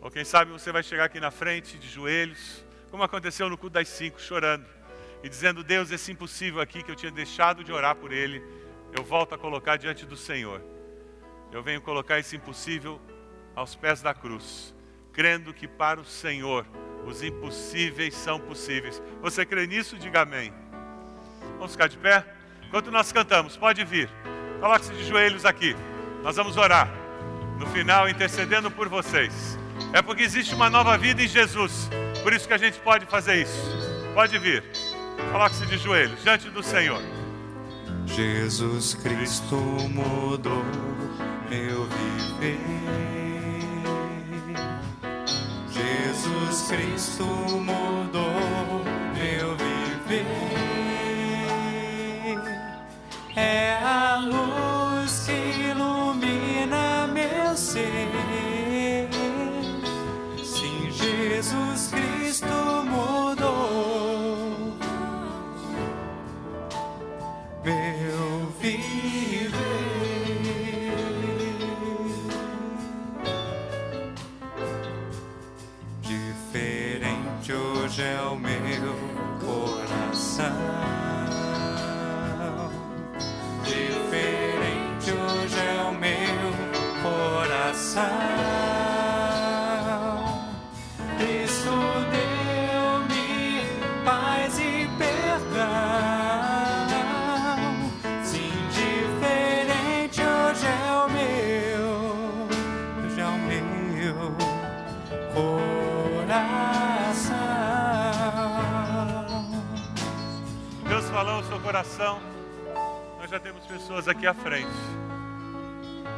Ou 0.00 0.10
quem 0.10 0.24
sabe 0.24 0.50
você 0.50 0.72
vai 0.72 0.82
chegar 0.82 1.04
aqui 1.04 1.20
na 1.20 1.30
frente 1.30 1.78
de 1.78 1.88
joelhos, 1.88 2.64
como 2.90 3.04
aconteceu 3.04 3.48
no 3.48 3.56
culto 3.56 3.74
das 3.74 3.86
cinco, 3.86 4.20
chorando 4.20 4.79
e 5.22 5.28
dizendo: 5.28 5.62
Deus, 5.62 5.90
esse 5.90 6.12
impossível 6.12 6.60
aqui 6.60 6.82
que 6.82 6.90
eu 6.90 6.96
tinha 6.96 7.12
deixado 7.12 7.62
de 7.62 7.72
orar 7.72 7.96
por 7.96 8.12
ele, 8.12 8.42
eu 8.96 9.02
volto 9.02 9.34
a 9.34 9.38
colocar 9.38 9.76
diante 9.76 10.06
do 10.06 10.16
Senhor. 10.16 10.62
Eu 11.52 11.62
venho 11.62 11.80
colocar 11.80 12.18
esse 12.18 12.36
impossível 12.36 13.00
aos 13.54 13.74
pés 13.74 14.00
da 14.00 14.14
cruz 14.14 14.74
crendo 15.12 15.52
que 15.52 15.68
para 15.68 16.00
o 16.00 16.04
Senhor 16.04 16.66
os 17.04 17.22
impossíveis 17.22 18.14
são 18.14 18.38
possíveis. 18.38 19.02
Você 19.20 19.44
crê 19.44 19.66
nisso? 19.66 19.98
Diga 19.98 20.22
amém. 20.22 20.52
Vamos 21.58 21.72
ficar 21.72 21.88
de 21.88 21.96
pé? 21.96 22.24
Enquanto 22.66 22.90
nós 22.90 23.10
cantamos, 23.10 23.56
pode 23.56 23.84
vir. 23.84 24.08
Coloque-se 24.60 24.92
de 24.92 25.04
joelhos 25.04 25.44
aqui. 25.44 25.74
Nós 26.22 26.36
vamos 26.36 26.56
orar. 26.56 26.88
No 27.58 27.66
final, 27.66 28.08
intercedendo 28.08 28.70
por 28.70 28.88
vocês. 28.88 29.58
É 29.92 30.00
porque 30.00 30.22
existe 30.22 30.54
uma 30.54 30.70
nova 30.70 30.96
vida 30.96 31.22
em 31.22 31.28
Jesus. 31.28 31.90
Por 32.22 32.32
isso 32.32 32.46
que 32.46 32.54
a 32.54 32.58
gente 32.58 32.78
pode 32.80 33.06
fazer 33.06 33.42
isso. 33.42 33.60
Pode 34.14 34.38
vir. 34.38 34.62
Coloque-se 35.32 35.66
de 35.66 35.78
joelhos 35.78 36.22
diante 36.22 36.50
do 36.50 36.62
Senhor. 36.62 37.02
Jesus 38.06 38.94
Cristo 38.94 39.56
mudou 39.56 40.64
meu 41.48 41.86
viver. 41.86 42.58
Jesus 45.70 46.68
Cristo 46.68 47.24
mudou 47.24 48.84
meu 49.14 49.56
viver. 49.56 50.26
É 53.36 53.78
a 53.82 54.16
luz 54.16 54.49
coração. 111.80 112.20
Nós 113.18 113.30
já 113.30 113.40
temos 113.40 113.64
pessoas 113.64 114.06
aqui 114.06 114.26
à 114.26 114.34
frente. 114.34 114.68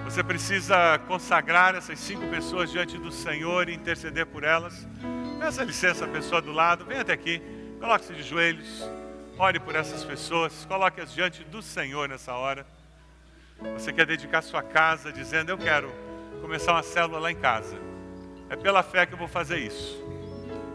Você 0.05 0.21
precisa 0.21 0.99
consagrar 1.07 1.77
essas 1.77 2.01
cinco 2.01 2.27
pessoas 2.27 2.69
diante 2.69 2.99
do 2.99 3.13
Senhor 3.13 3.69
e 3.69 3.75
interceder 3.75 4.27
por 4.27 4.43
elas. 4.43 4.87
Peça 5.39 5.63
licença 5.63 6.09
pessoa 6.09 6.43
do 6.43 6.51
lado, 6.51 6.85
venha 6.85 7.03
até 7.03 7.13
aqui, 7.13 7.41
coloque-se 7.79 8.13
de 8.13 8.25
joelhos, 8.25 8.85
ore 9.39 9.61
por 9.61 9.77
essas 9.77 10.03
pessoas, 10.03 10.65
coloque-as 10.65 11.15
diante 11.15 11.45
do 11.45 11.63
Senhor 11.63 12.09
nessa 12.09 12.35
hora. 12.35 12.67
Você 13.75 13.93
quer 13.93 14.05
dedicar 14.05 14.43
sua 14.43 14.65
casa 14.65 15.13
dizendo: 15.13 15.51
Eu 15.51 15.59
quero 15.59 15.93
começar 16.41 16.73
uma 16.73 16.83
célula 16.83 17.21
lá 17.21 17.31
em 17.31 17.37
casa. 17.37 17.79
É 18.51 18.57
pela 18.57 18.83
fé 18.83 19.07
que 19.07 19.15
eu 19.15 19.19
vou 19.19 19.29
fazer 19.29 19.61
isso. 19.61 20.03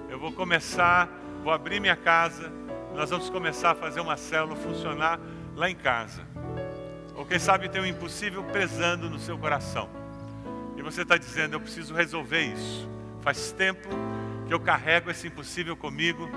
Eu 0.10 0.18
vou 0.18 0.32
começar, 0.32 1.10
vou 1.44 1.52
abrir 1.52 1.82
minha 1.82 1.98
casa, 1.98 2.50
nós 2.98 3.12
vamos 3.12 3.30
começar 3.30 3.72
a 3.72 3.76
fazer 3.76 4.00
uma 4.00 4.18
célula 4.18 4.56
funcionar 4.56 5.20
lá 5.56 5.70
em 5.70 5.76
casa. 5.76 6.24
Ou 7.14 7.24
quem 7.28 7.38
sabe 7.38 7.70
tem 7.70 7.80
um 7.80 7.86
impossível 7.86 8.44
pesando 8.46 9.08
no 9.08 9.20
seu 9.20 9.38
coração. 9.38 9.88
E 10.76 10.82
você 10.82 11.04
está 11.04 11.16
dizendo, 11.16 11.54
eu 11.54 11.60
preciso 11.60 11.94
resolver 11.94 12.42
isso. 12.42 12.90
Faz 13.22 13.52
tempo 13.52 13.88
que 14.48 14.54
eu 14.54 14.60
carrego 14.60 15.12
esse 15.12 15.28
impossível 15.28 15.78
comigo. 15.78 16.28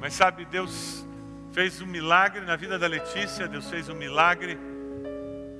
Mas 0.00 0.14
sabe, 0.14 0.46
Deus 0.46 1.06
fez 1.52 1.82
um 1.82 1.86
milagre 1.86 2.40
na 2.40 2.56
vida 2.56 2.78
da 2.78 2.86
Letícia, 2.86 3.46
Deus 3.46 3.68
fez 3.68 3.90
um 3.90 3.94
milagre 3.94 4.58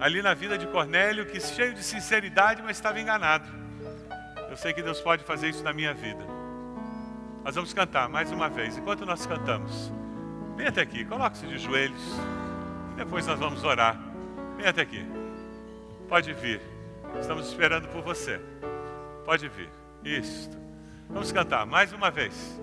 ali 0.01 0.23
na 0.23 0.33
vida 0.33 0.57
de 0.57 0.67
Cornélio, 0.67 1.27
que 1.27 1.39
cheio 1.41 1.75
de 1.75 1.83
sinceridade, 1.83 2.63
mas 2.63 2.79
estava 2.79 2.99
enganado. 2.99 3.47
Eu 4.49 4.57
sei 4.57 4.73
que 4.73 4.83
Deus 4.83 4.99
pode 4.99 5.25
fazer 5.25 5.51
isso 5.51 5.63
na 5.63 5.75
minha 5.75 5.93
vida. 5.93 6.25
Nós 7.45 7.55
vamos 7.55 7.75
cantar 7.75 8.09
mais 8.09 8.33
uma 8.33 8.49
vez. 8.49 8.79
Enquanto 8.79 9.05
nós 9.05 9.27
cantamos, 9.27 9.93
vem 10.57 10.67
até 10.67 10.81
aqui, 10.81 11.05
coloque-se 11.05 11.47
de 11.47 11.59
joelhos. 11.59 12.03
Depois 12.97 13.27
nós 13.27 13.39
vamos 13.39 13.63
orar. 13.63 13.97
Vem 14.57 14.67
até 14.67 14.83
aqui. 14.83 15.07
Pode 16.09 16.33
vir. 16.33 16.61
Estamos 17.21 17.49
esperando 17.49 17.89
por 17.89 18.03
você. 18.03 18.41
Pode 19.25 19.49
vir. 19.49 19.69
Isto. 20.03 20.57
Vamos 21.09 21.31
cantar 21.31 21.67
mais 21.67 21.93
uma 21.93 22.11
vez. 22.11 22.59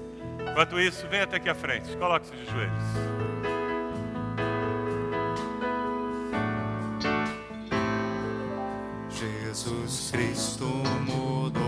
Enquanto 0.50 0.80
isso, 0.80 1.08
vem 1.08 1.22
até 1.22 1.38
aqui 1.38 1.50
à 1.50 1.56
frente. 1.56 1.96
Coloque-se 1.98 2.36
de 2.36 2.46
joelhos. 2.46 3.24
Jesus 9.10 10.12
Cristo 10.12 10.66
mudou 11.06 11.63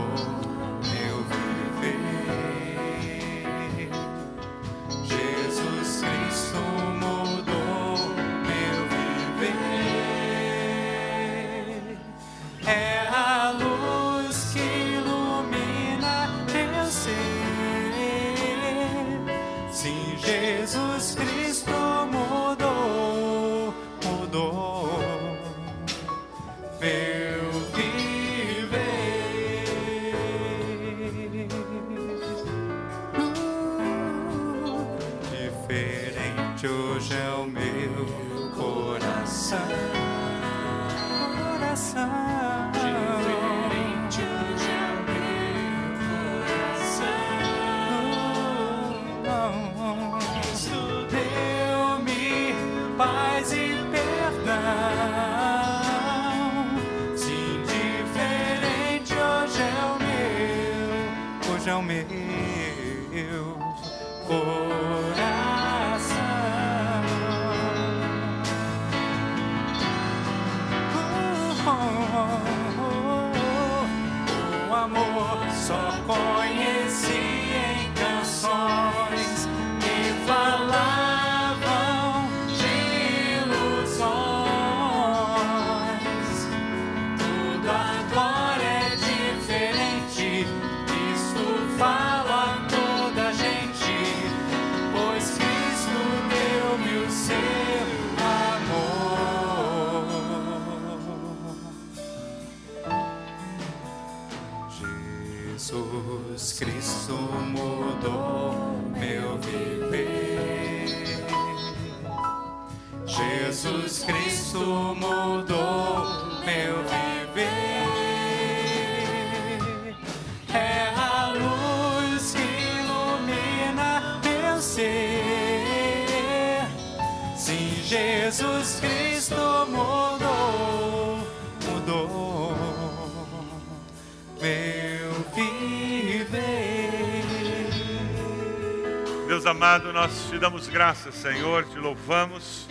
amado, 139.66 139.92
nós 139.92 140.30
te 140.30 140.38
damos 140.38 140.68
graças, 140.68 141.16
Senhor, 141.16 141.66
te 141.66 141.80
louvamos, 141.80 142.68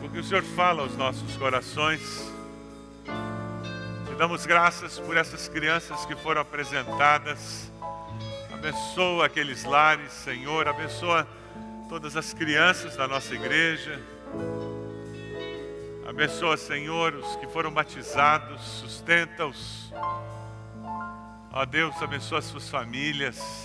porque 0.00 0.18
o 0.18 0.24
Senhor 0.24 0.42
fala 0.42 0.80
aos 0.80 0.96
nossos 0.96 1.36
corações. 1.36 2.32
Te 3.04 4.14
damos 4.16 4.46
graças 4.46 4.98
por 4.98 5.18
essas 5.18 5.46
crianças 5.46 6.06
que 6.06 6.16
foram 6.16 6.40
apresentadas. 6.40 7.70
Abençoa 8.54 9.26
aqueles 9.26 9.64
lares, 9.64 10.12
Senhor, 10.12 10.66
abençoa 10.66 11.28
todas 11.90 12.16
as 12.16 12.32
crianças 12.32 12.96
da 12.96 13.06
nossa 13.06 13.34
igreja. 13.34 14.00
Abençoa, 16.08 16.56
Senhor, 16.56 17.16
os 17.16 17.36
que 17.36 17.46
foram 17.48 17.70
batizados, 17.70 18.62
sustenta-os. 18.62 19.92
Ó 21.52 21.66
Deus, 21.66 22.00
abençoa 22.00 22.38
as 22.38 22.46
suas 22.46 22.70
famílias. 22.70 23.63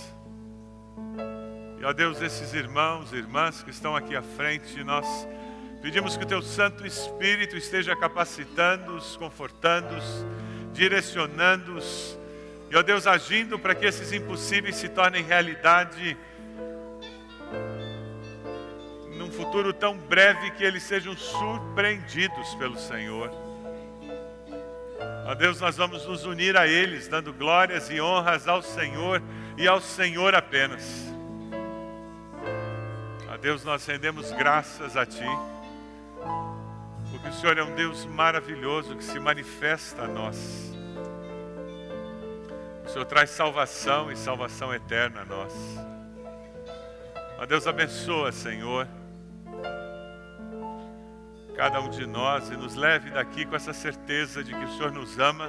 E 1.80 1.84
ó 1.84 1.94
Deus, 1.94 2.20
esses 2.20 2.52
irmãos 2.52 3.10
e 3.10 3.16
irmãs 3.16 3.62
que 3.62 3.70
estão 3.70 3.96
aqui 3.96 4.14
à 4.14 4.20
frente, 4.20 4.84
nós 4.84 5.06
pedimos 5.80 6.14
que 6.14 6.24
o 6.24 6.26
teu 6.26 6.42
Santo 6.42 6.86
Espírito 6.86 7.56
esteja 7.56 7.96
capacitando-os, 7.96 9.16
confortando-os, 9.16 10.04
direcionando-os. 10.74 12.18
E 12.70 12.76
ó 12.76 12.82
Deus, 12.82 13.06
agindo 13.06 13.58
para 13.58 13.74
que 13.74 13.86
esses 13.86 14.12
impossíveis 14.12 14.76
se 14.76 14.90
tornem 14.90 15.24
realidade 15.24 16.18
num 19.16 19.30
futuro 19.32 19.72
tão 19.72 19.96
breve 19.96 20.50
que 20.50 20.62
eles 20.62 20.82
sejam 20.82 21.16
surpreendidos 21.16 22.54
pelo 22.56 22.78
Senhor. 22.78 23.30
Ó 25.26 25.34
Deus, 25.34 25.58
nós 25.58 25.78
vamos 25.78 26.04
nos 26.04 26.26
unir 26.26 26.58
a 26.58 26.66
eles, 26.66 27.08
dando 27.08 27.32
glórias 27.32 27.88
e 27.88 28.02
honras 28.02 28.46
ao 28.46 28.60
Senhor 28.60 29.22
e 29.56 29.66
ao 29.66 29.80
Senhor 29.80 30.34
apenas. 30.34 31.10
Deus, 33.40 33.64
nós 33.64 33.86
rendemos 33.86 34.30
graças 34.32 34.98
a 34.98 35.06
Ti, 35.06 35.24
porque 37.10 37.28
o 37.28 37.32
Senhor 37.32 37.56
é 37.56 37.62
um 37.62 37.74
Deus 37.74 38.04
maravilhoso 38.04 38.94
que 38.94 39.02
se 39.02 39.18
manifesta 39.18 40.02
a 40.02 40.06
nós. 40.06 40.74
O 42.84 42.88
Senhor 42.90 43.06
traz 43.06 43.30
salvação 43.30 44.12
e 44.12 44.16
salvação 44.16 44.74
eterna 44.74 45.22
a 45.22 45.24
nós. 45.24 45.54
Ó 47.38 47.46
Deus, 47.46 47.66
abençoa, 47.66 48.30
Senhor, 48.30 48.86
cada 51.56 51.80
um 51.80 51.88
de 51.88 52.04
nós 52.04 52.50
e 52.50 52.56
nos 52.58 52.74
leve 52.74 53.08
daqui 53.08 53.46
com 53.46 53.56
essa 53.56 53.72
certeza 53.72 54.44
de 54.44 54.54
que 54.54 54.64
o 54.64 54.76
Senhor 54.76 54.92
nos 54.92 55.18
ama 55.18 55.48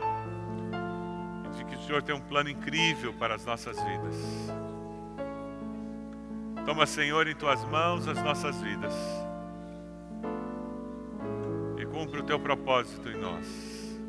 e 1.45 1.57
de 1.57 1.65
que 1.65 1.75
o 1.75 1.81
Senhor 1.85 2.01
tem 2.01 2.15
um 2.15 2.21
plano 2.21 2.47
incrível 2.47 3.13
para 3.13 3.35
as 3.35 3.45
nossas 3.45 3.75
vidas. 3.83 4.60
Toma, 6.65 6.85
Senhor, 6.85 7.27
em 7.27 7.35
tuas 7.35 7.63
mãos 7.65 8.07
as 8.07 8.21
nossas 8.21 8.61
vidas 8.61 8.93
e 11.77 11.85
cumpre 11.85 12.19
o 12.19 12.23
teu 12.23 12.39
propósito 12.39 13.09
em 13.09 13.17
nós. 13.17 13.99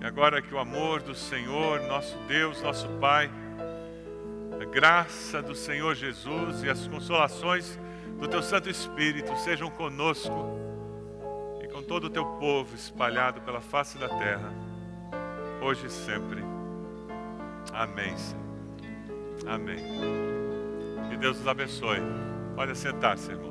E 0.00 0.04
agora 0.04 0.42
que 0.42 0.52
o 0.52 0.58
amor 0.58 1.00
do 1.00 1.14
Senhor, 1.14 1.80
nosso 1.82 2.16
Deus, 2.26 2.60
nosso 2.60 2.88
Pai, 3.00 3.30
a 4.60 4.64
graça 4.64 5.40
do 5.40 5.54
Senhor 5.54 5.94
Jesus 5.94 6.62
e 6.64 6.68
as 6.68 6.86
consolações 6.88 7.78
do 8.18 8.26
Teu 8.26 8.42
Santo 8.42 8.68
Espírito 8.68 9.36
sejam 9.38 9.70
conosco 9.70 10.58
e 11.62 11.68
com 11.68 11.82
todo 11.82 12.04
o 12.04 12.10
Teu 12.10 12.24
povo 12.24 12.74
espalhado 12.74 13.40
pela 13.42 13.60
face 13.60 13.96
da 13.96 14.08
terra, 14.08 14.52
hoje 15.62 15.86
e 15.86 15.90
sempre. 15.90 16.42
Amém, 17.72 18.16
Senhor. 18.16 18.45
Amém. 19.46 19.78
Que 21.08 21.16
Deus 21.16 21.38
nos 21.38 21.48
abençoe. 21.48 22.00
Pode 22.54 22.76
sentar-se. 22.76 23.45